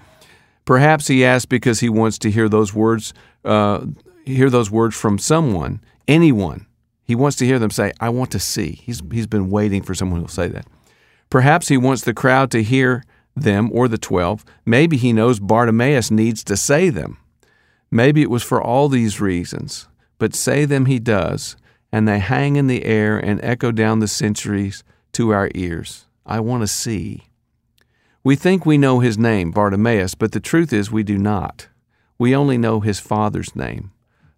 Perhaps 0.66 1.08
he 1.08 1.26
asked 1.26 1.50
because 1.50 1.80
he 1.80 1.90
wants 1.90 2.18
to 2.20 2.32
hear 2.32 2.48
those 2.48 2.74
words, 2.74 3.14
uh, 3.44 3.86
hear 4.26 4.50
those 4.50 4.70
words 4.70 4.96
from 4.96 5.18
someone, 5.18 5.82
anyone. 6.08 6.68
He 7.04 7.16
wants 7.16 7.36
to 7.38 7.46
hear 7.46 7.60
them 7.60 7.72
say, 7.72 7.92
"I 8.00 8.10
want 8.10 8.32
to 8.32 8.40
see." 8.40 8.74
He's 8.84 9.02
he's 9.12 9.28
been 9.28 9.50
waiting 9.50 9.82
for 9.82 9.94
someone 9.96 10.20
who'll 10.20 10.30
say 10.30 10.48
that. 10.48 10.66
Perhaps 11.30 11.68
he 11.68 11.78
wants 11.78 12.04
the 12.04 12.14
crowd 12.14 12.52
to 12.52 12.64
hear 12.64 13.04
them 13.36 13.70
or 13.74 13.88
the 13.88 13.98
twelve. 13.98 14.46
Maybe 14.66 14.98
he 14.98 15.12
knows 15.12 15.40
Bartimaeus 15.40 16.12
needs 16.12 16.44
to 16.46 16.56
say 16.56 16.90
them. 16.90 17.18
Maybe 17.90 18.22
it 18.22 18.30
was 18.30 18.44
for 18.44 18.62
all 18.62 18.88
these 18.88 19.20
reasons, 19.20 19.88
but 20.18 20.34
say 20.34 20.64
them 20.64 20.86
he 20.86 21.00
does, 21.00 21.58
and 21.92 22.08
they 22.08 22.20
hang 22.20 22.56
in 22.56 22.68
the 22.68 22.86
air 22.86 23.18
and 23.18 23.44
echo 23.44 23.72
down 23.72 24.00
the 24.00 24.08
centuries 24.08 24.84
to 25.14 25.32
our 25.32 25.50
ears. 25.56 26.06
I 26.26 26.40
want 26.40 26.62
to 26.62 26.68
see. 26.68 27.24
We 28.24 28.36
think 28.36 28.66
we 28.66 28.78
know 28.78 29.00
his 29.00 29.18
name, 29.18 29.50
Bartimaeus, 29.52 30.14
but 30.14 30.32
the 30.32 30.40
truth 30.40 30.72
is 30.72 30.92
we 30.92 31.02
do 31.02 31.18
not. 31.18 31.68
We 32.20 32.36
only 32.36 32.58
know 32.58 32.80
his 32.80 33.00
father's 33.00 33.56
name. 33.56 33.92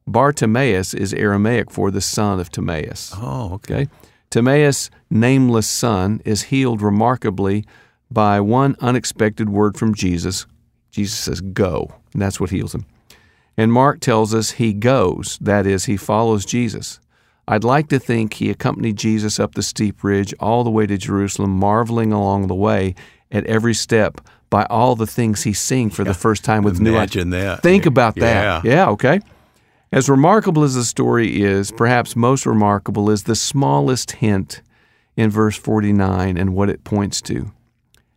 Bartimaeus 0.07 0.93
is 0.93 1.13
Aramaic 1.13 1.69
for 1.69 1.91
the 1.91 1.99
son 1.99 2.39
of 2.39 2.49
Timaeus. 2.49 3.13
Oh, 3.17 3.53
okay. 3.55 3.73
okay? 3.73 3.91
Timaeus, 4.29 4.89
nameless 5.09 5.67
son, 5.67 6.21
is 6.23 6.43
healed 6.43 6.81
remarkably 6.81 7.65
by 8.09 8.39
one 8.39 8.77
unexpected 8.79 9.49
word 9.49 9.77
from 9.77 9.93
Jesus. 9.93 10.45
Jesus 10.91 11.19
says, 11.19 11.41
Go. 11.41 11.93
And 12.13 12.21
that's 12.21 12.39
what 12.39 12.51
heals 12.51 12.73
him. 12.73 12.85
And 13.57 13.73
Mark 13.73 13.99
tells 13.99 14.33
us 14.33 14.51
he 14.51 14.73
goes, 14.73 15.37
that 15.41 15.67
is, 15.67 15.85
he 15.85 15.97
follows 15.97 16.45
Jesus. 16.45 16.99
I'd 17.47 17.63
like 17.63 17.89
to 17.89 17.99
think 17.99 18.35
he 18.35 18.49
accompanied 18.49 18.95
Jesus 18.95 19.39
up 19.39 19.53
the 19.55 19.61
steep 19.61 20.03
ridge 20.03 20.33
all 20.39 20.63
the 20.63 20.71
way 20.71 20.87
to 20.87 20.97
Jerusalem, 20.97 21.51
marveling 21.51 22.13
along 22.13 22.47
the 22.47 22.55
way 22.55 22.95
at 23.33 23.45
every 23.45 23.73
step 23.73 24.21
by 24.49 24.65
all 24.69 24.95
the 24.95 25.07
things 25.07 25.43
he's 25.43 25.59
seeing 25.59 25.89
for 25.89 26.03
yeah. 26.03 26.09
the 26.09 26.13
first 26.13 26.43
time 26.43 26.63
with 26.63 26.79
Imagine 26.79 26.83
new 26.83 26.97
Imagine 26.97 27.29
that. 27.31 27.63
Think 27.63 27.85
about 27.85 28.15
that. 28.15 28.63
Yeah. 28.63 28.71
yeah, 28.71 28.89
okay. 28.89 29.19
As 29.91 30.09
remarkable 30.09 30.63
as 30.63 30.75
the 30.75 30.83
story 30.83 31.41
is, 31.41 31.71
perhaps 31.71 32.15
most 32.15 32.45
remarkable 32.45 33.09
is 33.09 33.23
the 33.23 33.35
smallest 33.35 34.11
hint 34.11 34.61
in 35.15 35.29
verse 35.29 35.57
49 35.57 36.37
and 36.37 36.55
what 36.55 36.69
it 36.69 36.83
points 36.83 37.21
to. 37.23 37.51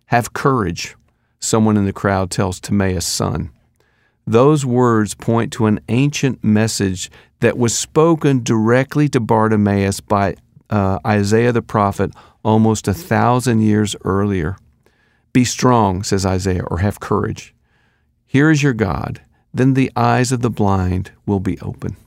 Have 0.06 0.32
courage, 0.32 0.94
someone 1.40 1.76
in 1.76 1.84
the 1.84 1.92
crowd 1.92 2.30
tells 2.30 2.60
Timaeus' 2.60 3.06
son. 3.06 3.50
Those 4.26 4.64
words 4.66 5.14
point 5.14 5.52
to 5.54 5.66
an 5.66 5.80
ancient 5.88 6.42
message 6.42 7.10
that 7.40 7.58
was 7.58 7.76
spoken 7.76 8.42
directly 8.42 9.08
to 9.10 9.20
Bartimaeus 9.20 10.00
by 10.00 10.36
uh, 10.70 10.98
Isaiah 11.06 11.52
the 11.52 11.62
prophet 11.62 12.10
almost 12.44 12.88
a 12.88 12.94
thousand 12.94 13.60
years 13.60 13.94
earlier. 14.04 14.56
Be 15.36 15.44
strong, 15.44 16.02
says 16.02 16.24
Isaiah, 16.24 16.64
or 16.64 16.78
have 16.78 16.98
courage. 16.98 17.54
Here 18.24 18.50
is 18.50 18.62
your 18.62 18.72
God. 18.72 19.20
Then 19.52 19.74
the 19.74 19.92
eyes 19.94 20.32
of 20.32 20.40
the 20.40 20.48
blind 20.48 21.10
will 21.26 21.40
be 21.40 21.60
open. 21.60 21.98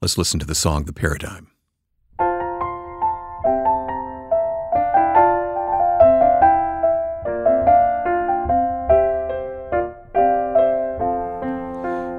Let's 0.00 0.16
listen 0.16 0.40
to 0.40 0.46
the 0.46 0.54
song, 0.54 0.84
The 0.84 0.94
Paradigm. 0.94 1.48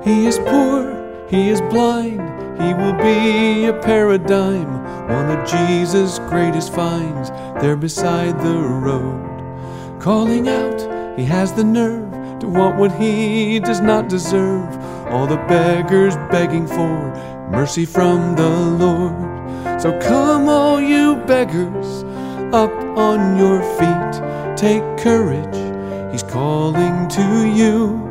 He 0.04 0.28
is 0.28 0.38
poor, 0.38 1.26
he 1.32 1.50
is 1.50 1.62
blind, 1.62 2.22
he 2.58 2.74
will 2.74 2.94
be 2.94 3.65
a 3.65 3.74
paradigm, 3.74 4.84
one 5.08 5.38
of 5.38 5.48
Jesus' 5.48 6.20
greatest 6.20 6.74
finds, 6.74 7.30
there 7.62 7.76
beside 7.76 8.39
the 8.39 8.58
road. 8.58 9.22
Calling 10.00 10.48
out, 10.48 11.18
he 11.18 11.26
has 11.26 11.54
the 11.54 11.63
nerve 11.63 12.39
to 12.39 12.48
want 12.48 12.78
what 12.78 12.91
he 12.94 13.60
does 13.60 13.82
not 13.82 14.10
deserve. 14.10 14.70
All 15.08 15.28
the 15.28 15.44
beggars 15.48 16.15
begging 16.32 16.68
for 16.68 16.98
mercy 17.50 17.86
from 17.86 18.36
the 18.36 18.50
Lord. 18.50 19.82
So 19.82 19.98
come, 20.00 20.48
all 20.48 20.82
you 20.82 21.15
beggars, 21.28 22.04
up 22.54 22.72
on 22.98 23.38
your 23.38 23.62
feet, 23.77 24.58
take 24.58 24.84
courage, 24.98 26.12
he's 26.12 26.23
calling 26.23 27.08
to 27.10 27.48
you 27.48 28.06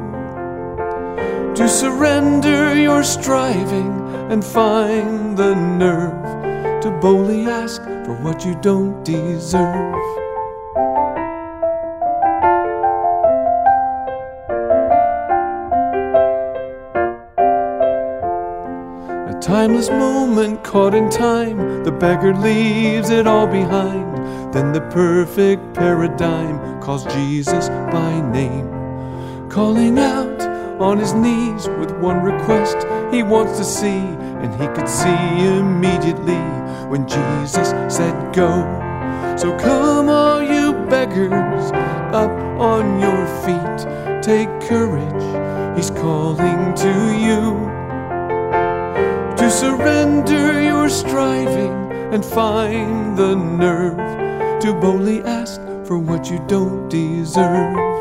to 1.55 1.69
surrender 1.69 2.75
your 2.75 3.05
striving 3.05 4.04
and 4.31 4.45
find 4.45 5.37
the 5.37 5.55
nerve 5.55 6.83
to 6.83 6.91
boldly 7.01 7.47
ask 7.47 7.83
for 8.05 8.15
what 8.23 8.45
you 8.45 8.55
don't 8.57 9.05
deserve. 9.05 9.95
A 19.29 19.39
timeless 19.41 19.91
moment 19.91 20.65
caught 20.65 20.95
in 20.95 21.11
time, 21.11 21.85
the 21.85 21.93
beggar 21.93 22.35
leaves 22.35 23.11
it 23.11 23.27
all 23.27 23.47
behind. 23.47 24.53
Then 24.55 24.73
the 24.73 24.81
perfect 24.93 25.75
paradigm 25.75 26.81
calls 26.81 27.05
Jesus 27.13 27.69
by 27.69 28.21
name, 28.31 28.69
calling 29.51 29.99
out 29.99 30.34
on 30.81 30.99
his 30.99 31.13
knees 31.13 31.69
with 31.69 31.91
one 31.93 32.23
request 32.23 32.77
he 33.13 33.23
wants 33.23 33.59
to 33.59 33.65
see, 33.65 34.01
and 34.43 34.53
he 34.61 34.67
could 34.69 34.89
see 34.89 35.47
immediately 35.47 36.43
when 36.89 37.07
Jesus 37.07 37.71
said, 37.89 38.35
Go. 38.35 38.51
So 39.37 39.57
come, 39.59 40.09
all 40.09 40.43
you 40.43 40.73
beggars, 40.89 41.71
up 42.13 42.31
on 42.61 43.01
your 43.01 43.27
feet, 43.45 44.23
take 44.23 44.49
courage, 44.69 45.77
he's 45.77 45.91
calling 45.91 46.75
to 46.75 46.95
you. 47.19 47.73
To 49.37 49.51
surrender 49.51 50.63
your 50.63 50.89
striving 50.89 51.93
and 52.15 52.25
find 52.25 53.17
the 53.17 53.35
nerve 53.35 54.61
to 54.61 54.73
boldly 54.73 55.23
ask 55.23 55.61
for 55.87 55.99
what 55.99 56.31
you 56.31 56.43
don't 56.49 56.89
deserve. 56.89 57.94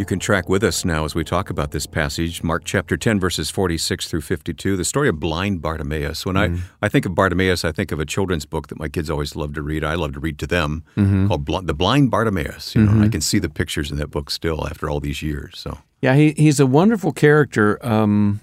You 0.00 0.06
can 0.06 0.18
track 0.18 0.48
with 0.48 0.64
us 0.64 0.82
now 0.82 1.04
as 1.04 1.14
we 1.14 1.24
talk 1.24 1.50
about 1.50 1.72
this 1.72 1.84
passage, 1.84 2.42
Mark 2.42 2.64
chapter 2.64 2.96
10, 2.96 3.20
verses 3.20 3.50
46 3.50 4.08
through 4.08 4.22
52, 4.22 4.74
the 4.78 4.82
story 4.82 5.10
of 5.10 5.20
blind 5.20 5.60
Bartimaeus. 5.60 6.24
When 6.24 6.38
I, 6.38 6.48
mm-hmm. 6.48 6.62
I 6.80 6.88
think 6.88 7.04
of 7.04 7.14
Bartimaeus, 7.14 7.66
I 7.66 7.72
think 7.72 7.92
of 7.92 8.00
a 8.00 8.06
children's 8.06 8.46
book 8.46 8.68
that 8.68 8.78
my 8.78 8.88
kids 8.88 9.10
always 9.10 9.36
love 9.36 9.52
to 9.56 9.62
read. 9.62 9.84
I 9.84 9.96
love 9.96 10.14
to 10.14 10.18
read 10.18 10.38
to 10.38 10.46
them 10.46 10.84
mm-hmm. 10.96 11.28
called 11.28 11.44
Bl- 11.44 11.58
The 11.58 11.74
Blind 11.74 12.10
Bartimaeus. 12.10 12.74
You 12.74 12.80
know, 12.80 12.92
and 12.92 13.00
I 13.00 13.04
mm-hmm. 13.04 13.10
can 13.10 13.20
see 13.20 13.38
the 13.38 13.50
pictures 13.50 13.90
in 13.90 13.98
that 13.98 14.10
book 14.10 14.30
still 14.30 14.66
after 14.66 14.88
all 14.88 15.00
these 15.00 15.20
years. 15.20 15.58
So, 15.58 15.76
Yeah, 16.00 16.14
he, 16.14 16.32
he's 16.34 16.60
a 16.60 16.66
wonderful 16.66 17.12
character. 17.12 17.78
Um, 17.86 18.40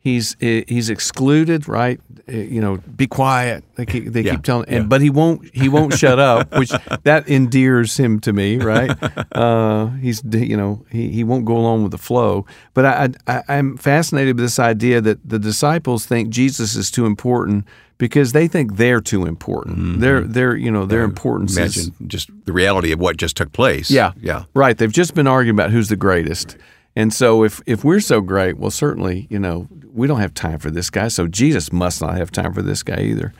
he's 0.00 0.36
eh, 0.40 0.62
he's 0.66 0.88
excluded, 0.90 1.68
right? 1.68 2.00
Eh, 2.26 2.42
You 2.50 2.60
know, 2.60 2.78
be 2.96 3.06
quiet. 3.06 3.62
They 3.76 3.86
keep, 3.86 4.12
they 4.12 4.22
Yeah, 4.22 4.32
keep 4.32 4.42
telling, 4.42 4.66
and, 4.68 4.84
yeah. 4.84 4.88
but 4.88 5.00
he 5.00 5.10
won't 5.10 5.54
he 5.54 5.68
won't 5.68 5.94
shut 5.94 6.18
up, 6.18 6.52
which 6.58 6.72
that 7.04 7.28
endears 7.28 7.96
him 7.96 8.20
to 8.20 8.32
me, 8.32 8.56
right? 8.58 8.90
Uh, 9.32 9.86
he's 10.00 10.22
you 10.24 10.56
know 10.56 10.84
he, 10.90 11.10
he 11.10 11.24
won't 11.24 11.44
go 11.44 11.56
along 11.56 11.82
with 11.82 11.92
the 11.92 11.98
flow. 11.98 12.44
But 12.74 12.84
I, 12.86 13.08
I 13.26 13.42
I'm 13.48 13.76
fascinated 13.76 14.36
with 14.36 14.44
this 14.44 14.58
idea 14.58 15.00
that 15.00 15.18
the 15.28 15.38
disciples 15.38 16.06
think 16.06 16.30
Jesus 16.30 16.76
is 16.76 16.90
too 16.90 17.06
important 17.06 17.64
because 17.98 18.32
they 18.32 18.48
think 18.48 18.76
they're 18.76 19.02
too 19.02 19.26
important. 19.26 20.00
They're 20.00 20.22
they're 20.22 20.56
you 20.56 20.70
know 20.70 20.86
their 20.86 21.02
importance 21.02 21.52
is 21.58 21.76
imagine 21.76 22.08
just 22.08 22.30
the 22.46 22.52
reality 22.52 22.92
of 22.92 22.98
what 22.98 23.16
just 23.18 23.36
took 23.36 23.52
place. 23.52 23.90
yeah. 23.90 24.12
Yeah. 24.20 24.44
Right. 24.54 24.76
They've 24.78 24.92
just 24.92 25.14
been 25.14 25.26
arguing 25.26 25.56
about 25.56 25.70
who's 25.70 25.88
the 25.88 25.96
greatest. 25.96 26.56
And 27.00 27.14
so 27.14 27.44
if 27.44 27.62
if 27.64 27.82
we're 27.82 28.00
so 28.00 28.20
great, 28.20 28.58
well 28.58 28.70
certainly, 28.70 29.26
you 29.30 29.38
know, 29.38 29.66
we 29.90 30.06
don't 30.06 30.20
have 30.20 30.34
time 30.34 30.58
for 30.58 30.70
this 30.70 30.90
guy, 30.90 31.08
so 31.08 31.26
Jesus 31.26 31.72
must 31.72 32.02
not 32.02 32.18
have 32.18 32.30
time 32.30 32.52
for 32.52 32.60
this 32.60 32.82
guy 32.82 33.00
either. 33.00 33.32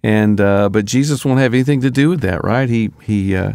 And 0.00 0.40
uh, 0.40 0.68
but 0.68 0.84
Jesus 0.84 1.24
won't 1.24 1.40
have 1.40 1.52
anything 1.52 1.80
to 1.80 1.90
do 1.90 2.08
with 2.08 2.20
that, 2.20 2.44
right? 2.44 2.68
He 2.68 2.90
he 3.02 3.34
uh, 3.34 3.54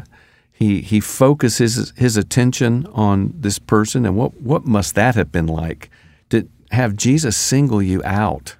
he 0.51 0.81
he 0.81 0.99
focuses 0.99 1.75
his, 1.75 1.93
his 1.95 2.17
attention 2.17 2.85
on 2.87 3.33
this 3.33 3.57
person 3.57 4.05
and 4.05 4.17
what 4.17 4.41
what 4.41 4.65
must 4.65 4.93
that 4.95 5.15
have 5.15 5.31
been 5.31 5.47
like 5.47 5.89
to 6.31 6.49
have 6.71 6.97
Jesus 6.97 7.37
single 7.37 7.81
you 7.81 8.01
out 8.03 8.57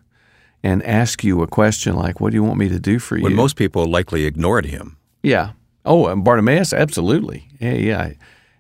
and 0.64 0.82
ask 0.84 1.26
you 1.26 1.42
a 1.42 1.48
question 1.48 1.98
like 1.98 2.22
what 2.22 2.30
do 2.32 2.36
you 2.36 2.44
want 2.44 2.58
me 2.58 2.70
to 2.70 2.80
do 2.80 3.00
for 3.00 3.18
you? 3.18 3.24
When 3.24 3.36
most 3.36 3.58
people 3.58 3.86
likely 3.86 4.24
ignored 4.24 4.68
him. 4.68 4.96
Yeah. 5.24 5.52
Oh, 5.84 6.08
and 6.08 6.24
Bartimaeus, 6.24 6.72
absolutely. 6.72 7.50
Yeah, 7.60 7.74
yeah. 7.74 8.14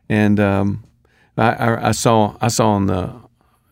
And 0.09 0.38
um, 0.39 0.83
I, 1.38 1.51
I, 1.51 1.88
I 1.89 1.91
saw 1.91 2.36
I 2.41 2.47
saw 2.47 2.71
on 2.71 2.88
the 2.88 3.13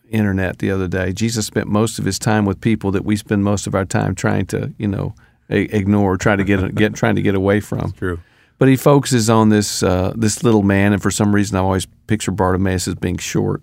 internet 0.10 0.60
the 0.60 0.72
other 0.72 0.88
day. 0.88 1.12
Jesus 1.12 1.46
spent 1.46 1.68
most 1.68 2.00
of 2.00 2.06
his 2.06 2.20
time 2.20 2.46
with 2.46 2.62
people 2.62 2.92
that 2.92 3.04
we 3.04 3.16
spend 3.16 3.44
most 3.44 3.68
of 3.68 3.76
our 3.76 3.86
time 3.86 4.16
trying 4.16 4.46
to, 4.48 4.74
you 4.78 4.88
know, 4.88 5.16
ignore, 5.50 6.18
try 6.18 6.36
to 6.36 6.44
get 6.44 6.76
get 6.76 6.94
trying 6.94 7.16
to 7.16 7.22
get 7.22 7.36
away 7.36 7.60
from. 7.60 7.92
True. 7.94 8.20
But 8.60 8.70
he 8.70 8.76
focuses 8.76 9.30
on 9.30 9.50
this 9.50 9.84
uh, 9.84 10.14
this 10.16 10.44
little 10.44 10.64
man, 10.64 10.94
and 10.94 11.02
for 11.02 11.12
some 11.12 11.34
reason, 11.34 11.58
I 11.58 11.62
always 11.62 11.86
picture 12.08 12.32
Bartimaeus 12.32 12.88
as 12.88 12.96
being 12.96 13.18
short. 13.18 13.62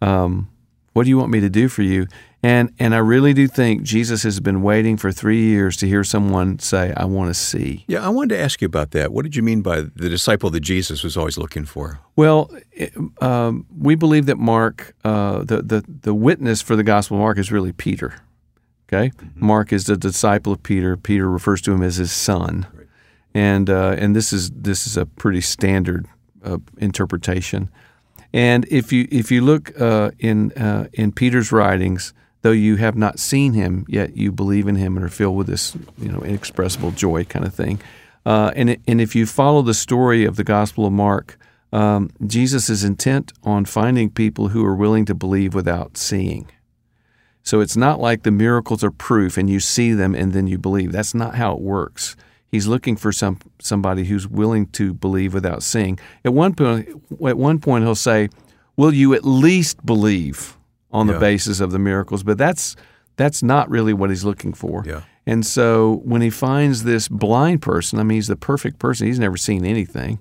Um, 0.00 0.48
what 0.92 1.04
do 1.04 1.08
you 1.10 1.18
want 1.18 1.30
me 1.30 1.40
to 1.40 1.48
do 1.50 1.68
for 1.68 1.82
you? 1.82 2.06
And 2.44 2.72
and 2.80 2.92
I 2.92 2.98
really 2.98 3.32
do 3.34 3.46
think 3.46 3.82
Jesus 3.84 4.24
has 4.24 4.40
been 4.40 4.62
waiting 4.62 4.96
for 4.96 5.12
three 5.12 5.42
years 5.42 5.76
to 5.76 5.86
hear 5.86 6.02
someone 6.02 6.58
say, 6.58 6.92
"I 6.96 7.04
want 7.04 7.30
to 7.30 7.34
see." 7.34 7.84
Yeah, 7.86 8.04
I 8.04 8.08
wanted 8.08 8.34
to 8.34 8.40
ask 8.42 8.60
you 8.60 8.66
about 8.66 8.90
that. 8.90 9.12
What 9.12 9.22
did 9.22 9.36
you 9.36 9.42
mean 9.44 9.62
by 9.62 9.82
the 9.82 10.08
disciple 10.08 10.50
that 10.50 10.60
Jesus 10.60 11.04
was 11.04 11.16
always 11.16 11.38
looking 11.38 11.64
for? 11.64 12.00
Well, 12.16 12.50
it- 12.72 12.94
um, 13.20 13.64
we 13.78 13.94
believe 13.94 14.26
that 14.26 14.38
Mark, 14.38 14.94
uh, 15.04 15.44
the, 15.44 15.62
the 15.62 15.84
the 16.02 16.14
witness 16.14 16.60
for 16.62 16.74
the 16.74 16.82
Gospel 16.82 17.16
of 17.16 17.20
Mark 17.20 17.38
is 17.38 17.52
really 17.52 17.72
Peter. 17.72 18.14
Okay, 18.92 19.12
Mark 19.36 19.72
is 19.72 19.84
the 19.84 19.96
disciple 19.96 20.52
of 20.52 20.62
Peter. 20.64 20.96
Peter 20.96 21.30
refers 21.30 21.62
to 21.62 21.72
him 21.72 21.82
as 21.82 21.96
his 21.96 22.10
son, 22.12 22.66
and 23.34 23.70
uh, 23.70 23.94
and 23.98 24.16
this 24.16 24.32
is 24.32 24.50
this 24.50 24.86
is 24.88 24.96
a 24.96 25.06
pretty 25.06 25.40
standard 25.40 26.06
uh, 26.44 26.58
interpretation. 26.78 27.70
And 28.32 28.66
if 28.70 28.92
you 28.92 29.06
if 29.10 29.30
you 29.30 29.42
look 29.42 29.78
uh, 29.80 30.12
in 30.18 30.52
uh, 30.52 30.88
in 30.92 31.12
Peter's 31.12 31.52
writings, 31.52 32.14
though 32.42 32.52
you 32.52 32.76
have 32.76 32.96
not 32.96 33.18
seen 33.18 33.52
him, 33.52 33.84
yet 33.88 34.16
you 34.16 34.32
believe 34.32 34.66
in 34.66 34.76
him 34.76 34.96
and 34.96 35.04
are 35.04 35.10
filled 35.10 35.36
with 35.36 35.46
this 35.46 35.76
you 35.98 36.10
know 36.10 36.20
inexpressible 36.20 36.92
joy 36.92 37.24
kind 37.24 37.44
of 37.44 37.54
thing. 37.54 37.80
Uh, 38.24 38.52
and 38.56 38.76
and 38.86 39.00
if 39.00 39.14
you 39.14 39.26
follow 39.26 39.62
the 39.62 39.74
story 39.74 40.24
of 40.24 40.36
the 40.36 40.44
Gospel 40.44 40.86
of 40.86 40.92
Mark, 40.92 41.38
um, 41.72 42.10
Jesus 42.26 42.70
is 42.70 42.84
intent 42.84 43.32
on 43.42 43.64
finding 43.64 44.10
people 44.10 44.48
who 44.48 44.64
are 44.64 44.76
willing 44.76 45.04
to 45.06 45.14
believe 45.14 45.54
without 45.54 45.96
seeing. 45.96 46.50
So 47.42 47.60
it's 47.60 47.76
not 47.76 48.00
like 48.00 48.22
the 48.22 48.30
miracles 48.30 48.84
are 48.84 48.90
proof 48.92 49.36
and 49.36 49.50
you 49.50 49.58
see 49.58 49.92
them 49.92 50.14
and 50.14 50.32
then 50.32 50.46
you 50.46 50.58
believe. 50.58 50.92
That's 50.92 51.14
not 51.14 51.34
how 51.34 51.54
it 51.54 51.60
works. 51.60 52.16
He's 52.52 52.66
looking 52.68 52.96
for 52.96 53.10
some 53.12 53.38
somebody 53.60 54.04
who's 54.04 54.28
willing 54.28 54.66
to 54.72 54.92
believe 54.94 55.34
without 55.34 55.62
seeing. 55.64 55.98
At 56.24 56.32
one 56.34 56.54
point, 56.54 56.88
at 57.26 57.36
one 57.38 57.58
point, 57.58 57.82
he'll 57.84 57.94
say, 57.96 58.28
"Will 58.76 58.92
you 58.94 59.14
at 59.14 59.24
least 59.24 59.84
believe 59.84 60.56
on 60.92 61.06
the 61.08 61.18
basis 61.18 61.58
of 61.60 61.72
the 61.72 61.78
miracles?" 61.80 62.22
But 62.22 62.38
that's 62.38 62.76
that's 63.16 63.42
not 63.42 63.68
really 63.70 63.92
what 63.94 64.10
he's 64.10 64.22
looking 64.24 64.52
for. 64.52 64.84
Yeah. 64.86 65.00
And 65.26 65.46
so 65.46 66.00
when 66.04 66.20
he 66.20 66.30
finds 66.30 66.82
this 66.84 67.08
blind 67.08 67.62
person, 67.62 67.98
I 67.98 68.02
mean, 68.02 68.16
he's 68.16 68.26
the 68.28 68.36
perfect 68.36 68.78
person. 68.78 69.06
He's 69.06 69.18
never 69.20 69.36
seen 69.36 69.64
anything. 69.64 70.18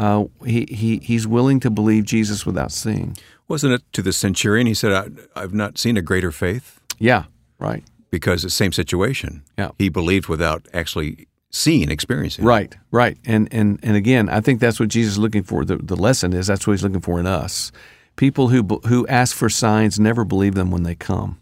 Uh, 0.00 0.24
he, 0.44 0.66
he 0.70 0.98
he's 0.98 1.26
willing 1.26 1.60
to 1.60 1.70
believe 1.70 2.04
Jesus 2.04 2.44
without 2.46 2.72
seeing. 2.72 3.16
Wasn't 3.48 3.72
it 3.72 3.82
to 3.92 4.02
the 4.02 4.12
centurion? 4.12 4.66
He 4.66 4.74
said, 4.74 4.92
I, 4.92 5.40
I've 5.40 5.54
not 5.54 5.78
seen 5.78 5.96
a 5.96 6.02
greater 6.02 6.30
faith 6.32 6.80
Yeah, 6.98 7.24
right. 7.58 7.82
because 8.10 8.42
the 8.42 8.50
same 8.50 8.72
situation. 8.72 9.42
Yeah. 9.56 9.70
He 9.78 9.88
believed 9.88 10.28
without 10.28 10.66
actually 10.72 11.26
seeing, 11.50 11.90
experiencing. 11.90 12.44
Right, 12.44 12.76
right. 12.90 13.16
And 13.24 13.48
and 13.52 13.78
and 13.82 13.96
again, 13.96 14.28
I 14.28 14.40
think 14.40 14.60
that's 14.60 14.78
what 14.80 14.88
Jesus 14.88 15.12
is 15.12 15.18
looking 15.18 15.42
for. 15.42 15.64
The 15.64 15.76
the 15.76 15.96
lesson 15.96 16.32
is 16.32 16.46
that's 16.46 16.66
what 16.66 16.74
he's 16.74 16.82
looking 16.82 17.00
for 17.00 17.18
in 17.20 17.26
us. 17.26 17.72
People 18.16 18.48
who 18.48 18.62
who 18.86 19.06
ask 19.06 19.36
for 19.36 19.48
signs 19.48 19.98
never 19.98 20.24
believe 20.24 20.54
them 20.54 20.70
when 20.70 20.82
they 20.82 20.94
come. 20.94 21.38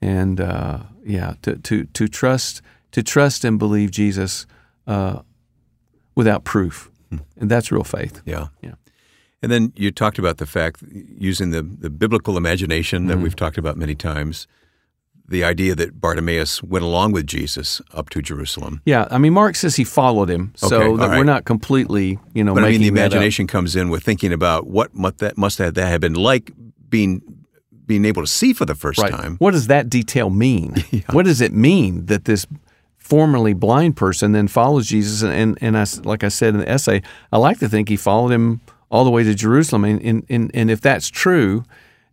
And 0.00 0.40
uh, 0.40 0.78
yeah, 1.04 1.34
to, 1.42 1.56
to 1.56 1.84
to 1.84 2.08
trust 2.08 2.62
to 2.92 3.02
trust 3.02 3.44
and 3.44 3.58
believe 3.58 3.90
Jesus 3.90 4.46
uh, 4.86 5.20
without 6.14 6.44
proof, 6.44 6.90
and 7.10 7.50
that's 7.50 7.72
real 7.72 7.84
faith. 7.84 8.22
Yeah. 8.24 8.48
Yeah. 8.62 8.74
And 9.42 9.52
then 9.52 9.72
you 9.76 9.92
talked 9.92 10.18
about 10.18 10.38
the 10.38 10.46
fact, 10.46 10.82
using 10.90 11.50
the, 11.50 11.62
the 11.62 11.90
biblical 11.90 12.36
imagination 12.36 13.02
Mm-hmm. 13.02 13.08
that 13.08 13.18
we've 13.18 13.36
talked 13.36 13.58
about 13.58 13.76
many 13.76 13.94
times, 13.94 14.48
the 15.28 15.44
idea 15.44 15.74
that 15.74 16.00
Bartimaeus 16.00 16.62
went 16.62 16.84
along 16.84 17.12
with 17.12 17.26
Jesus 17.26 17.82
up 17.92 18.08
to 18.10 18.22
Jerusalem. 18.22 18.80
Yeah, 18.86 19.06
I 19.10 19.18
mean, 19.18 19.34
Mark 19.34 19.56
says 19.56 19.76
he 19.76 19.84
followed 19.84 20.30
him, 20.30 20.52
so 20.56 20.82
Okay, 20.82 20.96
that 21.02 21.10
we're 21.18 21.24
not 21.24 21.44
completely, 21.44 22.18
you 22.34 22.42
know, 22.42 22.54
But 22.54 22.64
I 22.64 22.70
mean, 22.70 22.80
making 22.80 22.94
the 22.94 23.00
imagination 23.00 23.46
comes 23.46 23.76
in 23.76 23.90
with 23.90 24.02
thinking 24.02 24.32
about 24.32 24.66
what 24.66 24.94
must 24.94 25.18
that 25.18 25.36
must 25.36 25.58
have, 25.58 25.74
that 25.74 25.86
have 25.86 26.00
been 26.00 26.14
like 26.14 26.52
being 26.88 27.20
being 27.86 28.04
able 28.04 28.22
to 28.22 28.26
see 28.28 28.52
for 28.52 28.66
the 28.66 28.74
first 28.74 29.00
Right. 29.00 29.10
time. 29.12 29.36
What 29.38 29.52
does 29.52 29.66
that 29.68 29.88
detail 29.88 30.28
mean? 30.30 30.74
What 31.12 31.24
does 31.24 31.40
it 31.40 31.52
mean 31.54 32.04
that 32.06 32.26
this 32.26 32.46
formerly 32.96 33.54
blind 33.54 33.96
person 33.96 34.32
then 34.32 34.46
follows 34.48 34.86
Jesus? 34.86 35.22
And, 35.22 35.32
and, 35.32 35.58
and 35.62 35.78
I, 35.78 35.86
like 36.04 36.22
I 36.22 36.28
said 36.28 36.54
in 36.54 36.60
the 36.60 36.68
essay, 36.68 37.00
I 37.32 37.38
like 37.38 37.58
to 37.60 37.68
think 37.68 37.88
he 37.88 37.96
followed 37.96 38.30
him 38.30 38.60
all 38.90 39.04
the 39.04 39.10
way 39.10 39.22
to 39.24 39.34
Jerusalem. 39.34 39.84
And, 39.84 40.02
and, 40.02 40.24
and, 40.28 40.50
and 40.52 40.70
if 40.70 40.80
that's 40.82 41.08
true, 41.08 41.64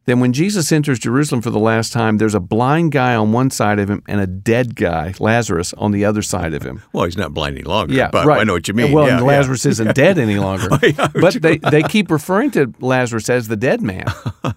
then 0.06 0.20
when 0.20 0.34
Jesus 0.34 0.72
enters 0.72 0.99
Jerusalem 0.99 1.41
for 1.41 1.49
the 1.49 1.60
last 1.60 1.91
time, 1.91 2.18
there's 2.18 2.36
a 2.36 2.39
blind 2.39 2.91
guy 2.91 3.16
on 3.16 3.32
one 3.32 3.49
side 3.49 3.80
of 3.80 3.89
him 3.89 4.03
and 4.08 4.20
a 4.22 4.28
dead 4.28 4.76
guy, 4.76 5.14
Lazarus, 5.20 5.74
on 5.74 5.91
the 5.91 6.06
other 6.06 6.22
side 6.22 6.53
of 6.53 6.62
him. 6.62 6.84
Well, 6.93 7.06
he's 7.06 7.18
not 7.18 7.34
blind 7.34 7.56
any 7.58 7.64
longer. 7.64 7.93
Yeah, 7.93 8.10
but 8.12 8.26
right. 8.26 8.41
I 8.41 8.43
know 8.43 8.53
what 8.53 8.68
you 8.68 8.74
mean. 8.76 8.91
Well, 8.91 9.08
yeah, 9.08 9.18
and 9.18 9.22
yeah. 9.26 9.28
Lazarus 9.28 9.66
isn't 9.66 9.95
dead 10.03 10.18
any 10.20 10.38
longer. 10.38 10.70
yeah, 10.84 11.08
but 11.14 11.41
they, 11.41 11.58
they 11.58 11.82
keep 11.84 12.12
referring 12.12 12.51
to 12.51 12.74
Lazarus 12.80 13.30
as 13.30 13.47
the 13.47 13.56
dead 13.58 13.82
man. 13.82 14.06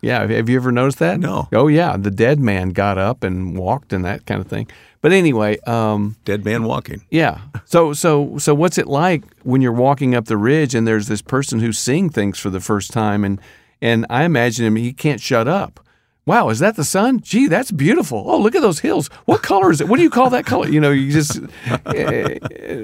yeah, 0.00 0.20
have- 0.20 0.30
have 0.30 0.48
you 0.48 0.56
ever 0.56 0.70
noticed 0.72 0.98
that? 1.00 1.18
No. 1.20 1.48
Oh 1.52 1.68
yeah, 1.68 1.96
the 1.96 2.10
dead 2.10 2.38
man 2.40 2.70
got 2.70 2.98
up 2.98 3.24
and 3.24 3.56
walked 3.56 3.92
and 3.92 4.04
that 4.04 4.26
kind 4.26 4.40
of 4.40 4.46
thing. 4.46 4.68
But 5.00 5.10
anyway, 5.10 5.58
um, 5.66 6.14
dead 6.24 6.44
man 6.44 6.62
walking. 6.62 7.04
yeah. 7.10 7.40
So 7.64 7.92
so 7.92 8.38
so 8.38 8.54
what's 8.54 8.78
it 8.78 8.86
like 8.86 9.24
when 9.42 9.60
you're 9.62 9.72
walking 9.72 10.14
up 10.14 10.26
the 10.26 10.36
ridge 10.36 10.76
and 10.76 10.86
there's 10.86 11.08
this 11.08 11.22
person 11.22 11.58
who's 11.58 11.76
seeing 11.78 12.08
things 12.08 12.38
for 12.38 12.50
the 12.50 12.60
first 12.60 12.92
time 12.92 13.24
and 13.24 13.40
and 13.82 14.06
I 14.08 14.24
imagine 14.24 14.64
him 14.64 14.76
he 14.76 14.92
can't 14.94 15.20
shut 15.20 15.46
up. 15.46 15.78
Wow, 16.24 16.50
is 16.50 16.60
that 16.60 16.76
the 16.76 16.84
sun? 16.84 17.20
Gee, 17.20 17.48
that's 17.48 17.72
beautiful. 17.72 18.22
Oh, 18.28 18.38
look 18.38 18.54
at 18.54 18.62
those 18.62 18.78
hills. 18.78 19.08
What 19.24 19.42
color 19.42 19.72
is 19.72 19.80
it? 19.80 19.88
What 19.88 19.96
do 19.96 20.04
you 20.04 20.10
call 20.10 20.30
that 20.30 20.46
color? 20.46 20.68
You 20.68 20.80
know, 20.80 20.92
you 20.92 21.10
just 21.10 21.40
eh, 21.86 22.38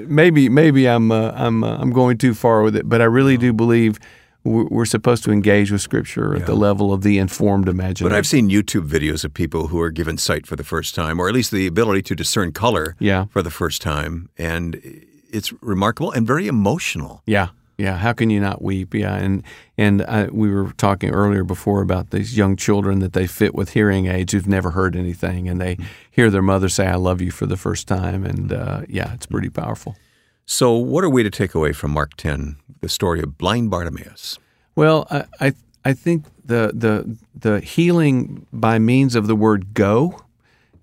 maybe 0.07 0.49
maybe 0.49 0.87
I'm 0.87 1.11
uh, 1.11 1.31
I'm 1.35 1.63
uh, 1.63 1.77
I'm 1.77 1.91
going 1.91 2.17
too 2.17 2.33
far 2.33 2.61
with 2.63 2.75
it, 2.75 2.87
but 2.89 3.01
I 3.01 3.05
really 3.05 3.37
do 3.37 3.53
believe 3.53 3.97
we're 4.43 4.65
we're 4.65 4.85
supposed 4.85 5.23
to 5.23 5.31
engage 5.31 5.71
with 5.71 5.79
Scripture 5.81 6.35
at 6.35 6.45
the 6.47 6.53
level 6.55 6.91
of 6.91 7.01
the 7.01 7.17
informed 7.17 7.69
imagination. 7.69 8.09
But 8.09 8.13
I've 8.17 8.27
seen 8.27 8.49
YouTube 8.49 8.87
videos 8.89 9.23
of 9.23 9.33
people 9.33 9.67
who 9.67 9.79
are 9.79 9.91
given 9.91 10.17
sight 10.17 10.45
for 10.45 10.55
the 10.57 10.63
first 10.65 10.93
time, 10.95 11.19
or 11.19 11.27
at 11.29 11.33
least 11.33 11.51
the 11.51 11.65
ability 11.67 12.01
to 12.03 12.15
discern 12.15 12.51
color 12.51 12.95
Yeah. 12.99 13.25
for 13.29 13.41
the 13.41 13.51
first 13.51 13.81
time, 13.81 14.29
and 14.37 14.81
it's 15.31 15.53
remarkable 15.61 16.11
and 16.11 16.27
very 16.27 16.47
emotional. 16.47 17.21
Yeah, 17.25 17.49
yeah. 17.79 17.97
How 17.97 18.13
can 18.13 18.29
you 18.29 18.39
not 18.39 18.61
weep? 18.61 18.93
Yeah, 18.93 19.15
and 19.15 19.43
and 19.77 20.01
I, 20.03 20.25
we 20.25 20.51
were 20.51 20.71
talking 20.73 21.11
earlier 21.11 21.43
before 21.43 21.81
about 21.81 22.09
these 22.11 22.37
young 22.37 22.55
children 22.55 22.99
that 22.99 23.13
they 23.13 23.25
fit 23.25 23.55
with 23.55 23.71
hearing 23.71 24.07
aids 24.07 24.33
who've 24.33 24.47
never 24.47 24.71
heard 24.71 24.95
anything, 24.95 25.47
and 25.47 25.61
they 25.61 25.77
hear 26.11 26.29
their 26.29 26.41
mother 26.41 26.67
say 26.69 26.85
"I 26.87 26.95
love 26.95 27.21
you" 27.21 27.31
for 27.31 27.45
the 27.45 27.57
first 27.57 27.87
time, 27.87 28.25
and 28.25 28.51
uh, 28.51 28.81
yeah, 28.89 29.13
it's 29.13 29.25
pretty 29.25 29.49
powerful. 29.49 29.95
So, 30.45 30.73
what 30.73 31.03
are 31.03 31.09
we 31.09 31.23
to 31.23 31.29
take 31.29 31.55
away 31.55 31.73
from 31.73 31.91
Mark 31.91 32.15
10, 32.17 32.57
the 32.81 32.89
story 32.89 33.21
of 33.21 33.37
blind 33.37 33.69
Bartimaeus? 33.69 34.39
Well, 34.75 35.07
I 35.09 35.25
I, 35.39 35.53
I 35.85 35.93
think 35.93 36.25
the 36.43 36.71
the 36.73 37.17
the 37.33 37.61
healing 37.61 38.45
by 38.51 38.77
means 38.77 39.15
of 39.15 39.27
the 39.27 39.35
word 39.35 39.73
"go" 39.73 40.19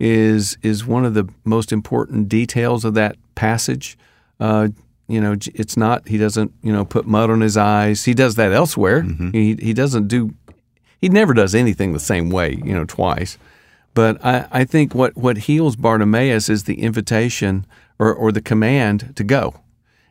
is 0.01 0.57
is 0.63 0.87
one 0.87 1.05
of 1.05 1.15
the 1.15 1.29
most 1.45 1.73
important 1.73 2.29
details 2.29 2.85
of 2.85 2.95
that 2.95 3.17
passage. 3.35 3.99
Uh, 4.41 4.69
you 5.09 5.21
know, 5.21 5.37
it's 5.55 5.77
not 5.77 6.09
he 6.09 6.19
doesn't 6.19 6.53
you 6.63 6.73
know 6.73 6.85
put 6.85 7.07
mud 7.07 7.31
on 7.31 7.41
his 7.41 7.57
eyes. 7.57 8.05
He 8.05 8.15
does 8.15 8.35
that 8.37 8.53
elsewhere. 8.53 9.03
He 9.33 9.57
he 9.61 9.73
doesn't 9.73 10.09
do. 10.09 10.35
He 11.01 11.09
never 11.09 11.35
does 11.35 11.55
anything 11.55 11.93
the 11.93 12.01
same 12.01 12.31
way. 12.31 12.61
You 12.65 12.75
know, 12.75 12.85
twice. 12.85 13.39
But 13.97 14.23
I, 14.23 14.47
I 14.53 14.65
think 14.67 14.95
what, 14.95 15.17
what 15.17 15.39
heals 15.39 15.75
Bartimaeus 15.75 16.51
is 16.51 16.65
the 16.65 16.83
invitation 16.83 17.65
or, 17.99 18.13
or 18.13 18.31
the 18.31 18.43
command 18.43 19.15
to 19.17 19.25
go. 19.25 19.55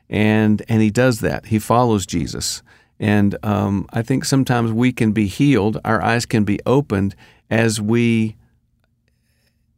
And, 0.10 0.64
and 0.68 0.82
he 0.82 0.90
does 0.90 1.20
that. 1.20 1.46
He 1.46 1.60
follows 1.60 2.08
Jesus. 2.08 2.64
And 3.00 3.38
um, 3.44 3.86
I 3.94 4.02
think 4.02 4.26
sometimes 4.26 4.72
we 4.72 4.92
can 4.92 5.12
be 5.12 5.28
healed, 5.28 5.80
our 5.86 6.02
eyes 6.02 6.26
can 6.26 6.44
be 6.46 6.60
opened 6.66 7.16
as 7.48 7.80
we, 7.80 8.38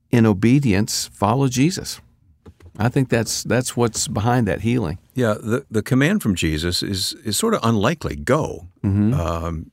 in 0.09 0.25
obedience, 0.25 1.09
follow 1.11 1.49
Jesus. 1.49 1.99
I 2.79 2.87
think 2.87 3.09
that's, 3.09 3.43
that's 3.43 3.75
what's 3.75 4.07
behind 4.07 4.47
that 4.47 4.61
healing. 4.61 4.99
Yeah, 5.17 5.33
the, 5.33 5.65
the 5.71 5.81
command 5.81 6.21
from 6.21 6.35
Jesus 6.35 6.83
is, 6.83 7.13
is 7.25 7.35
sort 7.37 7.53
of 7.55 7.59
unlikely 7.63 8.15
go. 8.15 8.67
Um, 8.83 9.71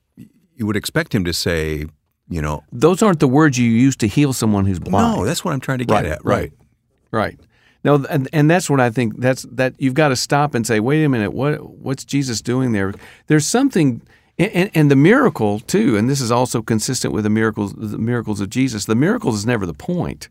you 0.57 0.67
would 0.67 0.77
expect 0.77 1.15
him 1.15 1.25
to 1.25 1.33
say, 1.33 1.85
you 2.29 2.41
know, 2.41 2.63
Those 2.73 3.03
aren't 3.03 3.21
the 3.21 3.29
words 3.29 3.59
you 3.59 3.69
use 3.71 3.95
to 3.97 4.07
heal 4.09 4.33
someone 4.33 4.65
who's 4.67 4.79
blind. 4.81 5.17
no, 5.19 5.25
that's 5.27 5.45
what 5.45 5.53
I'm 5.53 5.61
trying 5.61 5.79
to 5.79 5.85
get 5.85 5.95
Right, 5.95 6.07
at. 6.07 6.25
right. 6.25 6.53
Right. 7.11 7.39
No, 7.85 8.03
and, 8.09 8.29
and 8.33 8.51
that's 8.51 8.71
what 8.71 8.81
I 8.81 8.89
think. 8.91 9.21
That's 9.21 9.43
that 9.53 9.75
you've 9.79 9.93
got 9.95 10.09
to 10.09 10.17
stop 10.17 10.55
and 10.55 10.67
say, 10.67 10.81
wait 10.81 11.05
a 11.05 11.09
minute, 11.09 11.35
what 11.35 11.57
what's 11.79 12.05
Jesus 12.05 12.41
doing 12.41 12.73
there? 12.73 12.95
There's 13.27 13.47
something, 13.47 14.01
and, 14.39 14.71
and 14.75 14.91
the 14.91 14.97
miracle 14.97 15.61
too, 15.61 15.97
and 15.99 16.09
this 16.09 16.23
is 16.23 16.33
also 16.33 16.63
consistent 16.63 17.13
with 17.13 17.25
the 17.25 17.31
miracles, 17.31 17.75
the 17.77 17.99
miracles 17.99 18.41
of 18.41 18.49
Jesus. 18.49 18.87
The 18.87 18.95
miracle 18.95 19.35
is 19.35 19.45
never 19.45 19.67
the 19.67 19.75
point. 19.75 20.31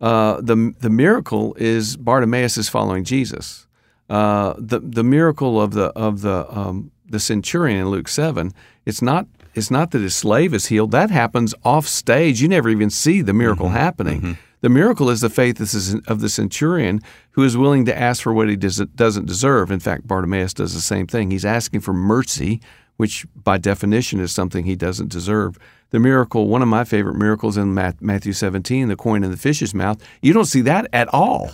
Uh, 0.00 0.40
the 0.40 0.72
the 0.80 0.88
miracle 0.90 1.54
is 1.58 1.96
Bartimaeus 1.98 2.56
is 2.56 2.70
following 2.70 3.04
Jesus. 3.04 3.65
Uh, 4.08 4.54
the 4.58 4.78
the 4.78 5.02
miracle 5.02 5.60
of 5.60 5.72
the 5.72 5.86
of 5.96 6.20
the 6.20 6.46
um, 6.56 6.90
the 7.08 7.20
centurion 7.20 7.80
in 7.80 7.88
Luke 7.88 8.08
seven. 8.08 8.52
It's 8.84 9.02
not 9.02 9.26
it's 9.54 9.70
not 9.70 9.90
that 9.92 10.02
his 10.02 10.14
slave 10.14 10.54
is 10.54 10.66
healed. 10.66 10.90
That 10.92 11.10
happens 11.10 11.54
off 11.64 11.86
stage. 11.86 12.40
You 12.40 12.48
never 12.48 12.68
even 12.68 12.90
see 12.90 13.22
the 13.22 13.32
miracle 13.32 13.70
happening. 13.70 14.20
The 14.60 14.68
miracle 14.68 15.10
is 15.10 15.20
the 15.20 15.30
faith 15.30 15.60
of 16.08 16.20
the 16.20 16.28
centurion 16.28 17.00
who 17.32 17.42
is 17.42 17.56
willing 17.56 17.84
to 17.86 17.96
ask 17.96 18.22
for 18.22 18.32
what 18.32 18.48
he 18.48 18.56
does, 18.56 18.78
doesn't 18.78 19.26
deserve. 19.26 19.70
In 19.70 19.80
fact, 19.80 20.06
Bartimaeus 20.08 20.54
does 20.54 20.74
the 20.74 20.80
same 20.80 21.06
thing. 21.06 21.30
He's 21.30 21.44
asking 21.44 21.80
for 21.80 21.92
mercy, 21.92 22.60
which 22.96 23.26
by 23.34 23.58
definition 23.58 24.18
is 24.18 24.32
something 24.32 24.64
he 24.64 24.76
doesn't 24.76 25.10
deserve. 25.10 25.58
The 25.90 26.00
miracle, 26.00 26.48
one 26.48 26.62
of 26.62 26.68
my 26.68 26.84
favorite 26.84 27.16
miracles 27.16 27.56
in 27.56 27.74
Matthew 27.74 28.32
17, 28.32 28.88
the 28.88 28.96
coin 28.96 29.22
in 29.22 29.30
the 29.30 29.36
fish's 29.36 29.74
mouth, 29.74 30.02
you 30.20 30.32
don't 30.32 30.46
see 30.46 30.62
that 30.62 30.88
at 30.92 31.08
all. 31.14 31.50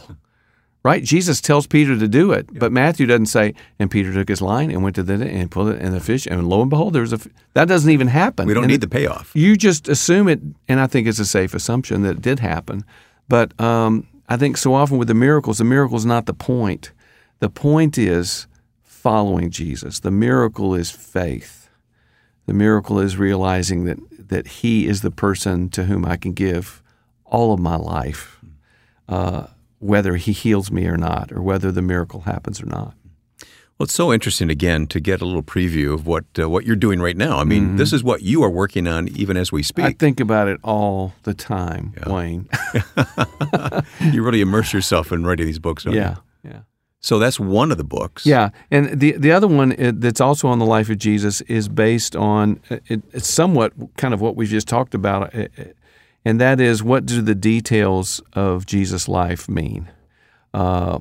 Right? 0.84 1.04
Jesus 1.04 1.40
tells 1.40 1.68
Peter 1.68 1.96
to 1.96 2.08
do 2.08 2.32
it, 2.32 2.48
but 2.58 2.72
Matthew 2.72 3.06
doesn't 3.06 3.26
say, 3.26 3.54
and 3.78 3.88
Peter 3.88 4.12
took 4.12 4.28
his 4.28 4.42
line 4.42 4.68
and 4.72 4.82
went 4.82 4.96
to 4.96 5.04
the 5.04 5.14
and 5.14 5.48
pulled 5.48 5.68
it 5.68 5.80
in 5.80 5.92
the 5.92 6.00
fish, 6.00 6.26
and 6.26 6.48
lo 6.48 6.60
and 6.60 6.70
behold, 6.70 6.92
there's 6.92 7.12
a 7.12 7.16
f-" 7.16 7.28
that 7.54 7.68
doesn't 7.68 7.90
even 7.90 8.08
happen. 8.08 8.48
We 8.48 8.54
don't 8.54 8.64
And 8.64 8.70
need 8.72 8.76
it- 8.76 8.80
the 8.80 8.88
payoff. 8.88 9.30
you 9.32 9.56
just 9.56 9.88
assume 9.88 10.26
it, 10.26 10.40
and 10.68 10.80
I 10.80 10.88
think 10.88 11.06
it's 11.06 11.20
a 11.20 11.24
safe 11.24 11.54
assumption 11.54 12.02
that 12.02 12.16
it 12.16 12.22
did 12.22 12.40
happen. 12.40 12.84
But 13.28 13.58
um, 13.60 14.08
I 14.28 14.36
think 14.36 14.56
so 14.56 14.74
often 14.74 14.98
with 14.98 15.06
the 15.06 15.14
miracles, 15.14 15.58
the 15.58 15.64
miracle 15.64 15.96
is 15.96 16.04
not 16.06 16.26
the 16.26 16.34
point. 16.34 16.90
The 17.38 17.48
point 17.48 17.96
is 17.96 18.48
following 18.82 19.50
Jesus. 19.50 20.00
The 20.00 20.10
miracle 20.10 20.74
is 20.74 20.90
faith. 20.90 21.68
The 22.46 22.54
miracle 22.54 22.98
is 22.98 23.16
realizing 23.16 23.84
that 23.84 23.98
that 24.30 24.46
He 24.48 24.86
is 24.88 25.02
the 25.02 25.10
person 25.12 25.68
to 25.70 25.84
whom 25.84 26.04
I 26.04 26.16
can 26.16 26.32
give 26.32 26.82
all 27.24 27.52
of 27.52 27.60
my 27.60 27.76
life, 27.76 28.40
uh, 29.08 29.46
whether 29.82 30.16
He 30.16 30.32
heals 30.32 30.70
me 30.70 30.86
or 30.86 30.96
not, 30.96 31.32
or 31.32 31.42
whether 31.42 31.72
the 31.72 31.82
miracle 31.82 32.20
happens 32.20 32.62
or 32.62 32.66
not. 32.66 32.94
Well, 33.78 33.84
it's 33.84 33.94
so 33.94 34.12
interesting 34.12 34.50
again 34.50 34.86
to 34.88 35.00
get 35.00 35.20
a 35.20 35.24
little 35.24 35.42
preview 35.42 35.92
of 35.92 36.06
what 36.06 36.24
uh, 36.38 36.48
what 36.48 36.64
you're 36.64 36.76
doing 36.76 37.00
right 37.00 37.16
now. 37.16 37.38
I 37.38 37.44
mean, 37.44 37.76
this 37.76 37.92
is 37.92 38.04
what 38.04 38.22
you 38.22 38.44
are 38.44 38.50
working 38.50 38.86
on 38.86 39.08
even 39.08 39.36
as 39.36 39.50
we 39.50 39.62
speak. 39.62 39.84
I 39.84 39.92
think 39.92 40.20
about 40.20 40.46
it 40.46 40.60
all 40.62 41.14
the 41.24 41.34
time, 41.34 41.94
Wayne. 42.06 42.48
you 44.00 44.22
really 44.22 44.40
immerse 44.40 44.72
yourself 44.72 45.10
in 45.10 45.24
writing 45.24 45.46
these 45.46 45.58
books. 45.58 45.84
Don't 45.84 45.94
yeah, 45.94 46.16
You? 46.44 46.50
yeah. 46.50 46.60
So 47.00 47.18
that's 47.18 47.40
one 47.40 47.72
of 47.72 47.78
the 47.78 47.84
books. 47.84 48.24
Yeah, 48.24 48.50
and 48.70 49.00
the 49.00 49.12
the 49.12 49.32
other 49.32 49.48
one 49.48 49.72
uh, 49.72 49.90
that's 49.94 50.20
also 50.20 50.46
on 50.46 50.60
the 50.60 50.66
life 50.66 50.88
of 50.88 50.98
Jesus 50.98 51.40
is 51.42 51.68
based 51.68 52.14
on 52.14 52.60
uh, 52.70 52.76
it, 52.86 53.02
it's 53.12 53.28
somewhat 53.28 53.72
kind 53.96 54.14
of 54.14 54.20
what 54.20 54.36
we've 54.36 54.48
just 54.48 54.68
talked 54.68 54.94
about, 54.94 55.34
uh, 55.34 55.48
uh, 55.58 55.64
and 56.24 56.40
that 56.40 56.60
is 56.60 56.82
what 56.82 57.06
do 57.06 57.20
the 57.20 57.34
details 57.34 58.20
of 58.32 58.66
Jesus' 58.66 59.08
life 59.08 59.48
mean? 59.48 59.90
Uh, 60.54 60.98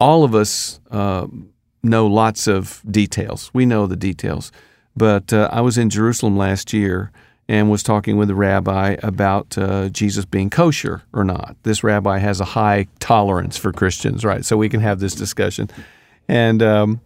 all 0.00 0.24
of 0.24 0.34
us 0.34 0.80
uh, 0.90 1.26
know 1.82 2.06
lots 2.06 2.46
of 2.46 2.82
details. 2.90 3.50
We 3.54 3.66
know 3.66 3.86
the 3.86 3.96
details, 3.96 4.52
but 4.96 5.32
uh, 5.32 5.48
I 5.52 5.60
was 5.60 5.78
in 5.78 5.90
Jerusalem 5.90 6.36
last 6.36 6.72
year 6.72 7.10
and 7.48 7.70
was 7.70 7.82
talking 7.82 8.16
with 8.16 8.28
a 8.28 8.34
rabbi 8.34 8.96
about 9.02 9.56
uh, 9.56 9.88
Jesus 9.90 10.24
being 10.24 10.50
kosher 10.50 11.02
or 11.12 11.24
not. 11.24 11.56
This 11.62 11.84
rabbi 11.84 12.18
has 12.18 12.40
a 12.40 12.44
high 12.44 12.88
tolerance 12.98 13.56
for 13.56 13.72
Christians, 13.72 14.24
right? 14.24 14.44
So 14.44 14.56
we 14.56 14.68
can 14.68 14.80
have 14.80 14.98
this 14.98 15.14
discussion. 15.14 15.70
And 16.28 16.62
um, 16.62 17.00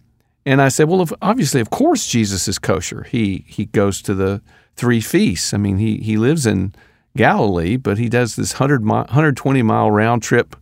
and 0.46 0.62
I 0.62 0.68
said, 0.68 0.88
well, 0.88 1.02
if, 1.02 1.12
obviously, 1.20 1.60
of 1.60 1.68
course, 1.68 2.06
Jesus 2.06 2.48
is 2.48 2.58
kosher. 2.58 3.02
He 3.04 3.44
he 3.46 3.66
goes 3.66 4.00
to 4.02 4.14
the 4.14 4.40
three 4.76 5.00
feasts. 5.00 5.52
I 5.52 5.58
mean, 5.58 5.76
he 5.76 5.98
he 5.98 6.16
lives 6.16 6.46
in 6.46 6.74
Galilee, 7.16 7.76
but 7.76 7.98
he 7.98 8.08
does 8.08 8.36
this 8.36 8.54
100 8.54 8.84
mi- 8.84 8.92
120 8.92 9.62
mile 9.62 9.90
round 9.90 10.22
trip 10.22 10.56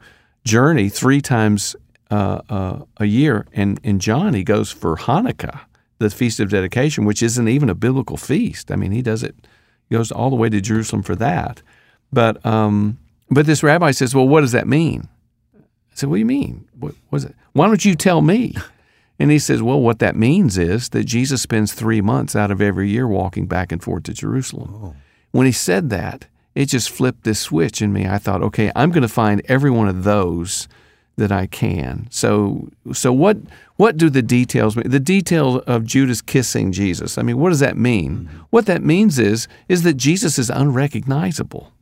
journey 0.44 0.88
three 0.88 1.20
times 1.20 1.76
uh, 2.10 2.40
uh, 2.48 2.78
a 2.96 3.04
year. 3.04 3.46
And 3.52 3.78
in 3.82 3.98
John, 3.98 4.34
he 4.34 4.44
goes 4.44 4.70
for 4.70 4.96
Hanukkah, 4.96 5.60
the 5.98 6.10
feast 6.10 6.40
of 6.40 6.50
dedication, 6.50 7.04
which 7.04 7.22
isn't 7.22 7.48
even 7.48 7.68
a 7.68 7.74
biblical 7.74 8.16
feast. 8.16 8.70
I 8.70 8.76
mean, 8.76 8.92
he 8.92 9.02
does 9.02 9.22
it. 9.22 9.34
He 9.88 9.96
goes 9.96 10.10
all 10.10 10.30
the 10.30 10.36
way 10.36 10.48
to 10.48 10.60
Jerusalem 10.60 11.02
for 11.02 11.16
that. 11.16 11.62
But 12.12 12.44
um, 12.46 12.98
but 13.30 13.46
this 13.46 13.62
rabbi 13.62 13.90
says, 13.90 14.14
well, 14.14 14.26
what 14.26 14.40
does 14.40 14.52
that 14.52 14.66
mean? 14.66 15.08
I 15.54 15.94
said, 15.94 16.08
what 16.08 16.16
do 16.16 16.20
you 16.20 16.26
mean? 16.26 16.66
What 16.78 16.94
was 17.10 17.24
it? 17.24 17.34
Why 17.52 17.66
don't 17.66 17.84
you 17.84 17.94
tell 17.94 18.20
me? 18.22 18.54
And 19.20 19.32
he 19.32 19.40
says, 19.40 19.60
well, 19.60 19.80
what 19.80 19.98
that 19.98 20.14
means 20.14 20.56
is 20.56 20.90
that 20.90 21.02
Jesus 21.02 21.42
spends 21.42 21.74
three 21.74 22.00
months 22.00 22.36
out 22.36 22.52
of 22.52 22.62
every 22.62 22.88
year 22.88 23.08
walking 23.08 23.46
back 23.46 23.72
and 23.72 23.82
forth 23.82 24.04
to 24.04 24.12
Jerusalem. 24.14 24.94
When 25.32 25.44
he 25.44 25.50
said 25.50 25.90
that, 25.90 26.26
it 26.58 26.66
just 26.66 26.90
flipped 26.90 27.22
this 27.22 27.38
switch 27.38 27.80
in 27.80 27.92
me. 27.92 28.08
I 28.08 28.18
thought, 28.18 28.42
okay, 28.42 28.72
I'm 28.74 28.90
going 28.90 29.02
to 29.02 29.08
find 29.08 29.40
every 29.44 29.70
one 29.70 29.86
of 29.86 30.02
those 30.02 30.66
that 31.16 31.30
I 31.30 31.46
can. 31.46 32.08
So, 32.10 32.68
so 32.92 33.12
what? 33.12 33.36
What 33.76 33.96
do 33.96 34.10
the 34.10 34.22
details 34.22 34.74
mean? 34.74 34.90
The 34.90 34.98
detail 34.98 35.62
of 35.68 35.84
Judas 35.84 36.20
kissing 36.20 36.72
Jesus. 36.72 37.16
I 37.16 37.22
mean, 37.22 37.38
what 37.38 37.50
does 37.50 37.60
that 37.60 37.76
mean? 37.76 38.16
Mm-hmm. 38.16 38.38
What 38.50 38.66
that 38.66 38.82
means 38.82 39.20
is 39.20 39.46
is 39.68 39.84
that 39.84 39.94
Jesus 39.94 40.36
is 40.36 40.50
unrecognizable. 40.50 41.72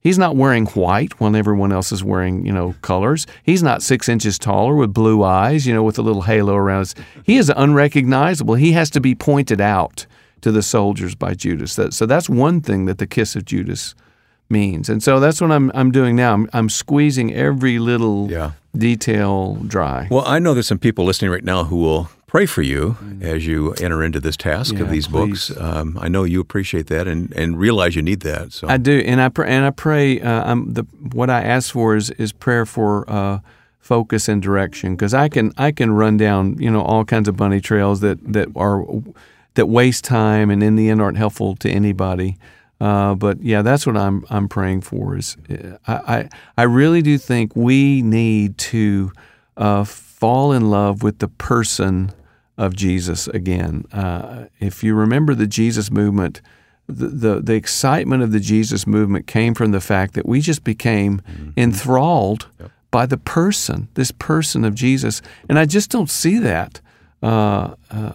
He's 0.00 0.18
not 0.18 0.34
wearing 0.34 0.66
white 0.66 1.20
when 1.20 1.36
everyone 1.36 1.70
else 1.70 1.92
is 1.92 2.02
wearing, 2.02 2.44
you 2.44 2.52
know, 2.52 2.74
colors. 2.82 3.28
He's 3.44 3.62
not 3.62 3.80
six 3.80 4.08
inches 4.08 4.40
taller 4.40 4.74
with 4.74 4.92
blue 4.92 5.22
eyes, 5.22 5.68
you 5.68 5.72
know, 5.72 5.84
with 5.84 5.98
a 5.98 6.02
little 6.02 6.22
halo 6.22 6.56
around 6.56 6.80
his. 6.80 6.94
He 7.22 7.36
is 7.36 7.50
unrecognizable. 7.56 8.56
He 8.56 8.72
has 8.72 8.90
to 8.90 9.00
be 9.00 9.14
pointed 9.14 9.60
out 9.60 10.06
to 10.44 10.52
the 10.52 10.62
soldiers 10.62 11.14
by 11.14 11.32
Judas. 11.34 11.74
That, 11.76 11.92
so 11.94 12.06
that's 12.06 12.28
one 12.28 12.60
thing 12.60 12.84
that 12.86 12.98
the 12.98 13.06
kiss 13.06 13.34
of 13.36 13.44
Judas 13.44 13.94
means. 14.50 14.88
And 14.90 15.02
so 15.02 15.18
that's 15.20 15.40
what 15.40 15.50
I'm 15.50 15.70
I'm 15.74 15.90
doing 15.90 16.14
now. 16.16 16.34
I'm, 16.34 16.48
I'm 16.52 16.68
squeezing 16.68 17.32
every 17.34 17.78
little 17.78 18.30
Yeah. 18.30 18.50
detail 18.76 19.54
dry. 19.66 20.06
Well, 20.10 20.24
I 20.26 20.38
know 20.38 20.52
there's 20.54 20.66
some 20.68 20.78
people 20.78 21.04
listening 21.06 21.30
right 21.30 21.44
now 21.44 21.64
who 21.64 21.76
will 21.76 22.08
pray 22.26 22.44
for 22.46 22.62
you 22.62 22.96
as 23.22 23.46
you 23.46 23.72
enter 23.80 24.02
into 24.04 24.20
this 24.20 24.36
task 24.36 24.74
Yeah, 24.74 24.82
of 24.82 24.90
these 24.90 25.08
books. 25.08 25.50
Um, 25.56 25.96
I 26.00 26.08
know 26.08 26.24
you 26.24 26.40
appreciate 26.40 26.88
that 26.88 27.06
and, 27.08 27.32
and 27.32 27.58
realize 27.58 27.96
you 27.96 28.02
need 28.02 28.20
that. 28.20 28.52
So 28.52 28.68
I 28.68 28.76
do, 28.76 28.98
and 29.06 29.20
I 29.20 29.28
pr- 29.30 29.44
and 29.44 29.64
I 29.64 29.70
pray. 29.70 30.20
Uh, 30.20 30.42
I'm 30.50 30.74
the 30.74 30.82
what 31.12 31.30
I 31.30 31.40
ask 31.42 31.72
for 31.72 31.96
is 31.96 32.10
is 32.18 32.32
prayer 32.32 32.66
for 32.66 33.08
uh, 33.08 33.38
focus 33.78 34.28
and 34.28 34.42
direction 34.42 34.94
because 34.96 35.14
I 35.14 35.28
can 35.30 35.52
I 35.56 35.72
can 35.72 35.90
run 35.92 36.16
down 36.18 36.58
you 36.58 36.70
know 36.70 36.82
all 36.82 37.04
kinds 37.04 37.28
of 37.28 37.36
bunny 37.36 37.60
trails 37.60 38.00
that 38.00 38.18
that 38.32 38.48
are 38.56 38.84
that 39.54 39.66
waste 39.66 40.04
time 40.04 40.50
and 40.50 40.62
in 40.62 40.76
the 40.76 40.90
end 40.90 41.00
aren't 41.00 41.18
helpful 41.18 41.56
to 41.56 41.70
anybody. 41.70 42.36
Uh, 42.80 43.14
but 43.14 43.40
yeah, 43.42 43.62
that's 43.62 43.86
what 43.86 43.96
I'm 43.96 44.24
I'm 44.30 44.48
praying 44.48 44.82
for. 44.82 45.16
Is 45.16 45.36
uh, 45.48 45.78
I 45.86 45.94
I, 46.16 46.28
I 46.58 46.62
really 46.64 47.02
do 47.02 47.18
think 47.18 47.54
we 47.54 48.02
need 48.02 48.58
to 48.58 49.12
uh, 49.56 49.84
fall 49.84 50.52
in 50.52 50.70
love 50.70 51.02
with 51.02 51.18
the 51.18 51.28
person 51.28 52.12
of 52.56 52.74
Jesus 52.74 53.26
again. 53.28 53.84
Uh, 53.92 54.46
if 54.60 54.84
you 54.84 54.94
remember 54.94 55.34
the 55.34 55.46
Jesus 55.46 55.90
movement, 55.90 56.40
the, 56.86 57.08
the, 57.08 57.40
the 57.40 57.54
excitement 57.54 58.22
of 58.22 58.32
the 58.32 58.40
Jesus 58.40 58.86
movement 58.86 59.26
came 59.26 59.54
from 59.54 59.72
the 59.72 59.80
fact 59.80 60.14
that 60.14 60.26
we 60.26 60.40
just 60.40 60.64
became 60.64 61.20
mm-hmm. 61.20 61.50
enthralled 61.56 62.48
yep. 62.60 62.70
by 62.90 63.06
the 63.06 63.16
person, 63.16 63.88
this 63.94 64.10
person 64.12 64.64
of 64.64 64.74
Jesus, 64.74 65.22
and 65.48 65.58
I 65.58 65.66
just 65.66 65.90
don't 65.90 66.10
see 66.10 66.38
that. 66.38 66.80
Uh, 67.24 67.74
uh, 67.90 68.12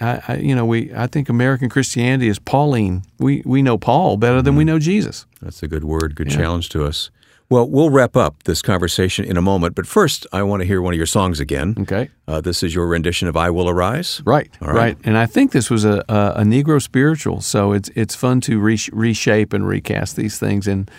I, 0.00 0.22
I, 0.26 0.36
you 0.42 0.56
know, 0.56 0.66
we 0.66 0.92
I 0.92 1.06
think 1.06 1.28
American 1.28 1.68
Christianity 1.68 2.28
is 2.28 2.40
Pauline. 2.40 3.04
We 3.20 3.42
we 3.46 3.62
know 3.62 3.78
Paul 3.78 4.16
better 4.16 4.38
mm-hmm. 4.38 4.44
than 4.44 4.56
we 4.56 4.62
mm-hmm. 4.62 4.74
know 4.74 4.78
Jesus. 4.80 5.24
That's 5.40 5.62
a 5.62 5.68
good 5.68 5.84
word, 5.84 6.16
good 6.16 6.32
yeah. 6.32 6.38
challenge 6.38 6.68
to 6.70 6.84
us. 6.84 7.12
Well, 7.48 7.68
we'll 7.68 7.90
wrap 7.90 8.16
up 8.16 8.42
this 8.44 8.60
conversation 8.60 9.24
in 9.24 9.36
a 9.36 9.42
moment, 9.42 9.74
but 9.76 9.86
first, 9.86 10.26
I 10.32 10.42
want 10.42 10.62
to 10.62 10.66
hear 10.66 10.82
one 10.82 10.94
of 10.94 10.96
your 10.96 11.06
songs 11.06 11.40
again. 11.40 11.76
Okay. 11.80 12.08
Uh, 12.28 12.40
this 12.40 12.62
is 12.64 12.74
your 12.74 12.88
rendition 12.88 13.28
of 13.28 13.36
"I 13.36 13.50
Will 13.50 13.68
Arise." 13.68 14.20
Right, 14.24 14.50
right, 14.60 14.74
right. 14.74 14.98
And 15.04 15.16
I 15.16 15.26
think 15.26 15.52
this 15.52 15.70
was 15.70 15.84
a, 15.84 16.04
a, 16.08 16.32
a 16.36 16.42
Negro 16.42 16.82
spiritual, 16.82 17.40
so 17.42 17.72
it's 17.72 17.88
it's 17.94 18.16
fun 18.16 18.40
to 18.42 18.58
re- 18.58 18.78
reshape 18.92 19.52
and 19.52 19.64
recast 19.64 20.16
these 20.16 20.40
things, 20.40 20.66
and 20.66 20.90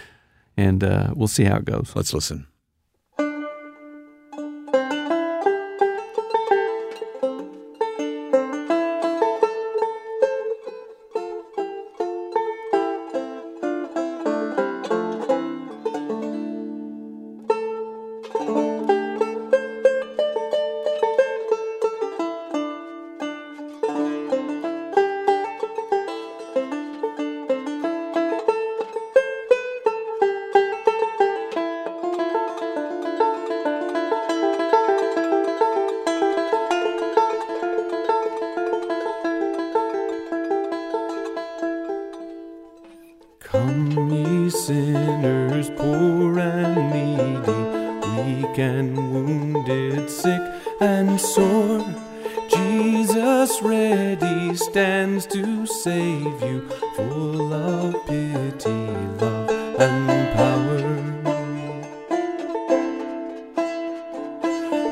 and 0.56 0.86
uh, 0.86 1.12
we'll 1.14 1.28
see 1.28 1.44
how 1.44 1.58
it 1.58 1.66
goes. 1.66 1.92
Let's 1.96 2.14
listen. 2.14 2.48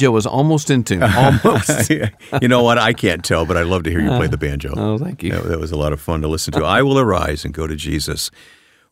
banjo 0.00 0.10
was 0.10 0.26
almost 0.26 0.70
in 0.70 0.82
tune. 0.82 1.02
Almost. 1.42 1.90
you 2.42 2.48
know 2.48 2.62
what? 2.62 2.78
I 2.78 2.92
can't 2.92 3.24
tell, 3.24 3.44
but 3.44 3.56
I'd 3.56 3.66
love 3.66 3.82
to 3.84 3.90
hear 3.90 4.00
you 4.00 4.08
play 4.08 4.26
the 4.26 4.38
banjo. 4.38 4.72
Oh, 4.76 4.98
thank 4.98 5.22
you. 5.22 5.32
That, 5.32 5.44
that 5.44 5.60
was 5.60 5.72
a 5.72 5.76
lot 5.76 5.92
of 5.92 6.00
fun 6.00 6.22
to 6.22 6.28
listen 6.28 6.52
to. 6.54 6.64
I 6.64 6.82
will 6.82 6.98
arise 6.98 7.44
and 7.44 7.52
go 7.52 7.66
to 7.66 7.76
Jesus. 7.76 8.30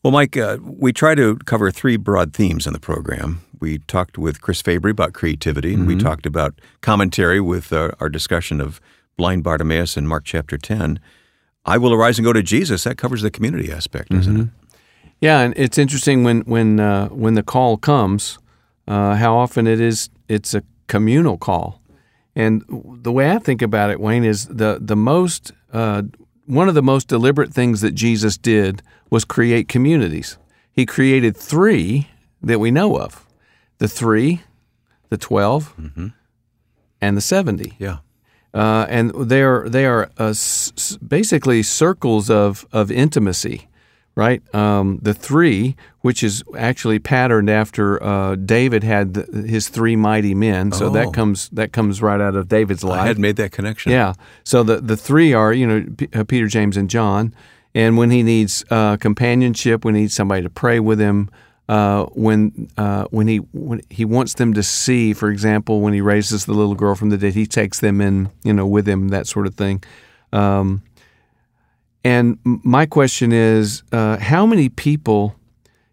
Well, 0.03 0.11
Mike, 0.11 0.37
uh, 0.37 0.57
we 0.61 0.93
try 0.93 1.15
to 1.15 1.37
cover 1.45 1.71
three 1.71 1.97
broad 1.97 2.33
themes 2.33 2.67
in 2.67 2.73
the 2.73 2.79
program. 2.79 3.41
We 3.59 3.79
talked 3.79 4.17
with 4.17 4.41
Chris 4.41 4.61
Fabry 4.61 4.91
about 4.91 5.13
creativity, 5.13 5.73
and 5.73 5.79
mm-hmm. 5.79 5.97
we 5.97 6.01
talked 6.01 6.25
about 6.25 6.59
commentary 6.81 7.41
with 7.41 7.73
uh, 7.73 7.91
our 7.99 8.07
discussion 8.07 8.61
of 8.61 8.79
blind 9.17 9.43
Bartimaeus 9.43 9.97
in 9.97 10.07
Mark 10.07 10.23
chapter 10.23 10.57
10. 10.57 10.99
I 11.65 11.77
will 11.77 11.93
arise 11.93 12.17
and 12.17 12.25
go 12.25 12.31
to 12.31 12.41
Jesus. 12.41 12.85
That 12.85 12.97
covers 12.97 13.21
the 13.21 13.31
community 13.31 13.71
aspect, 13.71 14.09
mm-hmm. 14.09 14.19
isn't 14.21 14.41
it? 14.41 14.47
Yeah, 15.21 15.41
and 15.41 15.53
it's 15.57 15.77
interesting 15.77 16.23
when 16.23 16.41
when 16.41 16.79
uh, 16.79 17.09
when 17.09 17.33
the 17.33 17.43
call 17.43 17.75
comes 17.75 18.39
uh, 18.87 19.15
how 19.15 19.35
often 19.35 19.67
it 19.67 19.81
is 19.81 20.09
it's 20.29 20.53
a 20.53 20.63
communal 20.89 21.37
call. 21.37 21.81
And 22.35 22.63
the 23.01 23.11
way 23.11 23.31
I 23.31 23.39
think 23.39 23.61
about 23.61 23.89
it, 23.89 23.99
Wayne, 23.99 24.25
is 24.25 24.47
the 24.47 24.77
the 24.81 24.95
most 24.95 25.53
uh, 25.71 26.03
one 26.45 26.67
of 26.67 26.75
the 26.75 26.83
most 26.83 27.07
deliberate 27.07 27.53
things 27.53 27.79
that 27.81 27.95
Jesus 27.95 28.37
did 28.37 28.81
was 29.09 29.23
create 29.23 29.69
communities. 29.69 30.37
He 30.71 30.85
created 30.85 31.37
three 31.37 32.09
that 32.41 32.59
we 32.59 32.71
know 32.71 32.99
of: 32.99 33.25
the 33.77 33.87
three, 33.87 34.41
the 35.09 35.17
12 35.17 35.75
mm-hmm. 35.77 36.07
and 37.01 37.17
the 37.17 37.21
seventy. 37.21 37.73
Yeah. 37.79 37.99
Uh, 38.51 38.85
and 38.89 39.11
they 39.11 39.43
are 39.43 39.69
they 39.69 39.85
are 39.85 40.09
uh, 40.17 40.29
s- 40.29 40.97
basically 41.07 41.61
circles 41.63 42.29
of 42.29 42.65
of 42.71 42.91
intimacy 42.91 43.68
right? 44.15 44.43
Um, 44.53 44.99
the 45.01 45.13
three, 45.13 45.75
which 46.01 46.23
is 46.23 46.43
actually 46.57 46.99
patterned 46.99 47.49
after 47.49 48.01
uh, 48.03 48.35
David 48.35 48.83
had 48.83 49.13
the, 49.13 49.47
his 49.47 49.69
three 49.69 49.95
mighty 49.95 50.35
men, 50.35 50.71
so 50.71 50.87
oh. 50.87 50.89
that 50.89 51.13
comes 51.13 51.49
that 51.49 51.71
comes 51.71 52.01
right 52.01 52.19
out 52.19 52.35
of 52.35 52.47
David's 52.47 52.83
life. 52.83 53.01
I 53.01 53.07
had 53.07 53.19
made 53.19 53.37
that 53.37 53.51
connection. 53.51 53.91
Yeah. 53.91 54.13
So 54.43 54.63
the 54.63 54.77
the 54.77 54.97
three 54.97 55.33
are 55.33 55.53
you 55.53 55.67
know 55.67 55.85
P- 55.97 56.09
uh, 56.13 56.23
Peter, 56.23 56.47
James, 56.47 56.77
and 56.77 56.89
John, 56.89 57.33
and 57.73 57.97
when 57.97 58.11
he 58.11 58.23
needs 58.23 58.65
uh, 58.69 58.97
companionship, 58.97 59.85
when 59.85 59.95
he 59.95 60.01
needs 60.01 60.13
somebody 60.13 60.43
to 60.43 60.49
pray 60.49 60.79
with 60.79 60.99
him. 60.99 61.29
Uh, 61.67 62.05
when 62.13 62.67
uh, 62.77 63.05
when 63.11 63.27
he 63.27 63.37
when 63.53 63.79
he 63.91 64.03
wants 64.03 64.33
them 64.33 64.55
to 64.55 64.63
see, 64.63 65.13
for 65.13 65.29
example, 65.29 65.81
when 65.81 65.93
he 65.93 66.01
raises 66.01 66.45
the 66.45 66.51
little 66.51 66.73
girl 66.73 66.95
from 66.95 67.11
the 67.11 67.17
dead, 67.17 67.35
he 67.35 67.45
takes 67.45 67.79
them 67.79 68.01
in, 68.01 68.27
you 68.43 68.51
know, 68.51 68.65
with 68.65 68.89
him, 68.89 69.09
that 69.09 69.27
sort 69.27 69.45
of 69.45 69.53
thing. 69.53 69.83
Um, 70.33 70.81
and 72.03 72.37
my 72.43 72.85
question 72.85 73.31
is, 73.31 73.83
uh, 73.91 74.17
how 74.17 74.45
many 74.45 74.69
people 74.69 75.35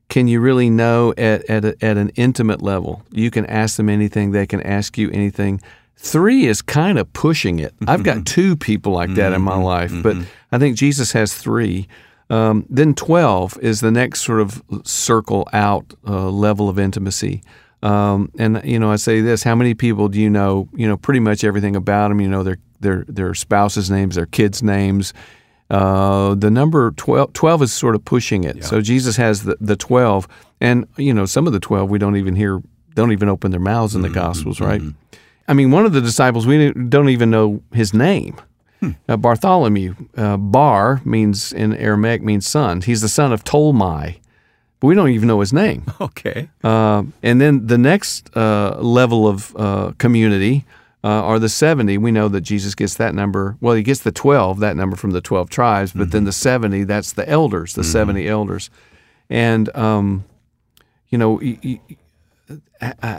can 0.09 0.29
you 0.29 0.41
really 0.41 0.71
know 0.71 1.13
at 1.19 1.49
at, 1.51 1.65
a, 1.65 1.77
at 1.85 1.97
an 1.97 2.11
intimate 2.11 2.63
level? 2.63 3.03
You 3.11 3.31
can 3.31 3.47
ask 3.47 3.77
them 3.77 3.89
anything; 3.89 4.33
they 4.33 4.47
can 4.47 4.63
ask 4.63 4.97
you 4.97 5.11
anything. 5.11 5.61
Three 5.97 6.47
is 6.47 6.61
kind 6.63 6.99
of 6.99 7.11
pushing 7.15 7.59
it. 7.59 7.75
I've 7.87 8.03
got 8.03 8.27
two 8.27 8.55
people 8.55 8.93
like 8.93 9.15
that 9.15 9.33
in 9.33 9.41
my 9.41 9.53
mm-hmm. 9.53 9.63
life, 9.63 9.93
but 10.03 10.15
mm-hmm. 10.15 10.25
I 10.53 10.59
think 10.59 10.77
Jesus 10.77 11.13
has 11.13 11.35
three. 11.35 11.89
Um, 12.29 12.67
then 12.69 12.95
12 12.95 13.59
is 13.63 13.81
the 13.81 13.91
next 13.91 14.23
sort 14.23 14.41
of 14.41 14.63
circle 14.85 15.49
out 15.53 15.95
uh, 16.07 16.29
level 16.29 16.69
of 16.69 16.79
intimacy. 16.79 17.43
Um, 17.83 18.31
and 18.39 18.61
you 18.65 18.79
know, 18.79 18.91
I 18.91 18.97
say 18.97 19.21
this: 19.21 19.43
How 19.43 19.55
many 19.55 19.75
people 19.75 20.09
do 20.09 20.21
you 20.21 20.31
know? 20.31 20.69
You 20.75 20.89
know, 20.89 20.97
pretty 20.97 21.21
much 21.21 21.45
everything 21.45 21.77
about 21.77 22.09
them. 22.09 22.21
You 22.21 22.29
know, 22.29 22.43
their 22.43 22.59
their 22.81 23.05
their 23.09 23.35
spouses' 23.35 23.91
names, 23.91 24.17
their 24.17 24.27
kids' 24.27 24.63
names. 24.63 25.13
Uh, 25.69 26.35
the 26.35 26.51
number 26.51 26.93
12, 26.93 27.33
12 27.33 27.63
is 27.63 27.73
sort 27.73 27.95
of 27.95 28.05
pushing 28.05 28.45
it. 28.45 28.65
So 28.65 28.81
Jesus 28.81 29.17
has 29.17 29.43
the, 29.45 29.57
the 29.61 29.77
12. 29.77 30.29
And, 30.61 30.87
you 30.97 31.13
know, 31.13 31.27
some 31.27 31.47
of 31.47 31.53
the 31.53 31.61
12 31.61 31.91
we 31.91 31.99
don't 31.99 32.17
even 32.17 32.37
hear, 32.37 32.63
don't 32.95 33.13
even 33.13 33.29
open 33.29 33.51
their 33.51 33.61
mouths 33.61 33.95
in 33.95 34.03
the 34.03 34.09
Gospels, 34.09 34.61
right? 34.61 34.81
I 35.49 35.53
mean, 35.55 35.71
one 35.71 35.85
of 35.87 35.93
the 35.93 36.01
disciples, 36.01 36.47
we 36.47 36.73
don't 36.73 37.09
even 37.09 37.31
know 37.31 37.63
his 37.73 37.93
name. 37.93 38.37
Uh, 39.09 39.17
Bartholomew, 39.17 39.95
uh, 40.17 40.37
Bar 40.37 41.01
means 41.05 41.53
in 41.53 41.75
Aramaic 41.75 42.23
means 42.23 42.47
son. 42.47 42.83
He's 42.83 43.01
the 43.01 43.09
son 43.09 43.33
of 43.33 43.43
Tolmai, 43.43 44.19
but 44.79 44.87
we 44.87 44.95
don't 44.95 45.09
even 45.09 45.27
know 45.27 45.41
his 45.41 45.53
name. 45.53 45.85
Okay. 46.01 46.49
Uh, 46.63 47.03
and 47.23 47.41
then 47.41 47.67
the 47.67 47.79
next 47.79 48.31
uh, 48.37 48.77
level 48.81 49.27
of 49.27 49.57
uh, 49.57 49.93
community 49.99 50.65
uh, 51.07 51.23
are 51.29 51.39
the 51.39 51.49
70. 51.49 51.99
We 51.99 52.11
know 52.11 52.27
that 52.29 52.41
Jesus 52.41 52.75
gets 52.75 52.97
that 52.97 53.15
number. 53.15 53.57
Well, 53.61 53.75
he 53.77 53.83
gets 53.85 54.01
the 54.01 54.11
12, 54.11 54.59
that 54.61 54.77
number 54.77 54.97
from 54.97 55.13
the 55.13 55.21
12 55.21 55.49
tribes, 55.51 55.93
but 55.93 56.11
then 56.11 56.25
the 56.25 56.33
70, 56.33 56.83
that's 56.85 57.13
the 57.13 57.29
elders, 57.29 57.75
the 57.75 57.85
70 57.85 58.27
elders. 58.29 58.71
And, 59.31 59.75
um, 59.77 60.25
you 61.09 61.19
know, 61.19 61.39
y- 61.43 61.59
y- 61.63 61.81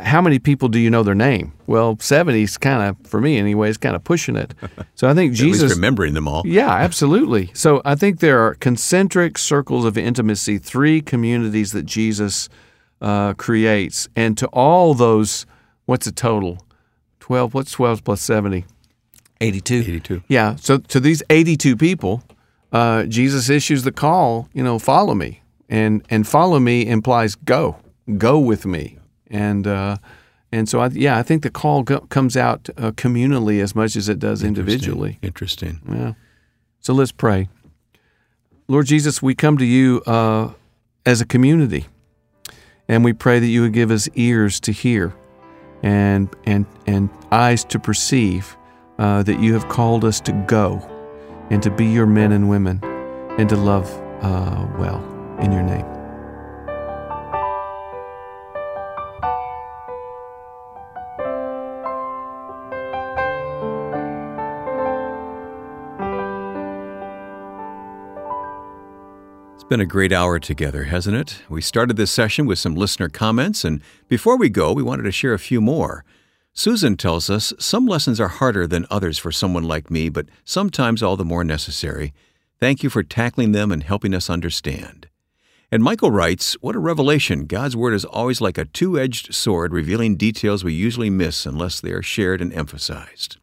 how 0.05 0.21
many 0.21 0.39
people 0.39 0.67
do 0.69 0.79
you 0.79 0.89
know 0.89 1.01
their 1.03 1.15
name? 1.15 1.53
Well, 1.65 1.97
70 1.99 2.41
is 2.43 2.57
kind 2.57 2.81
of, 2.89 3.09
for 3.09 3.19
me 3.21 3.38
anyway, 3.38 3.69
is 3.69 3.77
kind 3.77 3.95
of 3.95 4.03
pushing 4.03 4.35
it. 4.35 4.53
So 4.95 5.07
I 5.09 5.13
think 5.13 5.33
Jesus. 5.45 5.71
remembering 5.73 6.13
them 6.13 6.27
all. 6.27 6.43
Yeah, 6.45 6.69
absolutely. 6.71 7.51
So 7.53 7.81
I 7.85 7.95
think 7.95 8.19
there 8.19 8.39
are 8.45 8.55
concentric 8.55 9.38
circles 9.38 9.85
of 9.85 9.97
intimacy, 9.97 10.57
three 10.59 11.01
communities 11.01 11.71
that 11.71 11.85
Jesus 11.85 12.49
uh, 13.01 13.33
creates. 13.33 14.07
And 14.15 14.38
to 14.38 14.47
all 14.47 14.93
those, 14.93 15.45
what's 15.85 16.05
the 16.05 16.11
total? 16.11 16.59
12, 17.28 17.53
what's 17.53 17.71
12 17.73 18.05
plus 18.05 18.21
70? 18.21 18.63
82. 19.41 19.75
82. 19.80 20.23
Yeah. 20.30 20.55
So 20.55 20.78
to 20.78 21.01
these 21.01 21.21
82 21.30 21.75
people, 21.75 22.23
uh, 22.71 23.03
Jesus 23.03 23.49
issues 23.49 23.84
the 23.84 23.91
call, 23.91 24.47
you 24.53 24.63
know, 24.63 24.80
follow 24.80 25.13
me. 25.13 25.41
And, 25.67 26.05
and 26.09 26.25
follow 26.25 26.57
me 26.57 26.88
implies 26.88 27.36
go, 27.36 27.75
go 28.17 28.39
with 28.39 28.65
me. 28.65 28.97
And, 29.30 29.67
uh, 29.67 29.97
and 30.53 30.69
so, 30.69 30.80
I, 30.80 30.88
yeah, 30.88 31.17
I 31.17 31.23
think 31.23 31.43
the 31.43 31.49
call 31.49 31.84
go, 31.84 31.99
comes 31.99 32.38
out 32.38 32.69
uh, 32.78 32.91
communally 32.91 33.61
as 33.61 33.75
much 33.75 33.97
as 33.97 34.07
it 34.07 34.19
does 34.19 34.41
individually. 34.41 35.19
Interesting. 35.21 35.82
Yeah. 35.86 36.13
So 36.80 36.93
let's 36.93 37.11
pray. 37.11 37.49
Lord 38.69 38.86
Jesus, 38.86 39.21
we 39.21 39.36
come 39.36 39.57
to 39.57 39.65
you 39.65 40.01
uh, 40.07 40.53
as 41.05 41.19
a 41.19 41.25
community, 41.25 41.88
and 42.88 43.03
we 43.03 43.11
pray 43.11 43.39
that 43.39 43.47
you 43.47 43.63
would 43.63 43.73
give 43.73 43.91
us 43.91 44.07
ears 44.15 44.61
to 44.61 44.71
hear 44.71 45.13
and 45.84 46.30
and 46.45 46.65
and 46.86 47.09
eyes 47.32 47.63
to 47.65 47.80
perceive 47.80 48.57
uh, 48.99 49.23
that 49.23 49.39
you 49.39 49.53
have 49.53 49.67
called 49.69 50.03
us 50.03 50.19
to 50.21 50.32
go 50.47 50.80
and 51.49 51.61
to 51.63 51.71
be 51.71 51.86
your 51.86 52.07
men 52.07 52.32
and 52.32 52.49
women 52.49 52.84
and 53.38 53.47
to 53.49 53.55
love 53.55 53.89
uh, 54.21 54.67
well 54.78 55.03
in 55.39 55.51
your 55.51 55.63
name. 55.63 55.96
Been 69.70 69.82
a 69.82 69.86
great 69.86 70.13
hour 70.13 70.39
together, 70.39 70.86
hasn't 70.86 71.18
it? 71.18 71.41
We 71.49 71.61
started 71.61 71.97
this 71.97 72.11
session 72.11 72.45
with 72.45 72.57
some 72.57 72.76
listener 72.76 73.09
comments, 73.09 73.65
and 73.65 73.82
before 74.07 74.38
we 74.38 74.47
go, 74.47 74.72
we 74.72 74.82
wanted 74.82 75.03
to 75.03 75.11
share 75.11 75.34
a 75.34 75.39
few 75.39 75.59
more. 75.59 76.05
Susan 76.53 76.95
tells 76.95 77.30
us 77.30 77.53
some 77.59 77.86
lessons 77.86 78.20
are 78.22 78.30
harder 78.30 78.65
than 78.65 78.88
others 78.89 79.18
for 79.18 79.30
someone 79.30 79.63
like 79.63 79.91
me, 79.91 80.07
but 80.07 80.28
sometimes 80.45 81.03
all 81.03 81.18
the 81.18 81.26
more 81.26 81.43
necessary. 81.43 82.13
Thank 82.61 82.82
you 82.82 82.89
for 82.89 83.03
tackling 83.03 83.51
them 83.51 83.72
and 83.72 83.84
helping 83.84 84.15
us 84.15 84.30
understand. 84.30 85.09
And 85.70 85.84
Michael 85.84 86.11
writes, 86.11 86.53
What 86.61 86.76
a 86.76 86.80
revelation! 86.80 87.45
God's 87.45 87.76
Word 87.76 87.93
is 87.93 88.05
always 88.05 88.39
like 88.39 88.57
a 88.57 88.65
two 88.65 88.97
edged 88.97 89.36
sword, 89.36 89.74
revealing 89.74 90.15
details 90.15 90.63
we 90.63 90.74
usually 90.74 91.09
miss 91.09 91.45
unless 91.45 91.82
they 91.82 91.91
are 91.91 92.01
shared 92.01 92.41
and 92.41 92.53
emphasized. 92.53 93.38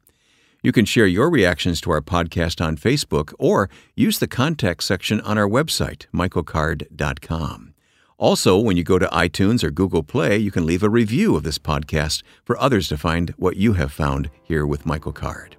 You 0.64 0.72
can 0.72 0.86
share 0.86 1.06
your 1.06 1.28
reactions 1.28 1.78
to 1.82 1.90
our 1.90 2.00
podcast 2.00 2.64
on 2.64 2.78
Facebook 2.78 3.34
or 3.38 3.68
use 3.94 4.18
the 4.18 4.26
contact 4.26 4.82
section 4.82 5.20
on 5.20 5.36
our 5.36 5.46
website, 5.46 6.06
michaelcard.com. 6.10 7.74
Also, 8.16 8.58
when 8.58 8.74
you 8.74 8.82
go 8.82 8.98
to 8.98 9.06
iTunes 9.08 9.62
or 9.62 9.70
Google 9.70 10.02
Play, 10.02 10.38
you 10.38 10.50
can 10.50 10.64
leave 10.64 10.82
a 10.82 10.88
review 10.88 11.36
of 11.36 11.42
this 11.42 11.58
podcast 11.58 12.22
for 12.44 12.58
others 12.58 12.88
to 12.88 12.96
find 12.96 13.28
what 13.36 13.58
you 13.58 13.74
have 13.74 13.92
found 13.92 14.30
here 14.42 14.64
with 14.64 14.86
Michael 14.86 15.12
Card. 15.12 15.54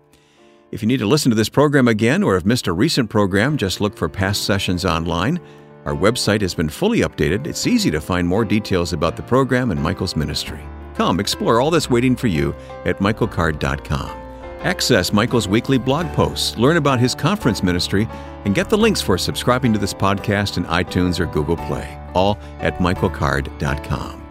If 0.71 0.81
you 0.81 0.87
need 0.87 0.97
to 0.97 1.05
listen 1.05 1.29
to 1.29 1.35
this 1.35 1.49
program 1.49 1.87
again 1.87 2.23
or 2.23 2.33
have 2.33 2.47
missed 2.47 2.65
a 2.65 2.73
recent 2.73 3.07
program, 3.07 3.57
just 3.57 3.81
look 3.81 3.95
for 3.95 4.09
past 4.09 4.43
sessions 4.43 4.85
online. 4.85 5.39
Our 5.85 5.93
website 5.93 6.41
has 6.41 6.55
been 6.55 6.67
fully 6.67 7.01
updated. 7.01 7.45
It's 7.45 7.67
easy 7.67 7.91
to 7.91 8.01
find 8.01 8.27
more 8.27 8.43
details 8.43 8.91
about 8.91 9.17
the 9.17 9.21
program 9.21 9.69
and 9.69 9.79
Michael's 9.79 10.15
ministry. 10.15 10.63
Come 10.95 11.19
explore 11.19 11.61
all 11.61 11.69
that's 11.69 11.91
waiting 11.91 12.15
for 12.15 12.25
you 12.25 12.55
at 12.85 12.97
michaelcard.com. 12.97 14.24
Access 14.65 15.13
Michael's 15.13 15.47
weekly 15.47 15.77
blog 15.77 16.11
posts, 16.13 16.57
learn 16.57 16.77
about 16.77 16.99
his 16.99 17.13
conference 17.13 17.61
ministry, 17.61 18.07
and 18.45 18.55
get 18.55 18.67
the 18.67 18.75
links 18.75 18.99
for 18.99 19.15
subscribing 19.15 19.71
to 19.73 19.77
this 19.77 19.93
podcast 19.93 20.57
in 20.57 20.65
iTunes 20.65 21.19
or 21.19 21.27
Google 21.27 21.55
Play, 21.55 21.99
all 22.15 22.39
at 22.61 22.79
michaelcard.com. 22.79 24.23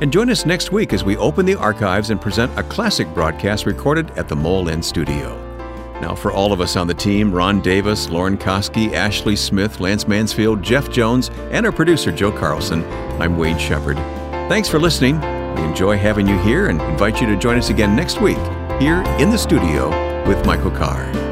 And 0.00 0.12
join 0.12 0.30
us 0.30 0.44
next 0.44 0.72
week 0.72 0.92
as 0.92 1.04
we 1.04 1.16
open 1.18 1.46
the 1.46 1.54
archives 1.54 2.10
and 2.10 2.20
present 2.20 2.50
a 2.58 2.64
classic 2.64 3.06
broadcast 3.14 3.66
recorded 3.66 4.10
at 4.18 4.28
the 4.28 4.34
Mole 4.34 4.68
Inn 4.68 4.82
Studio. 4.82 5.36
Now, 6.00 6.12
for 6.12 6.32
all 6.32 6.52
of 6.52 6.60
us 6.60 6.74
on 6.74 6.88
the 6.88 6.94
team 6.94 7.30
Ron 7.30 7.60
Davis, 7.60 8.08
Lauren 8.08 8.36
Koski, 8.36 8.94
Ashley 8.94 9.36
Smith, 9.36 9.78
Lance 9.78 10.08
Mansfield, 10.08 10.60
Jeff 10.60 10.90
Jones, 10.90 11.30
and 11.52 11.64
our 11.64 11.72
producer 11.72 12.10
Joe 12.10 12.32
Carlson, 12.32 12.84
I'm 13.22 13.38
Wayne 13.38 13.58
Shepherd. 13.58 13.96
Thanks 14.48 14.68
for 14.68 14.80
listening. 14.80 15.20
We 15.54 15.62
enjoy 15.62 15.98
having 15.98 16.26
you 16.26 16.36
here 16.40 16.66
and 16.66 16.82
invite 16.82 17.20
you 17.20 17.28
to 17.28 17.36
join 17.36 17.58
us 17.58 17.70
again 17.70 17.94
next 17.94 18.20
week 18.20 18.38
here 18.78 19.02
in 19.18 19.30
the 19.30 19.38
studio 19.38 19.88
with 20.28 20.44
Michael 20.46 20.70
Card. 20.70 21.27